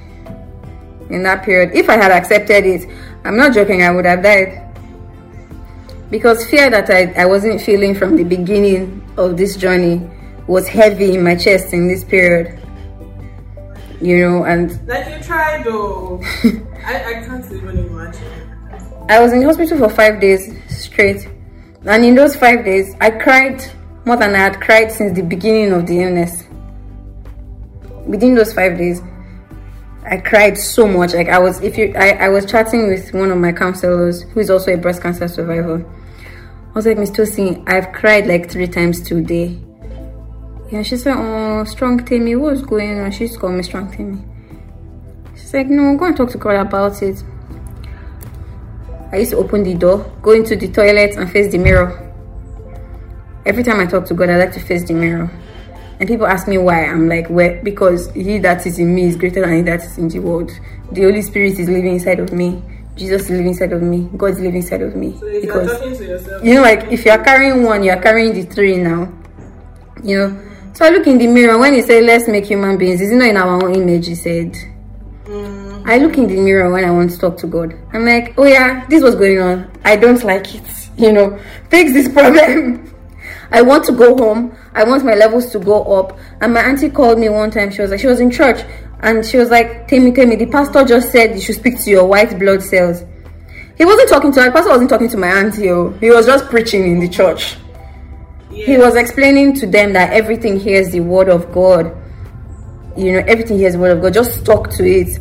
in 1.09 1.23
that 1.23 1.43
period. 1.43 1.73
If 1.73 1.89
I 1.89 1.95
had 1.95 2.11
accepted 2.11 2.65
it, 2.65 2.89
I'm 3.23 3.37
not 3.37 3.53
joking, 3.53 3.83
I 3.83 3.91
would 3.91 4.05
have 4.05 4.21
died. 4.21 4.63
Because 6.09 6.45
fear 6.47 6.69
that 6.69 6.89
I, 6.89 7.11
I 7.21 7.25
wasn't 7.25 7.61
feeling 7.61 7.93
from 7.93 8.15
the 8.15 8.23
beginning 8.23 9.03
of 9.17 9.35
this 9.35 9.57
journey 9.57 10.09
was 10.47 10.67
heavy 10.67 11.15
in 11.15 11.23
my 11.23 11.35
chest 11.35 11.73
in 11.73 11.87
this 11.87 12.03
period. 12.03 12.59
You 13.99 14.19
know, 14.19 14.43
and 14.45 14.87
Like 14.87 15.07
you 15.07 15.23
tried 15.23 15.65
though. 15.65 16.21
I, 16.85 17.03
I 17.03 17.13
can't 17.25 17.45
even 17.51 17.77
imagine. 17.79 19.07
I 19.09 19.19
was 19.19 19.33
in 19.33 19.39
the 19.39 19.45
hospital 19.45 19.77
for 19.77 19.89
five 19.89 20.21
days 20.21 20.53
straight. 20.69 21.27
And 21.85 22.05
in 22.05 22.15
those 22.15 22.35
five 22.35 22.63
days, 22.63 22.95
I 23.01 23.09
cried 23.09 23.63
more 24.07 24.15
than 24.15 24.33
I 24.33 24.37
had 24.37 24.61
cried 24.61 24.89
since 24.89 25.13
the 25.17 25.21
beginning 25.21 25.73
of 25.73 25.85
the 25.85 26.01
illness. 26.01 26.45
Within 28.05 28.35
those 28.35 28.53
five 28.53 28.77
days, 28.77 29.01
I 30.09 30.15
cried 30.15 30.57
so 30.57 30.87
much. 30.87 31.13
Like 31.13 31.27
I 31.27 31.37
was, 31.39 31.59
if 31.61 31.77
you, 31.77 31.93
I, 31.93 32.11
I 32.11 32.29
was 32.29 32.45
chatting 32.45 32.87
with 32.87 33.13
one 33.13 33.31
of 33.31 33.37
my 33.37 33.51
counselors 33.51 34.21
who 34.21 34.39
is 34.39 34.49
also 34.49 34.73
a 34.73 34.77
breast 34.77 35.01
cancer 35.01 35.27
survivor. 35.27 35.85
I 36.69 36.71
was 36.71 36.85
like, 36.85 36.97
Miss 36.97 37.11
Tosin, 37.11 37.67
I've 37.67 37.91
cried 37.91 38.27
like 38.27 38.49
three 38.49 38.67
times 38.67 39.01
today. 39.01 39.59
Yeah, 40.71 40.83
she 40.83 40.95
said, 40.95 41.15
Oh, 41.17 41.65
strong 41.65 42.05
Temi, 42.05 42.37
what's 42.37 42.61
going 42.61 43.01
on? 43.01 43.11
She 43.11 43.25
used 43.25 43.41
to 43.41 43.49
me 43.49 43.61
strong 43.61 43.91
Temi. 43.91 44.23
She's 45.35 45.53
like, 45.53 45.67
No, 45.67 45.97
go 45.97 46.05
and 46.05 46.15
talk 46.15 46.29
to 46.29 46.37
God 46.37 46.65
about 46.65 47.01
it. 47.01 47.21
I 49.11 49.17
used 49.17 49.31
to 49.31 49.37
open 49.37 49.63
the 49.63 49.73
door, 49.73 50.09
go 50.21 50.31
into 50.31 50.55
the 50.55 50.69
toilet, 50.69 51.17
and 51.17 51.29
face 51.29 51.51
the 51.51 51.57
mirror. 51.57 52.06
Every 53.47 53.63
time 53.63 53.79
I 53.79 53.85
talk 53.85 54.05
to 54.07 54.13
God, 54.13 54.29
I 54.29 54.35
like 54.35 54.51
to 54.55 54.59
face 54.59 54.83
the 54.83 54.93
mirror. 54.93 55.31
And 56.01 56.07
people 56.07 56.27
ask 56.27 56.49
me 56.49 56.57
why. 56.57 56.85
I'm 56.85 57.07
like, 57.07 57.29
well, 57.29 57.57
because 57.63 58.11
He 58.11 58.39
that 58.39 58.67
is 58.67 58.77
in 58.77 58.93
me 58.93 59.03
is 59.05 59.15
greater 59.15 59.39
than 59.39 59.55
He 59.55 59.61
that 59.61 59.81
is 59.81 59.97
in 59.97 60.09
the 60.09 60.19
world. 60.19 60.51
The 60.91 61.03
Holy 61.03 61.21
Spirit 61.21 61.57
is 61.57 61.69
living 61.69 61.93
inside 61.93 62.19
of 62.19 62.33
me. 62.33 62.61
Jesus 62.97 63.21
is 63.23 63.29
living 63.29 63.47
inside 63.47 63.71
of 63.71 63.81
me. 63.81 64.09
God 64.17 64.31
is 64.31 64.39
living 64.41 64.57
inside 64.57 64.81
of 64.81 64.97
me. 64.97 65.17
So 65.17 65.25
if 65.27 65.31
you're 65.31 65.41
Because 65.41 65.77
talking 65.77 65.95
to 65.97 66.03
yourself, 66.05 66.43
you 66.43 66.55
know, 66.55 66.61
like 66.61 66.91
if 66.91 67.05
you're 67.05 67.23
carrying 67.23 67.63
one, 67.63 67.83
you're 67.83 68.01
carrying 68.01 68.33
the 68.33 68.43
three 68.43 68.75
now. 68.75 69.13
You 70.03 70.17
know. 70.17 70.41
So 70.73 70.85
I 70.85 70.89
look 70.89 71.07
in 71.07 71.17
the 71.17 71.27
mirror 71.27 71.57
when 71.57 71.73
he 71.73 71.81
said, 71.81 72.03
"Let's 72.03 72.27
make 72.27 72.45
human 72.45 72.77
beings." 72.77 72.99
Is 72.99 73.11
it 73.11 73.15
not 73.15 73.29
in 73.29 73.37
our 73.37 73.63
own 73.63 73.73
image? 73.73 74.07
He 74.07 74.15
said. 74.15 74.51
mm, 75.25 75.87
I 75.87 75.99
look 75.99 76.17
in 76.17 76.27
the 76.27 76.35
mirror 76.35 76.69
when 76.69 76.83
I 76.83 76.91
want 76.91 77.11
to 77.11 77.17
talk 77.17 77.37
to 77.37 77.47
God. 77.47 77.73
I'm 77.93 78.03
like, 78.05 78.33
oh 78.37 78.43
yeah, 78.43 78.85
this 78.89 79.01
was 79.01 79.15
going 79.15 79.39
on. 79.39 79.71
I 79.85 79.95
don't 79.95 80.21
like 80.23 80.53
it. 80.53 80.63
You 80.97 81.13
know, 81.13 81.39
fix 81.69 81.93
this 81.93 82.11
problem. 82.11 82.91
I 83.51 83.61
want 83.61 83.85
to 83.85 83.91
go 83.91 84.15
home. 84.17 84.55
I 84.73 84.83
want 84.83 85.05
my 85.05 85.15
levels 85.15 85.51
to 85.51 85.59
go 85.59 85.83
up. 85.99 86.17
And 86.41 86.53
my 86.53 86.61
auntie 86.61 86.89
called 86.89 87.19
me 87.19 87.29
one 87.29 87.51
time. 87.51 87.71
She 87.71 87.81
was 87.81 87.91
like, 87.91 87.99
she 87.99 88.07
was 88.07 88.19
in 88.19 88.31
church, 88.31 88.63
and 89.01 89.25
she 89.25 89.37
was 89.37 89.49
like, 89.49 89.87
tell 89.87 89.99
me, 89.99 90.11
tell 90.11 90.25
me, 90.25 90.35
the 90.35 90.47
pastor 90.47 90.83
just 90.83 91.11
said 91.11 91.35
you 91.35 91.41
should 91.41 91.55
speak 91.55 91.81
to 91.83 91.89
your 91.89 92.05
white 92.05 92.37
blood 92.37 92.61
cells. 92.61 93.03
He 93.77 93.85
wasn't 93.85 94.09
talking 94.09 94.31
to 94.33 94.41
her. 94.41 94.47
The 94.47 94.53
pastor 94.53 94.71
wasn't 94.71 94.89
talking 94.89 95.09
to 95.09 95.17
my 95.17 95.27
auntie. 95.27 95.69
Oh, 95.69 95.91
he 95.99 96.09
was 96.09 96.25
just 96.25 96.45
preaching 96.45 96.83
in 96.87 96.99
the 96.99 97.07
church 97.07 97.57
he 98.65 98.77
was 98.77 98.95
explaining 98.95 99.53
to 99.55 99.67
them 99.67 99.93
that 99.93 100.13
everything 100.13 100.59
here 100.59 100.81
is 100.81 100.91
the 100.91 100.99
word 100.99 101.29
of 101.29 101.51
God. 101.51 101.95
You 102.95 103.13
know, 103.13 103.23
everything 103.27 103.57
here 103.57 103.67
is 103.67 103.73
the 103.73 103.79
word 103.79 103.91
of 103.91 104.01
God. 104.01 104.13
Just 104.13 104.45
talk 104.45 104.71
to 104.71 104.83
it. 104.83 105.19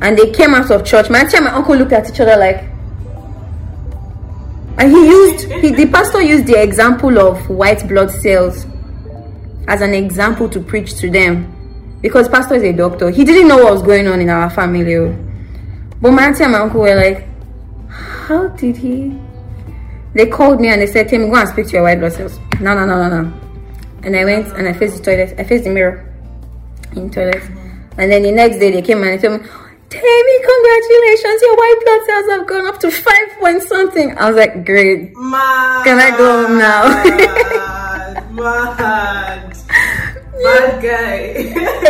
And 0.00 0.18
they 0.18 0.32
came 0.32 0.54
out 0.54 0.70
of 0.70 0.84
church. 0.84 1.08
My 1.08 1.20
auntie 1.20 1.36
and 1.36 1.46
my 1.46 1.52
uncle 1.52 1.76
looked 1.76 1.92
at 1.92 2.10
each 2.10 2.20
other 2.20 2.36
like. 2.36 2.73
And 4.78 4.90
he 4.90 5.06
used, 5.06 5.50
he, 5.50 5.70
the 5.70 5.86
pastor 5.86 6.20
used 6.20 6.46
the 6.46 6.60
example 6.60 7.18
of 7.18 7.48
white 7.48 7.86
blood 7.88 8.10
cells 8.10 8.66
as 9.68 9.80
an 9.80 9.94
example 9.94 10.48
to 10.48 10.60
preach 10.60 10.96
to 10.96 11.10
them. 11.10 11.50
Because 12.02 12.28
pastor 12.28 12.56
is 12.56 12.62
a 12.64 12.72
doctor. 12.72 13.10
He 13.10 13.24
didn't 13.24 13.48
know 13.48 13.64
what 13.64 13.72
was 13.72 13.82
going 13.82 14.06
on 14.08 14.20
in 14.20 14.28
our 14.28 14.50
family. 14.50 14.96
oh. 14.96 15.16
But 16.00 16.12
my 16.12 16.26
auntie 16.26 16.42
and 16.42 16.52
my 16.52 16.58
uncle 16.58 16.80
were 16.80 16.94
like, 16.94 17.26
how 17.88 18.48
did 18.48 18.76
he? 18.76 19.16
They 20.14 20.26
called 20.26 20.60
me 20.60 20.68
and 20.68 20.82
they 20.82 20.86
said, 20.86 21.08
Temi, 21.08 21.26
go 21.26 21.36
and 21.36 21.48
speak 21.48 21.66
to 21.68 21.72
your 21.72 21.82
white 21.82 21.98
blood 21.98 22.12
cells. 22.12 22.38
No, 22.60 22.74
no, 22.74 22.84
no, 22.84 23.08
no, 23.08 23.22
no. 23.22 23.40
And 24.02 24.16
I 24.16 24.24
went 24.24 24.48
and 24.56 24.68
I 24.68 24.72
faced 24.72 24.98
the 24.98 25.02
toilet. 25.02 25.34
I 25.38 25.44
faced 25.44 25.64
the 25.64 25.70
mirror 25.70 26.12
in 26.92 27.08
the 27.08 27.14
toilet. 27.14 27.42
And 27.96 28.10
then 28.10 28.22
the 28.22 28.32
next 28.32 28.58
day 28.58 28.70
they 28.70 28.82
came 28.82 29.02
and 29.02 29.18
they 29.18 29.18
told 29.18 29.40
me, 29.40 29.48
Temi, 29.94 30.36
congratulations, 30.42 31.38
your 31.42 31.56
white 31.56 31.80
blood 31.84 32.02
cells 32.06 32.26
have 32.30 32.46
gone 32.46 32.66
up 32.66 32.80
to 32.80 32.90
five 32.90 33.28
point 33.38 33.62
something. 33.62 34.18
I 34.18 34.28
was 34.28 34.36
like, 34.36 34.64
great. 34.64 35.16
Mad. 35.16 35.84
Can 35.84 35.98
I 35.98 36.10
go 36.16 36.46
home 36.46 36.58
now? 36.58 36.88
Mad. 38.32 39.54
Bad 40.44 40.82
guy. 40.82 41.16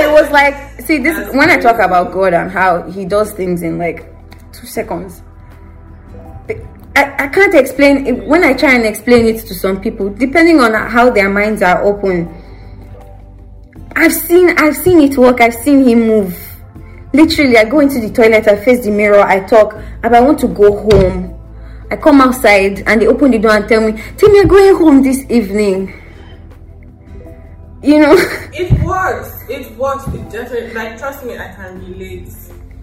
It 0.00 0.12
was 0.12 0.30
like, 0.30 0.54
see, 0.82 0.98
this 0.98 1.16
That's 1.16 1.34
when 1.34 1.50
I 1.50 1.56
talk 1.58 1.80
about 1.80 2.12
God 2.12 2.34
and 2.34 2.50
how 2.50 2.82
He 2.90 3.04
does 3.04 3.32
things 3.32 3.62
in 3.62 3.78
like 3.78 4.06
two 4.52 4.66
seconds. 4.66 5.22
I, 6.96 7.24
I 7.24 7.28
can't 7.28 7.54
explain 7.54 8.06
it, 8.06 8.26
when 8.26 8.44
I 8.44 8.52
try 8.52 8.74
and 8.74 8.84
explain 8.84 9.26
it 9.26 9.44
to 9.46 9.54
some 9.54 9.80
people, 9.80 10.10
depending 10.10 10.60
on 10.60 10.74
how 10.74 11.10
their 11.10 11.28
minds 11.28 11.62
are 11.62 11.82
open. 11.82 12.32
I've 13.96 14.12
seen 14.12 14.50
I've 14.58 14.76
seen 14.76 15.00
it 15.00 15.16
work, 15.16 15.40
I've 15.40 15.54
seen 15.54 15.84
him 15.84 16.06
move. 16.06 16.53
Literally, 17.14 17.56
I 17.56 17.64
go 17.64 17.78
into 17.78 18.00
the 18.00 18.10
toilet, 18.10 18.48
I 18.48 18.56
face 18.56 18.84
the 18.84 18.90
mirror, 18.90 19.20
I 19.20 19.38
talk, 19.46 19.74
and 20.02 20.16
I 20.16 20.20
want 20.20 20.40
to 20.40 20.48
go 20.48 20.76
home. 20.76 21.30
I 21.88 21.96
come 21.96 22.20
outside 22.20 22.82
and 22.88 23.00
they 23.00 23.06
open 23.06 23.30
the 23.30 23.38
door 23.38 23.52
and 23.52 23.68
tell 23.68 23.80
me, 23.80 23.92
Tell 24.16 24.28
me 24.30 24.38
you're 24.38 24.46
going 24.46 24.74
home 24.74 25.00
this 25.00 25.24
evening. 25.30 25.94
You 27.84 28.00
know? 28.00 28.16
it 28.52 28.82
works. 28.82 29.44
It 29.48 29.76
works. 29.76 30.08
It 30.08 30.28
definitely. 30.28 30.74
Like, 30.74 30.98
trust 30.98 31.24
me, 31.24 31.38
I 31.38 31.52
can 31.54 31.78
relate. 31.86 32.30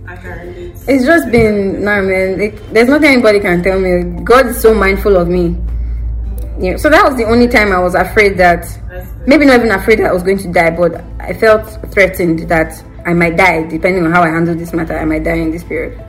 I 0.07 0.15
can 0.15 0.47
relate. 0.47 0.75
It's 0.87 1.05
just 1.05 1.29
been 1.29 1.83
nah 1.83 2.01
man. 2.01 2.39
It, 2.39 2.73
there's 2.73 2.87
nothing 2.87 3.09
anybody 3.09 3.41
can 3.41 3.61
tell 3.61 3.81
me. 3.81 4.23
God 4.23 4.45
is 4.45 4.61
so 4.61 4.73
mindful 4.73 5.17
of 5.17 5.27
me. 5.27 5.57
Yeah. 6.57 6.77
So 6.77 6.89
that 6.89 7.03
was 7.03 7.17
the 7.17 7.25
only 7.25 7.49
time 7.49 7.73
I 7.73 7.79
was 7.79 7.95
afraid 7.95 8.37
that 8.37 8.65
maybe 9.27 9.45
not 9.45 9.57
even 9.57 9.71
afraid 9.71 9.99
that 9.99 10.05
I 10.05 10.13
was 10.13 10.23
going 10.23 10.37
to 10.37 10.53
die, 10.53 10.71
but 10.71 11.03
I 11.19 11.33
felt 11.33 11.67
threatened 11.91 12.47
that 12.47 12.81
I 13.05 13.13
might 13.13 13.35
die, 13.37 13.63
depending 13.63 14.05
on 14.05 14.11
how 14.11 14.21
I 14.23 14.29
handle 14.29 14.55
this 14.55 14.73
matter. 14.73 14.97
I 14.97 15.05
might 15.05 15.23
die 15.23 15.35
in 15.35 15.51
this 15.51 15.63
period. 15.63 15.99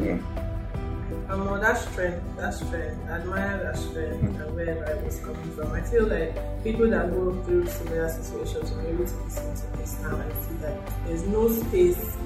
Yeah. 0.00 0.18
Um, 1.28 1.44
well, 1.46 1.60
that's 1.60 1.82
strength. 1.88 2.22
That's 2.36 2.56
strength. 2.58 2.96
I 3.08 3.12
admire 3.18 3.58
that 3.62 3.76
strength 3.78 4.22
and 4.22 4.54
wherever 4.54 4.84
I 4.88 4.94
was 5.04 5.20
coming 5.20 5.50
from. 5.54 5.72
I 5.72 5.80
feel 5.82 6.06
like 6.06 6.34
people 6.64 6.88
that 6.90 7.10
go 7.10 7.40
through 7.44 7.66
similar 7.68 8.08
situations 8.08 8.72
are 8.72 8.86
able 8.86 9.06
to 9.06 9.16
listen 9.22 9.54
to 9.54 9.76
this 9.78 9.96
now 10.02 10.16
and 10.16 10.32
see 10.44 10.54
that 10.62 10.76
there's 11.06 11.22
no 11.26 11.48
space 11.48 12.16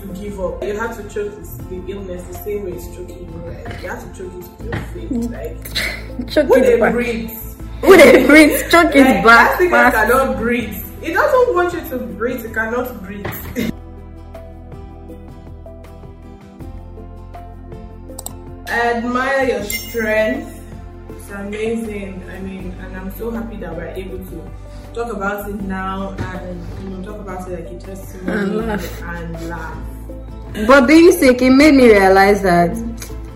to 0.00 0.06
give 0.08 0.38
up. 0.40 0.62
You 0.62 0.76
have 0.76 0.96
to 0.96 1.02
choke 1.08 1.36
this, 1.36 1.56
the 1.70 1.82
illness 1.88 2.22
the 2.24 2.34
same 2.34 2.64
way 2.64 2.72
it's 2.72 2.86
choking 2.94 3.24
you, 3.32 3.38
right? 3.50 3.82
You 3.82 3.88
have 3.88 4.02
to 4.12 4.18
choke 4.18 4.32
it 4.34 4.36
with 4.36 4.64
your 4.64 4.82
faith, 4.92 5.30
like 5.30 6.28
Choke 6.28 6.48
when 6.50 6.62
it 6.62 6.66
they 6.66 6.78
back. 6.80 6.92
breathe. 6.92 7.30
When 7.80 7.98
they 7.98 8.26
breathe, 8.26 8.70
choke 8.70 8.94
it 8.94 9.04
Like, 9.04 9.24
back 9.24 9.50
Africa 9.54 9.70
fast. 9.70 9.96
cannot 9.96 10.36
breathe. 10.38 10.76
It 11.02 11.12
doesn't 11.14 11.54
want 11.54 11.72
you 11.72 11.80
to 11.90 11.98
breathe. 11.98 12.44
It 12.44 12.52
cannot 12.54 13.02
breathe. 13.02 13.26
I 18.66 18.92
admire 18.96 19.44
your 19.48 19.64
strength. 19.64 20.54
It's 21.10 21.30
amazing. 21.30 22.22
I 22.30 22.38
mean, 22.40 22.72
and 22.82 22.96
I'm 22.96 23.10
so 23.12 23.30
happy 23.30 23.56
that 23.58 23.74
we're 23.74 23.86
able 23.88 24.18
to 24.18 24.50
talk 24.94 25.12
about 25.12 25.48
it 25.48 25.60
now 25.62 26.10
and 26.18 26.82
you 26.82 26.90
know 26.90 27.02
talk 27.04 27.20
about 27.20 27.48
it 27.50 27.64
like 27.64 27.72
a 27.72 27.78
testimony 27.78 28.32
And 28.40 28.56
laugh. 28.66 29.02
and 29.02 29.48
laugh. 29.48 29.78
But 30.66 30.86
being 30.86 31.12
sick, 31.12 31.40
it 31.42 31.50
made 31.50 31.74
me 31.74 31.90
realize 31.90 32.42
that, 32.42 32.74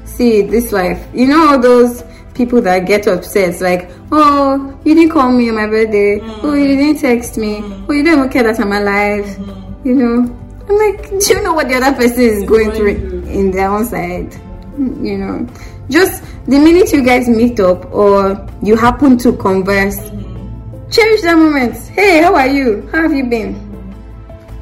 see, 0.05 0.43
this 0.43 0.72
life, 0.72 1.07
you 1.14 1.26
know, 1.26 1.49
all 1.49 1.59
those 1.59 2.03
people 2.35 2.61
that 2.62 2.80
get 2.80 3.07
upset, 3.07 3.61
like, 3.61 3.91
oh, 4.11 4.78
you 4.85 4.95
didn't 4.95 5.12
call 5.12 5.30
me 5.30 5.49
on 5.49 5.57
my 5.57 5.66
birthday, 5.66 6.18
mm. 6.18 6.45
oh, 6.45 6.55
you 6.55 6.66
didn't 6.76 7.01
text 7.01 7.37
me, 7.37 7.57
mm. 7.57 7.87
oh, 7.89 7.93
you 7.93 8.03
don't 8.03 8.18
even 8.18 8.30
care 8.30 8.43
that 8.43 8.61
I'm 8.61 8.72
alive, 8.72 9.24
mm-hmm. 9.24 9.87
you 9.87 9.95
know. 9.95 10.39
I'm 10.68 10.78
like, 10.78 11.11
do 11.11 11.35
you 11.35 11.43
know 11.43 11.55
what 11.55 11.68
the 11.68 11.74
other 11.74 11.97
person 11.97 12.20
is 12.20 12.45
going 12.45 12.68
going 12.68 12.76
through 12.76 13.11
through. 13.11 13.30
in 13.30 13.51
their 13.51 13.68
own 13.68 13.85
side? 13.85 14.33
You 14.78 15.18
know, 15.18 15.49
just 15.91 16.22
the 16.47 16.59
minute 16.59 16.93
you 16.93 17.05
guys 17.05 17.28
meet 17.28 17.61
up 17.61 17.93
or 17.93 18.49
you 18.62 18.76
happen 18.76 19.18
to 19.18 19.33
converse, 19.37 19.99
mm-hmm. 19.99 20.91
cherish 20.91 21.22
that 21.22 21.37
moment. 21.37 21.76
Hey, 21.89 22.22
how 22.22 22.35
are 22.35 22.47
you? 22.47 22.89
How 22.93 23.03
have 23.03 23.12
you 23.12 23.26
been? 23.26 23.59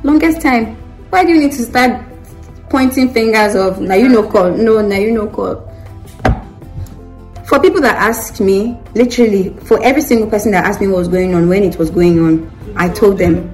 Longest 0.03 0.41
time. 0.41 0.77
Why 1.11 1.25
do 1.25 1.33
you 1.33 1.41
need 1.41 1.53
to 1.53 1.63
start 1.63 2.03
pointing 2.71 3.13
fingers 3.13 3.55
of 3.55 3.81
now 3.81 3.95
you 3.95 4.09
no 4.09 4.29
call? 4.29 4.51
No, 4.51 4.81
now 4.81 4.97
you 4.97 5.13
no 5.13 5.27
call. 5.27 5.70
For 7.51 7.59
people 7.59 7.81
that 7.81 7.97
asked 7.97 8.41
me, 8.41 8.79
literally, 8.95 9.51
for 9.65 9.83
every 9.83 10.03
single 10.03 10.31
person 10.31 10.53
that 10.53 10.65
asked 10.65 10.81
me 10.81 10.87
what 10.87 10.99
was 10.99 11.09
going 11.09 11.35
on 11.35 11.49
when 11.49 11.65
it 11.65 11.77
was 11.79 11.91
going 11.91 12.21
on, 12.25 12.75
I 12.77 12.89
told 12.89 13.19
them. 13.19 13.53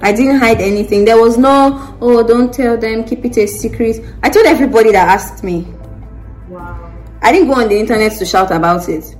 I 0.00 0.12
didn't 0.12 0.38
hide 0.38 0.58
anything. 0.62 1.04
There 1.04 1.20
was 1.20 1.36
no, 1.36 1.94
oh, 2.00 2.26
don't 2.26 2.50
tell 2.50 2.78
them, 2.78 3.04
keep 3.04 3.22
it 3.26 3.36
a 3.36 3.46
secret. 3.46 4.02
I 4.22 4.30
told 4.30 4.46
everybody 4.46 4.92
that 4.92 5.08
asked 5.08 5.44
me. 5.44 5.66
Wow. 6.48 6.90
I 7.20 7.32
didn't 7.32 7.48
go 7.48 7.54
on 7.60 7.68
the 7.68 7.78
internet 7.78 8.12
to 8.12 8.24
shout 8.24 8.50
about 8.50 8.88
it. 8.88 9.14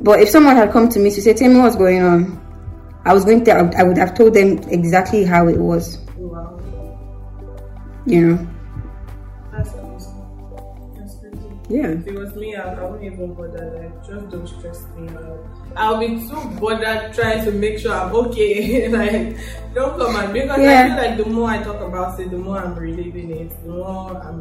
But 0.00 0.20
if 0.20 0.28
someone 0.28 0.54
had 0.54 0.70
come 0.70 0.88
to 0.90 1.00
me 1.00 1.10
to 1.10 1.20
say, 1.20 1.34
Tell 1.34 1.48
me 1.50 1.58
what's 1.58 1.74
going 1.74 2.02
on, 2.04 2.38
I 3.04 3.14
was 3.14 3.24
going 3.24 3.44
to, 3.46 3.52
I 3.76 3.82
would- 3.82 3.98
have 3.98 4.14
told 4.14 4.34
them 4.34 4.58
exactly 4.68 5.24
how 5.24 5.48
it 5.48 5.58
was, 5.58 5.98
Wow. 6.16 6.60
you 8.06 8.20
know. 8.28 8.46
Yeah. 11.72 11.88
If 11.88 12.06
it 12.06 12.18
was 12.18 12.34
me, 12.34 12.54
I, 12.54 12.74
I 12.74 12.84
wouldn't 12.84 13.14
even 13.14 13.32
bother. 13.32 13.64
Like, 13.80 14.06
just 14.06 14.28
don't 14.28 14.46
stress 14.46 14.84
me 14.94 15.08
out. 15.08 15.40
I'll 15.74 15.98
be 15.98 16.08
too 16.28 16.60
bothered 16.60 17.14
trying 17.14 17.42
to 17.46 17.50
make 17.50 17.78
sure 17.78 17.94
I'm 17.94 18.14
okay. 18.14 18.88
like, 18.98 19.38
don't 19.72 19.98
come 19.98 20.14
and 20.16 20.34
because 20.34 20.60
Yeah. 20.60 20.84
I 20.84 20.88
feel 20.88 20.96
like 21.02 21.16
the 21.24 21.30
more 21.30 21.48
I 21.48 21.62
talk 21.62 21.80
about 21.80 22.20
it, 22.20 22.30
the 22.30 22.36
more 22.36 22.58
I'm 22.58 22.74
reliving 22.74 23.30
it. 23.30 23.50
The 23.64 23.70
more 23.70 24.20
I'm, 24.22 24.38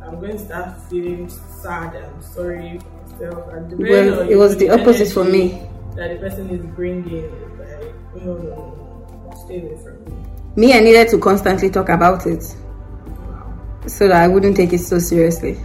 I'm 0.00 0.20
going 0.20 0.38
to 0.38 0.38
start 0.38 0.80
feeling 0.88 1.28
sad 1.28 1.96
and 1.96 2.22
sorry 2.22 2.78
for 2.78 2.90
myself. 3.02 3.52
And 3.52 3.78
Well, 3.80 4.30
it 4.30 4.36
was 4.36 4.56
the 4.56 4.70
opposite 4.70 5.10
for 5.12 5.24
me. 5.24 5.66
That 5.96 6.10
the 6.10 6.28
person 6.28 6.48
is 6.50 6.64
bringing, 6.76 7.28
like, 7.58 7.92
no, 8.22 8.34
no, 8.34 8.38
no, 8.38 9.30
no, 9.30 9.44
stay 9.44 9.62
away 9.62 9.82
from 9.82 10.04
me. 10.04 10.12
Me, 10.54 10.74
I 10.74 10.78
needed 10.78 11.08
to 11.08 11.18
constantly 11.18 11.70
talk 11.70 11.88
about 11.88 12.24
it 12.24 12.44
so 13.88 14.06
that 14.06 14.22
I 14.22 14.28
wouldn't 14.28 14.56
take 14.56 14.72
it 14.72 14.78
so 14.78 15.00
seriously. 15.00 15.58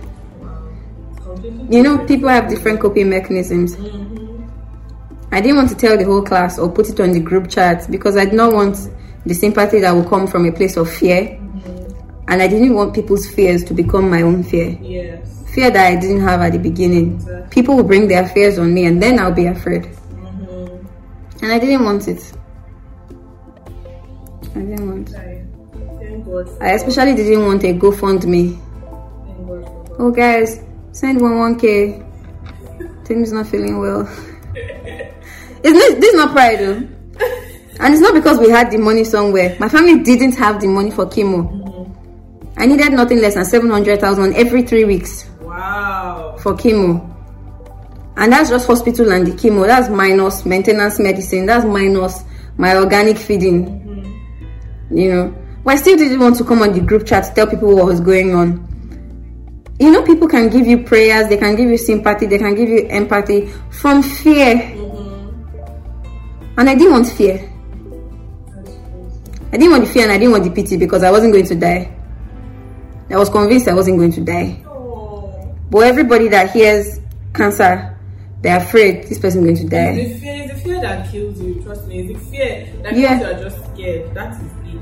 You 1.72 1.82
know, 1.82 1.97
people 2.05 2.28
have 2.28 2.49
different 2.49 2.82
coping 2.82 3.09
mechanisms. 3.09 3.78
Mhm. 3.78 4.43
I 5.32 5.39
didn't 5.39 5.55
want 5.55 5.69
to 5.69 5.76
tell 5.76 5.97
the 5.97 6.03
whole 6.03 6.22
class 6.22 6.59
or 6.59 6.67
put 6.69 6.89
it 6.89 6.99
on 6.99 7.13
the 7.13 7.22
group 7.22 7.47
chat 7.47 7.89
because 7.89 8.17
I 8.17 8.26
did 8.26 8.34
not 8.34 8.51
want 8.53 8.78
the 9.26 9.34
sympathy 9.34 9.80
that 9.80 9.95
will 9.95 10.03
come 10.03 10.28
from 10.28 10.45
a 10.45 10.51
place 10.51 10.76
of 10.76 10.89
fear. 10.89 11.38
And 12.28 12.41
I 12.41 12.47
didn't 12.49 12.74
want 12.74 12.93
people's 12.93 13.26
fears 13.26 13.63
to 13.65 13.74
become 13.74 14.09
my 14.09 14.22
own 14.22 14.43
fear. 14.43 14.78
Yes. 14.82 15.43
Fear 15.55 15.72
that 15.72 15.86
I 15.93 15.95
didn't 15.95 16.19
have 16.22 16.41
at 16.41 16.51
the 16.51 16.59
beginning. 16.59 17.13
Exactly. 17.15 17.49
People 17.49 17.76
will 17.78 17.86
bring 17.86 18.09
their 18.09 18.28
fears 18.28 18.59
on 18.59 18.74
me 18.74 18.84
and 18.86 19.01
then 19.01 19.17
I'll 19.17 19.32
be 19.32 19.45
afraid. 19.47 19.84
Mhm. 19.84 20.69
And 21.41 21.51
I 21.53 21.59
didn't 21.59 21.86
want 21.86 22.07
it. 22.09 22.22
I 24.55 24.59
didn't 24.59 24.89
want 24.89 25.09
it. 25.09 25.15
I 25.15 25.43
thank 26.03 26.26
God 26.26 26.49
for 26.49 26.63
I 26.63 26.72
especially 26.72 27.15
didn't 27.15 27.45
want 27.45 27.63
a 27.63 27.74
GoFundMe. 27.74 28.57
Oh 29.99 30.11
guys, 30.11 30.59
send 30.92 31.22
one 31.22 31.38
one 31.38 31.60
K. 31.60 32.04
Things 33.06 33.32
not 33.32 33.48
feeling 33.48 33.80
well. 33.80 34.10
It's 35.64 35.74
not, 35.74 36.02
this 36.02 36.10
is 36.10 36.16
not 36.16 36.32
pride 36.32 36.58
though. 36.60 36.88
And 37.80 37.94
it's 37.94 38.02
not 38.02 38.16
because 38.16 38.39
we 38.39 38.50
had 38.50 38.72
the 38.72 38.80
money 38.80 39.04
somewhere. 39.04 39.56
My 39.60 39.70
family 39.70 40.02
didn't 40.04 40.36
have 40.38 40.60
the 40.60 40.68
money 40.68 40.89
for 40.89 41.06
chemo. 41.06 41.96
I 42.58 42.66
needed 42.66 42.94
nothing 42.94 43.20
less 43.22 43.36
than 43.36 43.46
700,000 43.46 44.34
every 44.34 44.64
three 44.64 44.86
weeks 44.86 45.30
Wow. 45.42 46.36
for 46.39 46.54
chemo. 46.54 47.08
And 48.18 48.32
that's 48.34 48.50
just 48.50 48.66
hospital 48.68 49.12
and 49.12 49.26
the 49.28 49.32
chemo. 49.32 49.68
That's 49.68 49.88
minus 49.89 50.46
maintenance 50.46 51.00
medicine. 51.00 51.46
That's 51.46 51.66
minus 51.66 52.24
my 52.58 52.76
organic 52.76 53.18
feeding. 53.18 53.66
Mm-hmm. 53.68 54.98
You 54.98 55.10
know. 55.12 55.36
But 55.64 55.74
I 55.74 55.76
still 55.78 55.98
didn't 55.98 56.20
want 56.20 56.38
to 56.38 56.44
come 56.44 56.62
on 56.64 56.74
the 56.74 56.82
group 56.82 57.06
chat 57.06 57.24
to 57.26 57.34
tell 57.34 57.48
people 57.48 57.76
what 57.76 57.86
was 57.86 58.00
going 58.00 58.34
on. 58.34 58.68
You 59.82 59.89
know, 59.89 60.03
people 60.03 60.27
can 60.27 60.47
give 60.49 60.67
you 60.67 60.84
prayers, 60.84 61.27
they 61.27 61.38
can 61.38 61.55
give 61.55 61.67
you 61.67 61.75
sympathy, 61.75 62.27
they 62.27 62.38
can 62.38 62.53
give 62.53 62.69
you 62.69 62.86
empathy 62.89 63.47
from 63.71 64.03
fear. 64.03 64.53
And 66.55 66.69
I 66.69 66.75
didn't 66.75 66.91
want 66.91 67.07
fear. 67.07 67.51
I 69.51 69.57
didn't 69.57 69.71
want 69.71 69.86
the 69.86 69.89
fear 69.91 70.03
and 70.03 70.11
I 70.11 70.19
didn't 70.19 70.34
want 70.34 70.43
the 70.43 70.51
pity 70.51 70.77
because 70.77 71.01
I 71.01 71.09
wasn't 71.09 71.34
going 71.34 71.47
to 71.47 71.55
die. 71.55 71.91
I 73.09 73.17
was 73.17 73.29
convinced 73.29 73.67
I 73.69 73.73
wasn't 73.73 73.97
going 73.97 74.11
to 74.11 74.21
die. 74.21 74.61
Oh. 74.67 75.51
But 75.71 75.79
everybody 75.88 76.27
that 76.27 76.51
hears 76.51 76.99
cancer, 77.34 77.97
they're 78.43 78.57
afraid 78.57 79.07
this 79.07 79.17
person 79.17 79.39
is 79.39 79.59
going 79.59 79.67
to 79.67 79.75
die. 79.75 79.95
The 79.95 80.19
fear 80.19 80.43
is 80.43 80.51
the 80.51 80.57
fear 80.57 80.82
that 80.82 81.11
kills 81.11 81.41
you, 81.41 81.59
trust 81.63 81.88
me. 81.88 82.01
It's 82.01 82.19
the 82.23 82.29
fear 82.29 82.71
that 82.84 82.95
Yeah. 82.95 83.19
you're 83.19 83.49
just 83.49 83.57
scared. 83.73 84.13
That 84.13 84.34
is 84.36 84.75
it. 84.75 84.82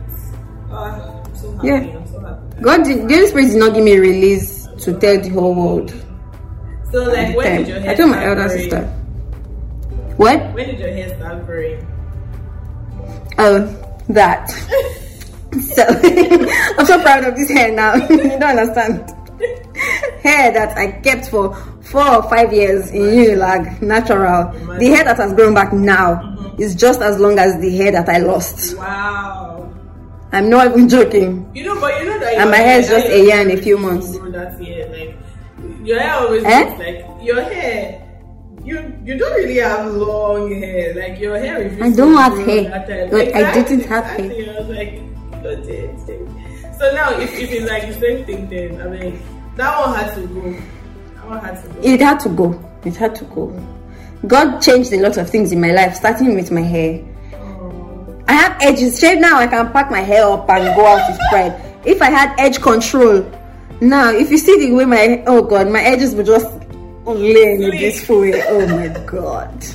Ah, 0.69 1.23
I'm 1.23 1.35
so 1.37 1.51
happy. 1.53 1.67
Yeah. 1.69 1.75
I'm 1.77 2.07
so 2.11 2.19
happy. 2.19 2.61
God, 2.61 2.83
the 2.85 3.15
Holy 3.15 3.27
Spirit 3.27 3.47
did 3.47 3.57
not 3.59 3.73
give 3.73 3.85
me 3.85 3.97
release 3.97 4.58
to 4.81 4.99
tell 4.99 5.19
the 5.19 5.29
whole 5.29 5.55
world. 5.55 5.93
So 6.91 7.03
like 7.03 7.35
when 7.35 7.45
time. 7.45 7.57
did 7.57 7.67
your 7.67 7.79
hair 7.79 7.91
I 7.91 7.95
told 7.95 8.09
my 8.11 8.25
elder 8.25 8.47
growing? 8.47 8.59
sister. 8.59 8.85
What? 10.17 10.53
When 10.53 10.67
did 10.67 10.79
your 10.79 10.89
hair 10.91 11.15
start 11.15 11.45
growing? 11.45 11.87
Oh, 13.37 14.03
that. 14.09 14.49
so, 15.61 15.83
I'm 16.77 16.85
so 16.85 17.01
proud 17.01 17.23
of 17.23 17.35
this 17.35 17.49
hair 17.49 17.71
now. 17.73 17.95
you 18.09 18.17
don't 18.17 18.43
understand. 18.43 19.15
hair 20.21 20.51
that 20.51 20.77
I 20.77 20.91
kept 20.91 21.29
for 21.29 21.55
four 21.81 22.07
or 22.07 22.23
five 22.29 22.51
years 22.53 22.91
in 22.91 23.01
Unilag, 23.01 23.81
natural. 23.81 24.51
The 24.77 24.87
hair 24.87 25.03
that 25.03 25.17
has 25.17 25.33
grown 25.33 25.53
back 25.53 25.73
now 25.73 26.15
mm-hmm. 26.15 26.61
is 26.61 26.75
just 26.75 27.01
as 27.01 27.19
long 27.19 27.39
as 27.39 27.59
the 27.61 27.75
hair 27.75 27.91
that 27.91 28.09
I 28.09 28.17
lost. 28.17 28.75
Wow. 28.77 29.68
I'm 30.31 30.49
not 30.49 30.67
even 30.67 30.87
joking. 30.87 31.49
You 31.55 31.65
know, 31.65 31.79
but 31.79 31.99
you 31.99 32.05
know 32.09 32.19
that 32.19 32.33
And 32.35 32.51
my 32.51 32.57
hair 32.57 32.79
is 32.79 32.87
just 32.87 33.07
a 33.07 33.17
year 33.23 33.35
and 33.41 33.49
a 33.51 33.53
hair 33.55 33.63
few 33.63 33.77
is 33.77 33.81
months. 33.83 34.17
grow 34.17 34.31
That 34.31 34.61
year, 34.61 34.87
like 34.89 35.17
your 35.87 35.99
hair 35.99 36.13
always 36.15 36.43
Eh? 36.43 36.63
looks 36.65 36.79
like 36.79 37.05
your 37.25 37.41
hair. 37.41 38.05
You 38.63 38.75
you 39.05 39.17
don't 39.17 39.33
really 39.33 39.57
have 39.57 39.91
long 39.93 40.53
hair. 40.61 40.93
Like 40.93 41.19
your 41.19 41.37
hair. 41.39 41.59
refuses 41.63 41.81
I 41.81 41.95
don't 42.01 42.15
have 42.15 42.37
hair. 42.45 42.63
Like, 43.11 43.33
I 43.35 43.53
didn't 43.53 43.85
have 43.85 44.05
exactly. 44.19 44.49
I 44.49 44.59
was 44.59 44.69
like, 44.69 45.41
"Don't 45.43 45.65
it, 45.65 46.09
it." 46.09 46.77
so 46.77 46.93
now 46.93 47.09
if, 47.17 47.33
if 47.39 47.51
it's 47.51 47.69
like 47.71 47.87
the 47.87 47.99
same 47.99 48.25
thing, 48.25 48.49
then 48.49 48.79
I 48.81 48.87
mean 48.89 49.19
that 49.55 49.79
one 49.79 49.95
had 49.95 50.13
to 50.15 50.27
go. 50.27 50.41
That 51.15 51.25
one 51.27 51.39
had 51.39 51.63
to 51.63 51.69
go. 51.69 51.79
It 51.81 52.01
had 52.01 52.19
to 52.19 52.29
go. 52.29 52.79
It 52.85 52.95
had 52.95 53.15
to 53.15 53.23
go. 53.25 53.47
God 54.27 54.59
changed 54.59 54.91
a 54.93 54.99
lot 54.99 55.17
of 55.17 55.29
things 55.29 55.51
in 55.51 55.59
my 55.61 55.71
life, 55.71 55.95
starting 55.95 56.35
with 56.35 56.51
my 56.51 56.61
hair. 56.61 57.01
I 58.29 58.33
have 58.33 58.57
edges. 58.61 58.95
Straight 58.95 59.19
now, 59.19 59.39
I 59.39 59.47
can 59.47 59.71
pack 59.71 59.89
my 59.89 60.01
hair 60.01 60.23
up 60.27 60.47
and 60.49 60.75
go 60.75 60.85
out 60.85 61.07
to 61.07 61.25
spread. 61.25 61.51
If 61.85 61.99
I 62.01 62.11
had 62.11 62.39
edge 62.39 62.61
control, 62.61 63.29
now 63.81 64.11
if 64.11 64.29
you 64.29 64.37
see 64.37 64.67
the 64.67 64.71
way 64.71 64.85
my 64.85 65.23
oh 65.25 65.41
god, 65.41 65.67
my 65.69 65.81
edges 65.81 66.13
would 66.13 66.27
just 66.27 66.47
lay 67.05 67.53
in 67.55 67.63
a 67.63 67.71
beautiful 67.71 68.21
way. 68.21 68.43
Oh 68.47 68.67
my 68.67 68.87
god. 69.05 69.65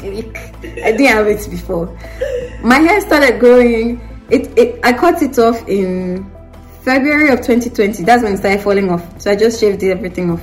I 0.00 0.92
didn't 0.92 1.06
have 1.06 1.26
it 1.26 1.50
before. 1.50 1.94
My 2.62 2.78
hair 2.78 3.02
started 3.02 3.38
growing. 3.38 4.00
It, 4.30 4.58
it 4.58 4.80
I 4.82 4.94
cut 4.94 5.20
it 5.20 5.38
off 5.38 5.68
in 5.68 6.24
February 6.82 7.28
of 7.28 7.40
2020, 7.40 8.04
that's 8.04 8.22
when 8.22 8.32
it 8.32 8.38
started 8.38 8.62
falling 8.62 8.90
off. 8.90 9.20
So 9.20 9.30
I 9.30 9.36
just 9.36 9.60
shaved 9.60 9.82
everything 9.84 10.30
off. 10.30 10.42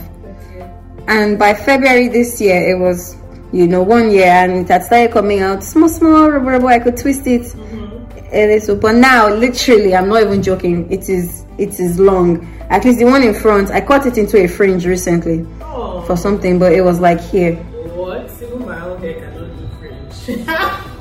And 1.08 1.39
by 1.39 1.55
February 1.55 2.10
this 2.10 2.39
year, 2.39 2.70
it 2.70 2.80
was, 2.80 3.16
you 3.52 3.68
know, 3.68 3.82
one 3.82 4.12
year 4.12 4.26
and 4.28 4.52
it 4.54 4.68
had 4.68 4.84
started 4.84 5.12
coming 5.12 5.39
out 5.39 5.64
small, 5.64 5.89
small, 5.89 6.30
rubber, 6.30 6.52
rubber. 6.52 6.68
I 6.68 6.80
could 6.80 6.98
twist 6.98 7.26
it 7.28 7.43
mm-hmm. 7.43 8.18
a 8.32 8.48
little. 8.48 8.76
But 8.76 8.95
now, 8.95 9.30
literally, 9.30 9.95
I'm 9.95 10.10
not 10.10 10.22
even 10.24 10.43
joking. 10.43 10.91
It 10.91 11.10
is, 11.10 11.45
it 11.58 11.80
is 11.80 12.00
long. 12.00 12.45
At 12.70 12.84
least 12.84 13.00
the 13.00 13.06
one 13.06 13.24
in 13.24 13.34
front, 13.34 13.72
I 13.72 13.82
cut 13.82 14.06
it 14.06 14.18
into 14.18 14.43
a 14.43 14.48
fringe 14.48 14.86
recently 14.86 15.48
Oh, 15.62 16.02
for 16.02 16.18
something, 16.18 16.60
but 16.60 16.74
it 16.74 16.82
was 16.82 17.00
like 17.00 17.22
here. 17.22 17.56
what? 17.56 18.30
Even 18.41 18.66
my 18.66 18.82
own 18.82 19.00
hair 19.00 19.14
cannot 19.20 19.58
do 19.58 19.68
fringe. 19.80 20.48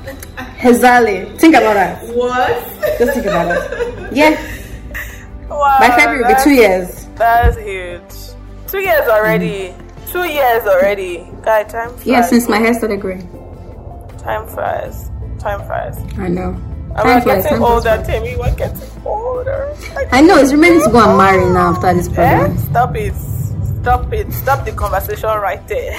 Hazali. 0.58 1.38
Think 1.38 1.54
about 1.56 1.74
that. 1.74 2.14
what? 2.14 2.98
Just 2.98 3.14
think 3.14 3.26
about 3.26 3.56
it. 3.56 4.12
Yeah. 4.14 4.30
Wow, 5.48 5.78
By 5.80 5.88
February, 5.96 6.20
it'll 6.24 6.36
be 6.36 6.42
two 6.42 6.54
years. 6.54 7.06
That's 7.16 7.56
huge. 7.56 8.36
Two 8.68 8.80
years 8.80 9.08
already. 9.08 9.74
Two 10.16 10.24
years 10.24 10.64
already. 10.64 11.28
Guy, 11.42 11.64
time 11.64 11.90
flies. 11.90 12.06
Yeah, 12.06 12.22
since 12.22 12.48
my 12.48 12.56
hair 12.58 12.72
started 12.72 13.02
growing. 13.02 13.20
Time 14.18 14.46
flies. 14.48 15.10
Time 15.38 15.60
flies. 15.66 15.98
I 16.16 16.28
know. 16.28 16.56
I'm 16.96 17.20
flies, 17.22 17.44
getting 17.44 17.62
older. 17.62 18.02
Temi. 18.06 18.34
We're 18.36 18.54
getting 18.56 18.88
older. 19.04 19.76
I 20.12 20.22
know 20.22 20.38
it's 20.38 20.52
remaining 20.52 20.80
to 20.84 20.90
go 20.90 21.06
and 21.06 21.18
marry 21.18 21.44
now 21.52 21.74
after 21.74 21.92
this 21.92 22.08
Eh? 22.08 22.14
program. 22.14 22.56
Stop 22.56 22.96
it. 22.96 23.14
Stop 23.82 24.12
it. 24.14 24.32
Stop 24.32 24.64
the 24.64 24.72
conversation 24.72 25.28
right 25.28 25.60
there. 25.68 25.92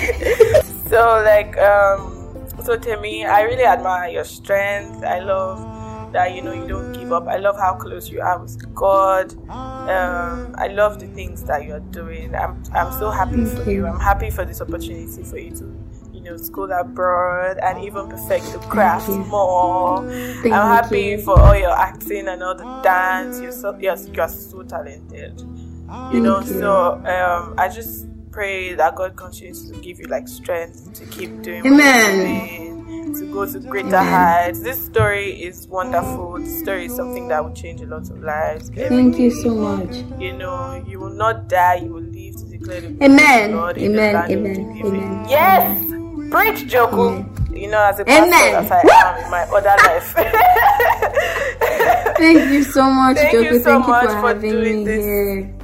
so 0.89 1.21
like 1.23 1.55
um 1.59 2.47
so 2.63 2.75
Temi, 2.75 3.23
I 3.23 3.41
really 3.43 3.65
admire 3.65 4.09
your 4.09 4.23
strength. 4.25 5.03
I 5.03 5.19
love 5.19 5.59
that 6.17 6.33
you 6.33 6.41
know 6.41 6.51
you 6.51 6.67
don't 6.67 6.93
give 6.93 7.11
up. 7.11 7.27
I 7.27 7.37
love 7.37 7.57
how 7.57 7.75
close 7.75 8.09
you 8.09 8.21
are 8.21 8.39
with 8.39 8.73
God. 8.73 9.33
Um, 9.51 10.55
I 10.57 10.67
love 10.67 10.99
the 10.99 11.05
things 11.07 11.43
that 11.43 11.63
you're 11.63 11.79
doing. 11.79 12.33
I'm 12.33 12.61
I'm 12.73 12.91
so 12.91 13.11
happy 13.11 13.45
for 13.45 13.63
you. 13.69 13.85
you. 13.85 13.87
I'm 13.87 13.99
happy 13.99 14.31
for 14.31 14.43
this 14.43 14.59
opportunity 14.59 15.23
for 15.23 15.37
you 15.37 15.51
to 15.51 15.85
you 16.11 16.21
know 16.21 16.35
school 16.35 16.71
abroad 16.71 17.59
and 17.61 17.83
even 17.83 18.09
perfect 18.09 18.51
the 18.51 18.57
craft 18.57 19.09
more. 19.09 20.09
Thank 20.41 20.55
I'm 20.55 20.67
happy 20.67 21.01
you. 21.01 21.17
for 21.19 21.39
all 21.39 21.55
your 21.55 21.77
acting 21.77 22.27
and 22.27 22.41
all 22.41 22.55
the 22.55 22.65
dance. 22.83 23.39
You're 23.39 23.51
so 23.51 23.77
you're, 23.79 23.95
you're 24.11 24.27
so 24.27 24.63
talented. 24.63 25.39
You 26.11 26.19
know, 26.19 26.41
Thank 26.41 26.59
so 26.59 26.93
um, 27.05 27.53
I 27.59 27.69
just 27.69 28.07
pray 28.31 28.73
that 28.73 28.95
God 28.95 29.15
continues 29.15 29.69
to 29.69 29.79
give 29.81 29.99
you 29.99 30.07
like 30.07 30.27
strength 30.27 30.93
to 30.95 31.05
keep 31.05 31.43
doing 31.43 31.61
what 31.63 31.73
Amen. 31.73 32.66
To 33.13 33.31
go 33.33 33.45
to 33.51 33.59
greater 33.59 33.97
heights. 33.97 34.61
This 34.61 34.83
story 34.85 35.31
is 35.41 35.67
wonderful. 35.67 36.39
This 36.39 36.59
story 36.59 36.85
is 36.85 36.95
something 36.95 37.27
that 37.29 37.43
will 37.43 37.53
change 37.53 37.81
a 37.81 37.85
lot 37.85 38.09
of 38.09 38.19
lives. 38.21 38.69
Thank 38.69 39.17
you 39.17 39.31
so 39.31 39.55
much. 39.55 39.95
You 40.19 40.33
know, 40.33 40.83
you 40.87 40.99
will 40.99 41.09
not 41.13 41.47
die, 41.47 41.75
you 41.75 41.93
will 41.93 42.01
live 42.01 42.35
to 42.37 42.45
declare 42.45 42.81
the 42.81 43.03
Amen. 43.03 43.55
Lord 43.55 43.77
in 43.77 43.93
the 43.93 43.99
Amen. 44.01 44.13
land 44.13 44.33
of 44.33 44.43
the 44.43 44.49
Amen. 44.49 44.85
Amen. 44.85 45.25
Yes! 45.29 45.83
Preach, 46.31 46.69
Joku! 46.71 47.23
You 47.57 47.69
know, 47.69 47.81
as 47.81 47.99
a 47.99 48.05
pastor 48.05 48.27
Amen. 48.35 48.67
that 48.67 48.85
I 48.85 49.17
am 49.17 49.23
in 49.25 49.31
my 49.31 49.43
other 49.43 49.75
life. 49.87 50.13
Thank 52.17 52.51
you 52.51 52.63
so 52.63 52.83
much, 52.89 53.17
Thank 53.17 53.31
Joko. 53.33 53.43
you 53.53 53.57
so 53.59 53.63
Thank 53.63 53.85
you 53.85 53.91
much 53.91 54.03
for 54.05 54.09
for 54.21 54.27
having 54.27 54.51
doing 54.51 54.77
me 54.79 54.85
this. 54.85 55.05
here. 55.05 55.55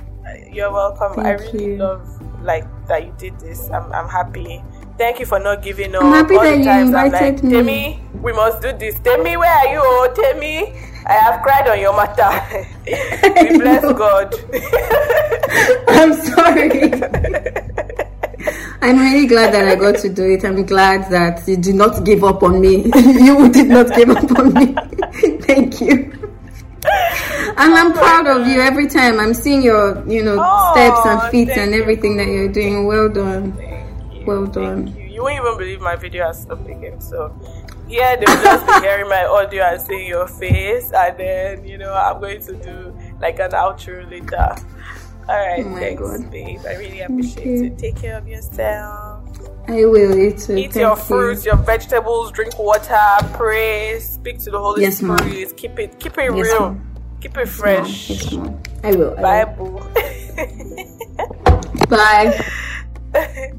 You're 0.52 0.72
welcome. 0.72 1.20
I 1.20 1.32
really 1.32 1.66
you. 1.66 1.78
love 1.78 2.08
like 2.44 2.66
that 2.88 3.06
you 3.06 3.14
did 3.18 3.40
this. 3.40 3.70
I'm, 3.70 3.92
I'm 3.92 4.08
happy. 4.08 4.64
Thank 4.98 5.20
you 5.20 5.26
for 5.26 5.40
not 5.40 5.62
giving 5.64 5.96
up. 5.96 6.04
I'm 6.04 6.12
happy 6.14 6.36
All 6.36 6.44
that 6.44 6.58
you 6.60 6.70
I'm 6.70 6.92
like, 6.92 7.06
invited 7.14 7.44
me. 7.44 7.52
Temi, 7.54 8.02
we 8.22 8.32
must 8.34 8.62
do 8.62 8.72
this. 8.74 9.00
Temi, 9.00 9.36
where 9.38 9.50
are 9.52 9.68
you? 9.74 9.80
Oh, 9.82 10.14
Temi, 10.16 10.74
I 11.06 11.14
have 11.14 11.42
cried 11.42 11.68
on 11.68 11.80
your 11.80 11.94
matter. 11.96 12.68
we 13.52 13.58
bless. 13.58 13.82
God. 13.94 14.36
I'm 15.90 16.14
sorry. 16.14 16.94
I'm 18.82 19.00
really 19.00 19.28
glad 19.28 19.54
that 19.54 19.68
I 19.68 19.76
got 19.76 19.96
to 20.02 20.10
do 20.10 20.32
it. 20.32 20.44
I'm 20.46 20.66
glad 20.66 21.10
that 21.12 21.48
you 21.48 21.58
did 21.58 21.76
not 21.76 22.04
give 22.06 22.24
up 22.24 22.44
on 22.44 22.62
me. 22.62 22.84
you 22.96 23.50
did 23.50 23.68
not 23.70 23.94
give 23.96 24.10
up 24.10 24.30
on 24.38 24.54
me. 24.54 24.76
Thank 25.42 25.82
you. 25.82 26.12
And 27.56 27.74
I'm 27.76 27.94
proud 27.94 28.28
of 28.28 28.46
you 28.48 28.60
every 28.62 28.88
time. 28.88 29.20
I'm 29.20 29.34
seeing 29.34 29.62
your, 29.64 30.04
you 30.08 30.24
know, 30.24 30.38
Oh, 30.40 30.72
steps 30.74 31.06
and 31.06 31.32
feet 31.32 31.50
and 31.58 31.74
you. 31.74 31.82
everything 31.82 32.18
that 32.18 32.28
you're 32.28 32.50
doing. 32.52 32.86
Well 32.86 33.10
done. 33.10 33.58
Thank. 34.26 34.28
Well 34.28 34.46
Thank 34.54 34.88
done. 34.88 34.88
You. 34.96 35.06
you 35.06 35.24
won't 35.24 35.36
even 35.36 35.58
believe 35.58 35.82
my 35.82 35.96
video 35.96 36.26
has 36.28 36.42
stopped 36.42 36.68
again. 36.68 37.00
So, 37.02 37.36
yeah, 37.88 38.16
they'll 38.16 38.42
just 38.44 38.66
be 38.66 38.74
hearing 38.88 39.10
my 39.10 39.26
audio 39.26 39.64
and 39.64 39.82
seeing 39.82 40.08
your 40.08 40.28
face. 40.28 40.92
And 40.94 41.18
then, 41.18 41.66
you 41.66 41.78
know, 41.78 41.94
I'm 41.94 42.20
going 42.20 42.42
to 42.44 42.54
do 42.56 42.98
like 43.20 43.40
an 43.40 43.52
outro 43.52 44.10
later. 44.10 44.56
All 45.30 45.36
right, 45.40 45.66
Oh 45.66 45.76
thanks, 45.80 46.02
God. 46.02 46.32
babe. 46.32 46.60
I 46.68 46.76
really 46.76 47.02
appreciate 47.02 47.46
you. 47.46 47.66
it. 47.68 47.78
Take 47.78 47.96
care 47.98 48.18
of 48.18 48.28
yourself. 48.28 49.24
I 49.68 49.86
will. 49.86 50.18
You 50.18 50.32
too. 50.32 50.58
Eat 50.58 50.74
Thank 50.74 50.76
your 50.76 50.98
you. 50.98 51.04
fruits, 51.04 51.46
your 51.46 51.56
vegetables, 51.56 52.32
drink 52.34 52.60
water, 52.60 52.98
pray, 53.34 54.00
speak 54.00 54.40
to 54.40 54.52
the 54.52 54.60
Holy 54.60 54.82
Yes, 54.82 55.02
ma'am. 55.02 55.18
Spirit. 55.18 55.56
Keep 55.58 55.80
it, 55.80 56.00
keep 56.00 56.18
it 56.18 56.32
Yes, 56.34 56.34
real, 56.34 56.60
ma'am. 56.60 56.96
keep 57.22 57.38
it 57.38 57.48
fresh. 57.48 58.10
yes, 58.10 58.32
mom. 58.34 58.60
I 58.84 58.92
will. 58.96 59.18
I 59.18 59.22
Bye, 59.22 59.46
will. 59.46 59.80
boo. 59.80 59.80
Bye. 61.90 63.54